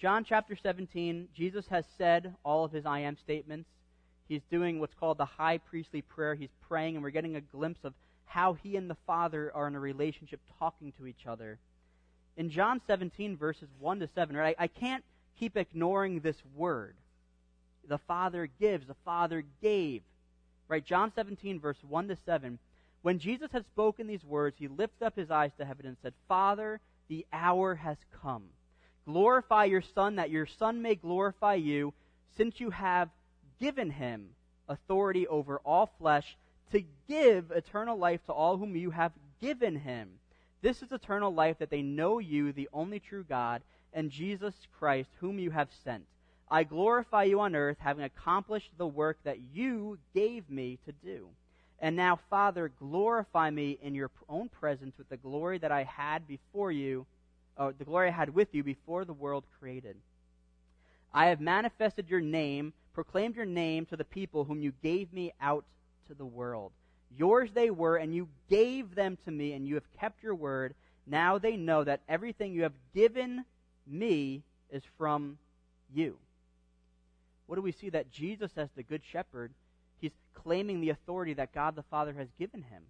John 0.00 0.24
chapter 0.24 0.56
17, 0.56 1.28
Jesus 1.36 1.66
has 1.68 1.84
said 1.98 2.34
all 2.44 2.64
of 2.64 2.72
his 2.72 2.86
I 2.86 3.00
am 3.00 3.18
statements. 3.18 3.68
He's 4.28 4.40
doing 4.50 4.78
what's 4.78 4.94
called 4.94 5.18
the 5.18 5.24
high 5.24 5.58
priestly 5.58 6.02
prayer. 6.02 6.34
He's 6.34 6.54
praying, 6.68 6.94
and 6.94 7.02
we're 7.02 7.10
getting 7.10 7.36
a 7.36 7.40
glimpse 7.40 7.80
of 7.84 7.92
how 8.24 8.54
he 8.54 8.76
and 8.76 8.88
the 8.88 8.96
Father 9.06 9.50
are 9.54 9.66
in 9.66 9.74
a 9.74 9.80
relationship 9.80 10.40
talking 10.58 10.92
to 10.92 11.06
each 11.06 11.26
other. 11.26 11.58
In 12.36 12.48
John 12.48 12.80
17, 12.86 13.36
verses 13.36 13.68
1 13.80 14.00
to 14.00 14.08
7, 14.14 14.36
right, 14.36 14.54
I, 14.58 14.64
I 14.64 14.66
can't 14.68 15.04
keep 15.38 15.56
ignoring 15.56 16.20
this 16.20 16.36
word. 16.54 16.94
The 17.88 17.98
Father 17.98 18.48
gives, 18.60 18.86
the 18.86 18.94
Father 19.04 19.42
gave. 19.60 20.02
Right? 20.70 20.84
John 20.84 21.10
17, 21.16 21.58
verse 21.58 21.78
1 21.86 22.08
to 22.08 22.16
7. 22.24 22.58
When 23.02 23.18
Jesus 23.18 23.50
had 23.50 23.66
spoken 23.66 24.06
these 24.06 24.24
words, 24.24 24.56
he 24.56 24.68
lifted 24.68 25.04
up 25.04 25.16
his 25.16 25.28
eyes 25.28 25.50
to 25.58 25.64
heaven 25.64 25.84
and 25.84 25.96
said, 26.00 26.14
Father, 26.28 26.80
the 27.08 27.26
hour 27.32 27.74
has 27.74 27.96
come. 28.22 28.44
Glorify 29.04 29.64
your 29.64 29.82
Son, 29.82 30.16
that 30.16 30.30
your 30.30 30.46
Son 30.46 30.80
may 30.80 30.94
glorify 30.94 31.54
you, 31.54 31.92
since 32.36 32.60
you 32.60 32.70
have 32.70 33.08
given 33.58 33.90
him 33.90 34.28
authority 34.68 35.26
over 35.26 35.58
all 35.64 35.90
flesh 35.98 36.36
to 36.70 36.84
give 37.08 37.50
eternal 37.50 37.98
life 37.98 38.24
to 38.26 38.32
all 38.32 38.56
whom 38.56 38.76
you 38.76 38.90
have 38.90 39.12
given 39.40 39.74
him. 39.74 40.08
This 40.62 40.82
is 40.82 40.92
eternal 40.92 41.34
life, 41.34 41.58
that 41.58 41.70
they 41.70 41.82
know 41.82 42.20
you, 42.20 42.52
the 42.52 42.68
only 42.72 43.00
true 43.00 43.24
God, 43.28 43.62
and 43.92 44.08
Jesus 44.08 44.54
Christ, 44.78 45.10
whom 45.18 45.40
you 45.40 45.50
have 45.50 45.68
sent. 45.82 46.04
I 46.50 46.64
glorify 46.64 47.24
you 47.24 47.40
on 47.40 47.54
earth, 47.54 47.76
having 47.78 48.04
accomplished 48.04 48.72
the 48.76 48.86
work 48.86 49.18
that 49.22 49.38
you 49.54 49.98
gave 50.14 50.50
me 50.50 50.78
to 50.84 50.92
do. 50.92 51.28
And 51.78 51.94
now, 51.94 52.18
Father, 52.28 52.72
glorify 52.78 53.50
me 53.50 53.78
in 53.80 53.94
your 53.94 54.10
own 54.28 54.48
presence 54.48 54.98
with 54.98 55.08
the 55.08 55.16
glory 55.16 55.58
that 55.58 55.70
I 55.70 55.84
had 55.84 56.26
before 56.26 56.72
you, 56.72 57.06
or 57.56 57.72
the 57.72 57.84
glory 57.84 58.08
I 58.08 58.12
had 58.12 58.34
with 58.34 58.48
you 58.52 58.64
before 58.64 59.04
the 59.04 59.12
world 59.12 59.44
created. 59.60 59.96
I 61.14 61.26
have 61.26 61.40
manifested 61.40 62.08
your 62.08 62.20
name, 62.20 62.72
proclaimed 62.94 63.36
your 63.36 63.46
name 63.46 63.86
to 63.86 63.96
the 63.96 64.04
people 64.04 64.44
whom 64.44 64.60
you 64.60 64.72
gave 64.82 65.12
me 65.12 65.32
out 65.40 65.64
to 66.08 66.14
the 66.14 66.26
world. 66.26 66.72
Yours 67.16 67.50
they 67.54 67.70
were, 67.70 67.96
and 67.96 68.14
you 68.14 68.28
gave 68.48 68.94
them 68.94 69.16
to 69.24 69.30
me, 69.30 69.52
and 69.52 69.66
you 69.66 69.74
have 69.74 69.98
kept 69.98 70.22
your 70.22 70.34
word. 70.34 70.74
Now 71.06 71.38
they 71.38 71.56
know 71.56 71.84
that 71.84 72.00
everything 72.08 72.52
you 72.52 72.64
have 72.64 72.74
given 72.94 73.44
me 73.86 74.42
is 74.70 74.82
from 74.98 75.38
you. 75.94 76.18
What 77.50 77.56
do 77.56 77.62
we 77.62 77.72
see? 77.72 77.90
That 77.90 78.12
Jesus, 78.12 78.52
as 78.56 78.68
the 78.76 78.84
Good 78.84 79.02
Shepherd, 79.04 79.52
he's 80.00 80.12
claiming 80.34 80.80
the 80.80 80.90
authority 80.90 81.34
that 81.34 81.52
God 81.52 81.74
the 81.74 81.82
Father 81.82 82.12
has 82.12 82.28
given 82.38 82.62
him, 82.62 82.84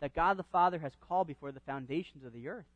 that 0.00 0.14
God 0.14 0.36
the 0.36 0.42
Father 0.42 0.78
has 0.80 0.92
called 1.08 1.28
before 1.28 1.50
the 1.50 1.60
foundations 1.60 2.22
of 2.22 2.34
the 2.34 2.48
earth, 2.48 2.66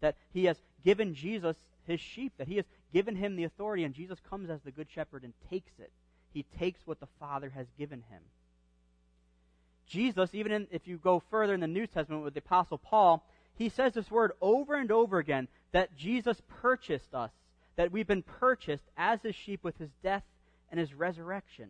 that 0.00 0.16
he 0.32 0.46
has 0.46 0.56
given 0.86 1.14
Jesus 1.14 1.58
his 1.86 2.00
sheep, 2.00 2.32
that 2.38 2.48
he 2.48 2.56
has 2.56 2.64
given 2.90 3.16
him 3.16 3.36
the 3.36 3.44
authority, 3.44 3.84
and 3.84 3.94
Jesus 3.94 4.18
comes 4.30 4.48
as 4.48 4.62
the 4.62 4.70
Good 4.70 4.88
Shepherd 4.90 5.24
and 5.24 5.34
takes 5.50 5.72
it. 5.78 5.92
He 6.32 6.46
takes 6.58 6.80
what 6.86 7.00
the 7.00 7.08
Father 7.20 7.50
has 7.50 7.66
given 7.78 8.02
him. 8.08 8.22
Jesus, 9.86 10.30
even 10.32 10.52
in, 10.52 10.68
if 10.70 10.88
you 10.88 10.96
go 10.96 11.22
further 11.30 11.52
in 11.52 11.60
the 11.60 11.66
New 11.66 11.86
Testament 11.86 12.24
with 12.24 12.32
the 12.32 12.40
Apostle 12.40 12.78
Paul, 12.78 13.22
he 13.56 13.68
says 13.68 13.92
this 13.92 14.10
word 14.10 14.32
over 14.40 14.74
and 14.74 14.90
over 14.90 15.18
again 15.18 15.48
that 15.72 15.98
Jesus 15.98 16.40
purchased 16.62 17.14
us, 17.14 17.32
that 17.76 17.92
we've 17.92 18.06
been 18.06 18.22
purchased 18.22 18.84
as 18.96 19.20
his 19.20 19.34
sheep 19.34 19.62
with 19.62 19.76
his 19.76 19.90
death 20.02 20.22
and 20.70 20.78
his 20.78 20.94
resurrection. 20.94 21.68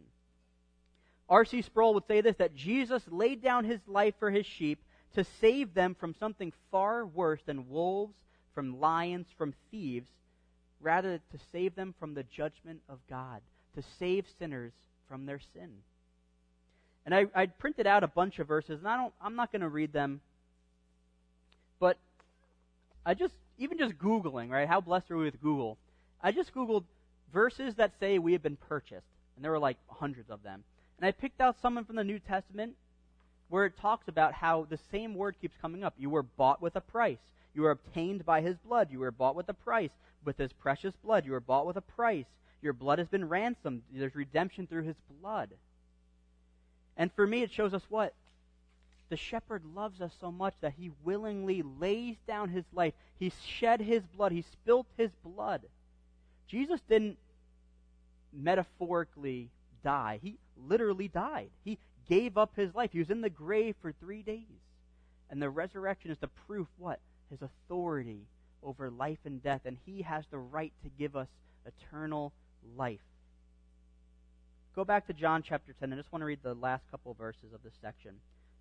R.C. 1.28 1.62
Sproul 1.62 1.94
would 1.94 2.06
say 2.06 2.20
this 2.20 2.36
that 2.36 2.54
Jesus 2.54 3.02
laid 3.10 3.42
down 3.42 3.64
his 3.64 3.80
life 3.86 4.14
for 4.18 4.30
his 4.30 4.46
sheep 4.46 4.82
to 5.14 5.24
save 5.40 5.74
them 5.74 5.94
from 5.94 6.14
something 6.18 6.52
far 6.70 7.04
worse 7.04 7.40
than 7.44 7.68
wolves, 7.68 8.14
from 8.54 8.80
lions, 8.80 9.26
from 9.36 9.54
thieves, 9.70 10.08
rather 10.80 11.18
to 11.18 11.38
save 11.52 11.74
them 11.74 11.94
from 11.98 12.14
the 12.14 12.22
judgment 12.24 12.80
of 12.88 12.98
God, 13.08 13.40
to 13.74 13.82
save 13.98 14.26
sinners 14.38 14.72
from 15.08 15.26
their 15.26 15.40
sin. 15.52 15.70
And 17.04 17.14
I, 17.14 17.26
I 17.34 17.46
printed 17.46 17.86
out 17.86 18.04
a 18.04 18.08
bunch 18.08 18.38
of 18.38 18.46
verses, 18.46 18.80
and 18.80 18.88
I 18.88 18.96
don't, 18.96 19.14
I'm 19.20 19.34
not 19.34 19.50
going 19.50 19.62
to 19.62 19.68
read 19.68 19.92
them. 19.92 20.20
But 21.80 21.96
I 23.04 23.14
just, 23.14 23.34
even 23.58 23.78
just 23.78 23.98
Googling, 23.98 24.50
right? 24.50 24.68
How 24.68 24.80
blessed 24.80 25.10
are 25.10 25.16
we 25.16 25.24
with 25.24 25.40
Google? 25.40 25.78
I 26.22 26.32
just 26.32 26.54
Googled 26.54 26.84
verses 27.32 27.74
that 27.76 27.92
say 28.00 28.18
we 28.18 28.32
have 28.32 28.42
been 28.42 28.56
purchased. 28.56 29.06
And 29.36 29.44
there 29.44 29.52
were 29.52 29.58
like 29.58 29.78
hundreds 29.88 30.30
of 30.30 30.42
them. 30.42 30.64
And 30.98 31.06
I 31.06 31.12
picked 31.12 31.40
out 31.40 31.60
some 31.60 31.84
from 31.84 31.96
the 31.96 32.04
New 32.04 32.18
Testament 32.18 32.74
where 33.48 33.64
it 33.64 33.78
talks 33.78 34.08
about 34.08 34.34
how 34.34 34.66
the 34.68 34.78
same 34.90 35.14
word 35.14 35.36
keeps 35.40 35.56
coming 35.60 35.84
up. 35.84 35.94
You 35.96 36.10
were 36.10 36.22
bought 36.22 36.60
with 36.60 36.76
a 36.76 36.80
price. 36.80 37.18
You 37.54 37.62
were 37.62 37.70
obtained 37.70 38.26
by 38.26 38.40
his 38.40 38.56
blood. 38.58 38.88
You 38.90 39.00
were 39.00 39.10
bought 39.10 39.36
with 39.36 39.48
a 39.48 39.54
price. 39.54 39.90
With 40.24 40.38
his 40.38 40.52
precious 40.52 40.94
blood. 41.04 41.24
You 41.24 41.32
were 41.32 41.40
bought 41.40 41.66
with 41.66 41.76
a 41.76 41.82
price. 41.82 42.26
Your 42.60 42.72
blood 42.72 42.98
has 42.98 43.08
been 43.08 43.28
ransomed. 43.28 43.82
There's 43.92 44.14
redemption 44.14 44.66
through 44.66 44.82
his 44.82 44.96
blood. 45.20 45.50
And 46.96 47.12
for 47.12 47.26
me, 47.26 47.42
it 47.42 47.52
shows 47.52 47.72
us 47.72 47.84
what? 47.88 48.12
The 49.08 49.16
shepherd 49.16 49.62
loves 49.74 50.00
us 50.00 50.12
so 50.20 50.30
much 50.30 50.54
that 50.60 50.74
he 50.76 50.90
willingly 51.04 51.62
lays 51.62 52.16
down 52.26 52.50
his 52.50 52.64
life. 52.72 52.92
He 53.18 53.32
shed 53.46 53.80
his 53.80 54.02
blood. 54.16 54.32
He 54.32 54.42
spilt 54.42 54.86
his 54.96 55.10
blood. 55.24 55.62
Jesus 56.48 56.80
didn't 56.88 57.18
metaphorically 58.32 59.50
die. 59.84 60.18
He 60.22 60.36
literally 60.68 61.08
died. 61.08 61.50
He 61.64 61.78
gave 62.08 62.36
up 62.36 62.52
his 62.56 62.74
life. 62.74 62.90
He 62.92 62.98
was 62.98 63.10
in 63.10 63.20
the 63.20 63.30
grave 63.30 63.76
for 63.80 63.92
three 63.92 64.22
days. 64.22 64.44
And 65.30 65.42
the 65.42 65.50
resurrection 65.50 66.10
is 66.10 66.18
the 66.18 66.28
proof 66.46 66.66
what? 66.78 67.00
His 67.30 67.40
authority 67.42 68.22
over 68.62 68.90
life 68.90 69.18
and 69.24 69.42
death. 69.42 69.62
And 69.64 69.76
he 69.84 70.02
has 70.02 70.24
the 70.30 70.38
right 70.38 70.72
to 70.82 70.90
give 70.98 71.16
us 71.16 71.28
eternal 71.66 72.32
life. 72.76 73.00
Go 74.74 74.84
back 74.84 75.06
to 75.08 75.12
John 75.12 75.42
chapter 75.46 75.74
10. 75.78 75.92
I 75.92 75.96
just 75.96 76.12
want 76.12 76.22
to 76.22 76.26
read 76.26 76.38
the 76.42 76.54
last 76.54 76.84
couple 76.90 77.12
verses 77.14 77.52
of 77.52 77.62
this 77.62 77.74
section. 77.82 78.12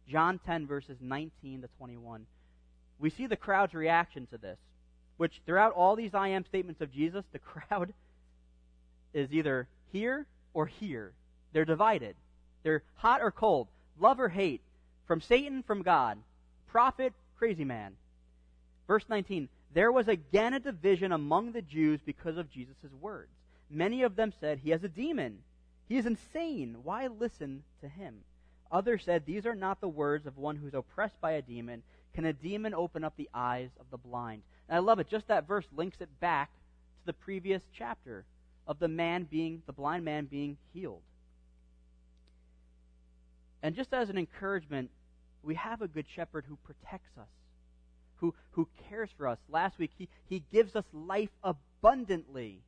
John 0.09 0.39
10, 0.45 0.67
verses 0.67 0.97
19 0.99 1.61
to 1.61 1.67
21. 1.77 2.25
We 2.99 3.09
see 3.09 3.27
the 3.27 3.35
crowd's 3.35 3.73
reaction 3.73 4.25
to 4.31 4.37
this, 4.37 4.57
which 5.17 5.41
throughout 5.45 5.73
all 5.73 5.95
these 5.95 6.13
I 6.13 6.29
am 6.29 6.45
statements 6.45 6.81
of 6.81 6.91
Jesus, 6.91 7.25
the 7.31 7.39
crowd 7.69 7.93
is 9.13 9.31
either 9.31 9.67
here 9.91 10.25
or 10.53 10.65
here. 10.65 11.13
They're 11.53 11.65
divided. 11.65 12.15
They're 12.63 12.83
hot 12.95 13.21
or 13.21 13.31
cold, 13.31 13.67
love 13.99 14.19
or 14.19 14.29
hate, 14.29 14.61
from 15.05 15.21
Satan, 15.21 15.63
from 15.63 15.83
God, 15.83 16.17
prophet, 16.67 17.13
crazy 17.37 17.63
man. 17.63 17.93
Verse 18.87 19.05
19 19.09 19.49
There 19.73 19.91
was 19.91 20.07
again 20.07 20.53
a 20.53 20.59
division 20.59 21.11
among 21.11 21.51
the 21.51 21.61
Jews 21.61 21.99
because 22.05 22.37
of 22.37 22.51
Jesus' 22.51 22.75
words. 22.99 23.31
Many 23.69 24.03
of 24.03 24.15
them 24.15 24.33
said, 24.39 24.59
He 24.59 24.71
has 24.71 24.83
a 24.83 24.89
demon. 24.89 25.39
He 25.87 25.97
is 25.97 26.05
insane. 26.05 26.77
Why 26.83 27.07
listen 27.07 27.63
to 27.81 27.87
him? 27.87 28.15
Others 28.71 29.03
said, 29.05 29.25
These 29.25 29.45
are 29.45 29.55
not 29.55 29.79
the 29.79 29.87
words 29.87 30.25
of 30.25 30.37
one 30.37 30.57
who's 30.57 30.73
oppressed 30.73 31.19
by 31.21 31.31
a 31.33 31.41
demon. 31.41 31.83
Can 32.13 32.25
a 32.25 32.33
demon 32.33 32.73
open 32.73 33.03
up 33.03 33.13
the 33.15 33.29
eyes 33.33 33.69
of 33.79 33.85
the 33.91 33.97
blind? 33.97 34.41
And 34.69 34.75
I 34.75 34.79
love 34.79 34.99
it. 34.99 35.07
Just 35.09 35.27
that 35.27 35.47
verse 35.47 35.65
links 35.75 35.97
it 36.01 36.09
back 36.19 36.51
to 36.99 37.05
the 37.05 37.13
previous 37.13 37.61
chapter 37.73 38.25
of 38.67 38.79
the 38.79 38.87
man 38.87 39.23
being, 39.23 39.61
the 39.65 39.73
blind 39.73 40.03
man 40.03 40.25
being 40.25 40.57
healed. 40.73 41.01
And 43.63 43.75
just 43.75 43.93
as 43.93 44.09
an 44.09 44.17
encouragement, 44.17 44.91
we 45.43 45.55
have 45.55 45.81
a 45.81 45.87
good 45.87 46.05
shepherd 46.13 46.45
who 46.47 46.57
protects 46.63 47.17
us, 47.17 47.27
who, 48.17 48.33
who 48.51 48.67
cares 48.89 49.09
for 49.17 49.27
us. 49.27 49.39
Last 49.49 49.79
week, 49.79 49.91
he, 49.97 50.09
he 50.29 50.43
gives 50.51 50.75
us 50.75 50.85
life 50.93 51.29
abundantly. 51.43 52.59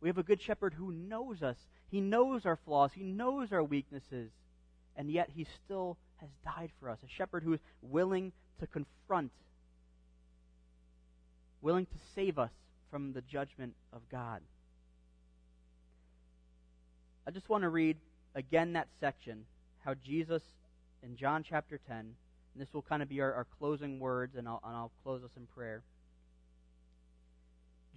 We 0.00 0.08
have 0.08 0.18
a 0.18 0.22
good 0.22 0.40
shepherd 0.40 0.74
who 0.74 0.92
knows 0.92 1.42
us. 1.42 1.56
He 1.90 2.00
knows 2.00 2.46
our 2.46 2.58
flaws. 2.64 2.92
He 2.94 3.04
knows 3.04 3.52
our 3.52 3.64
weaknesses. 3.64 4.30
And 4.96 5.10
yet 5.10 5.30
he 5.34 5.46
still 5.64 5.96
has 6.18 6.28
died 6.44 6.70
for 6.78 6.90
us. 6.90 6.98
A 7.04 7.08
shepherd 7.08 7.42
who 7.42 7.54
is 7.54 7.60
willing 7.82 8.32
to 8.60 8.66
confront, 8.66 9.32
willing 11.62 11.86
to 11.86 11.98
save 12.14 12.38
us 12.38 12.50
from 12.90 13.12
the 13.12 13.20
judgment 13.22 13.74
of 13.92 14.00
God. 14.10 14.40
I 17.26 17.30
just 17.30 17.48
want 17.48 17.62
to 17.62 17.68
read 17.68 17.96
again 18.34 18.72
that 18.72 18.88
section, 19.00 19.44
how 19.84 19.94
Jesus 19.94 20.42
in 21.02 21.16
John 21.16 21.44
chapter 21.48 21.78
10, 21.86 21.96
and 21.96 22.14
this 22.56 22.72
will 22.72 22.82
kind 22.82 23.02
of 23.02 23.08
be 23.08 23.20
our, 23.20 23.32
our 23.32 23.46
closing 23.58 23.98
words, 24.00 24.36
and 24.36 24.48
I'll, 24.48 24.60
and 24.64 24.74
I'll 24.74 24.90
close 25.02 25.22
us 25.22 25.30
in 25.36 25.46
prayer. 25.46 25.82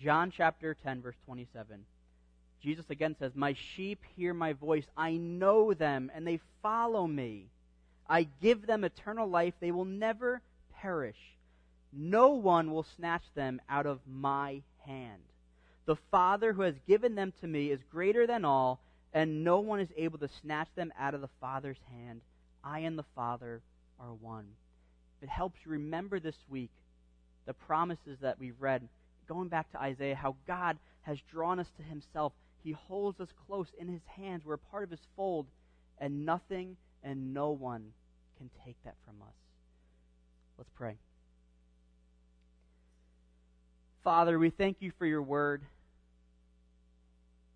John 0.02 0.32
chapter 0.36 0.76
10, 0.84 1.02
verse 1.02 1.16
27. 1.26 1.86
Jesus 2.62 2.90
again 2.90 3.16
says, 3.20 3.34
My 3.36 3.54
sheep 3.54 4.00
hear 4.16 4.34
my 4.34 4.54
voice. 4.54 4.86
I 4.96 5.14
know 5.14 5.74
them, 5.74 6.12
and 6.14 6.26
they 6.26 6.40
follow 6.62 7.06
me. 7.08 7.48
I 8.08 8.28
give 8.42 8.66
them 8.66 8.84
eternal 8.84 9.28
life. 9.28 9.54
They 9.60 9.72
will 9.72 9.86
never 9.86 10.42
perish. 10.80 11.18
No 11.96 12.30
one 12.30 12.72
will 12.72 12.86
snatch 12.96 13.24
them 13.36 13.62
out 13.70 13.86
of 13.86 14.00
my 14.08 14.62
hand. 14.86 15.22
The 15.86 15.98
Father 16.12 16.54
who 16.54 16.62
has 16.64 16.76
given 16.88 17.16
them 17.16 17.34
to 17.42 17.48
me 17.48 17.70
is 17.70 17.80
greater 17.92 18.26
than 18.26 18.46
all, 18.46 18.80
and 19.14 19.44
no 19.44 19.60
one 19.60 19.80
is 19.80 19.90
able 19.96 20.18
to 20.20 20.30
snatch 20.42 20.70
them 20.76 20.92
out 20.98 21.14
of 21.14 21.22
the 21.22 21.30
Father's 21.40 21.78
hand. 21.92 22.22
I 22.64 22.80
and 22.80 22.98
the 22.98 23.06
Father 23.16 23.62
are 24.00 24.14
one. 24.14 24.48
It 25.22 25.30
helps 25.30 25.60
you 25.66 25.72
remember 25.72 26.20
this 26.20 26.38
week 26.50 26.72
the 27.46 27.54
promises 27.54 28.18
that 28.22 28.40
we've 28.40 28.60
read, 28.60 28.88
going 29.28 29.50
back 29.50 29.72
to 29.72 29.82
Isaiah, 29.82 30.16
how 30.16 30.36
God 30.48 30.78
has 31.02 31.18
drawn 31.32 31.60
us 31.60 31.70
to 31.78 31.84
himself. 31.84 32.34
He 32.64 32.72
holds 32.72 33.20
us 33.20 33.30
close 33.46 33.68
in 33.78 33.88
his 33.88 34.02
hands. 34.18 34.46
We're 34.46 34.58
part 34.58 34.84
of 34.84 34.90
his 34.90 35.06
fold, 35.16 35.48
and 36.00 36.26
nothing 36.26 36.78
and 37.04 37.34
no 37.34 37.52
one 37.52 37.92
can 38.38 38.50
take 38.66 38.78
that 38.86 38.96
from 39.06 39.22
us. 39.22 39.36
Let's 40.58 40.70
pray. 40.76 40.96
Father, 44.04 44.38
we 44.38 44.50
thank 44.50 44.82
you 44.82 44.92
for 45.00 45.06
your 45.06 45.22
word. 45.22 45.62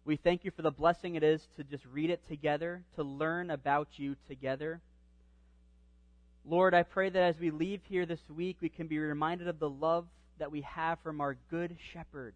We 0.06 0.16
thank 0.16 0.46
you 0.46 0.52
for 0.52 0.62
the 0.62 0.72
blessing 0.72 1.16
it 1.16 1.24
is 1.24 1.46
to 1.58 1.64
just 1.66 1.86
read 1.92 2.10
it 2.10 2.26
together, 2.30 2.84
to 2.96 3.04
learn 3.04 3.50
about 3.52 3.90
you 3.98 4.16
together. 4.30 4.80
Lord, 6.46 6.74
I 6.74 6.84
pray 6.84 7.10
that 7.10 7.22
as 7.22 7.38
we 7.38 7.52
leave 7.52 7.82
here 7.90 8.06
this 8.06 8.22
week, 8.34 8.56
we 8.62 8.70
can 8.70 8.88
be 8.88 8.98
reminded 8.98 9.50
of 9.50 9.60
the 9.60 9.70
love 9.70 10.06
that 10.40 10.50
we 10.50 10.62
have 10.62 11.00
from 11.00 11.20
our 11.20 11.36
good 11.52 11.76
shepherd. 11.92 12.34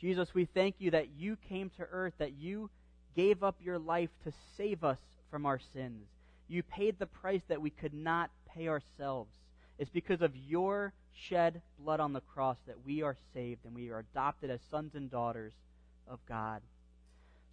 Jesus, 0.00 0.32
we 0.32 0.44
thank 0.44 0.76
you 0.78 0.92
that 0.92 1.08
you 1.18 1.36
came 1.48 1.70
to 1.70 1.86
earth, 1.90 2.14
that 2.18 2.34
you 2.34 2.70
gave 3.16 3.42
up 3.42 3.56
your 3.60 3.80
life 3.80 4.10
to 4.22 4.32
save 4.56 4.84
us 4.84 4.98
from 5.28 5.44
our 5.44 5.58
sins. 5.72 6.06
You 6.46 6.62
paid 6.62 7.00
the 7.00 7.06
price 7.06 7.42
that 7.48 7.60
we 7.60 7.70
could 7.70 7.94
not 7.94 8.30
pay 8.54 8.68
ourselves. 8.68 9.32
It's 9.76 9.90
because 9.90 10.22
of 10.22 10.36
your 10.36 10.92
shed 11.14 11.60
blood 11.78 12.00
on 12.00 12.12
the 12.12 12.20
cross 12.20 12.56
that 12.66 12.84
we 12.84 13.02
are 13.02 13.16
saved 13.34 13.64
and 13.64 13.74
we 13.74 13.90
are 13.90 13.98
adopted 13.98 14.50
as 14.50 14.60
sons 14.70 14.94
and 14.94 15.10
daughters 15.10 15.52
of 16.08 16.18
God. 16.28 16.62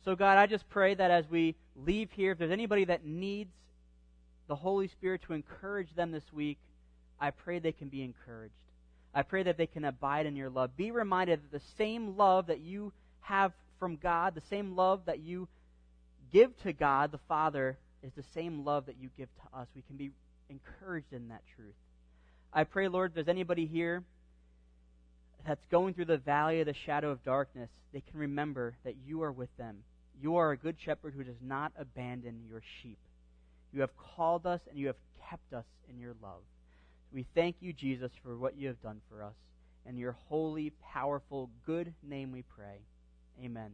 So, 0.05 0.15
God, 0.15 0.37
I 0.37 0.45
just 0.45 0.67
pray 0.69 0.93
that 0.93 1.11
as 1.11 1.29
we 1.29 1.55
leave 1.75 2.11
here, 2.11 2.31
if 2.31 2.37
there's 2.37 2.51
anybody 2.51 2.85
that 2.85 3.05
needs 3.05 3.51
the 4.47 4.55
Holy 4.55 4.87
Spirit 4.87 5.21
to 5.23 5.33
encourage 5.33 5.93
them 5.95 6.11
this 6.11 6.33
week, 6.33 6.57
I 7.19 7.31
pray 7.31 7.59
they 7.59 7.71
can 7.71 7.89
be 7.89 8.03
encouraged. 8.03 8.53
I 9.13 9.23
pray 9.23 9.43
that 9.43 9.57
they 9.57 9.67
can 9.67 9.85
abide 9.85 10.25
in 10.25 10.35
your 10.35 10.49
love. 10.49 10.77
Be 10.77 10.91
reminded 10.91 11.41
that 11.43 11.51
the 11.51 11.65
same 11.77 12.15
love 12.15 12.47
that 12.47 12.59
you 12.59 12.93
have 13.21 13.51
from 13.79 13.97
God, 13.97 14.35
the 14.35 14.41
same 14.49 14.75
love 14.75 15.01
that 15.05 15.19
you 15.19 15.47
give 16.31 16.57
to 16.63 16.73
God 16.73 17.11
the 17.11 17.19
Father, 17.27 17.77
is 18.03 18.11
the 18.15 18.23
same 18.33 18.63
love 18.63 18.85
that 18.85 18.95
you 19.01 19.09
give 19.17 19.29
to 19.35 19.59
us. 19.59 19.67
We 19.75 19.81
can 19.81 19.97
be 19.97 20.11
encouraged 20.49 21.11
in 21.11 21.29
that 21.29 21.41
truth. 21.55 21.75
I 22.53 22.63
pray, 22.63 22.87
Lord, 22.87 23.11
if 23.11 23.15
there's 23.15 23.27
anybody 23.27 23.65
here 23.65 24.03
that's 25.47 25.65
going 25.71 25.93
through 25.93 26.05
the 26.05 26.17
valley 26.17 26.59
of 26.61 26.65
the 26.65 26.73
shadow 26.85 27.11
of 27.11 27.23
darkness, 27.23 27.69
they 27.93 28.01
can 28.01 28.19
remember 28.19 28.75
that 28.83 28.95
you 29.05 29.23
are 29.23 29.31
with 29.31 29.55
them. 29.57 29.77
You 30.21 30.35
are 30.37 30.51
a 30.51 30.57
good 30.57 30.75
shepherd 30.83 31.13
who 31.15 31.23
does 31.23 31.41
not 31.41 31.71
abandon 31.77 32.41
your 32.49 32.61
sheep. 32.81 32.97
You 33.71 33.81
have 33.81 33.91
called 34.15 34.45
us 34.45 34.61
and 34.69 34.77
you 34.77 34.87
have 34.87 34.97
kept 35.29 35.53
us 35.53 35.65
in 35.89 35.99
your 35.99 36.15
love. 36.21 36.41
We 37.13 37.25
thank 37.35 37.57
you, 37.61 37.73
Jesus, 37.73 38.11
for 38.23 38.37
what 38.37 38.57
you 38.57 38.67
have 38.67 38.81
done 38.81 39.01
for 39.09 39.23
us. 39.23 39.35
In 39.85 39.97
your 39.97 40.15
holy, 40.27 40.71
powerful, 40.93 41.49
good 41.65 41.93
name 42.03 42.31
we 42.31 42.43
pray. 42.43 42.79
Amen. 43.43 43.71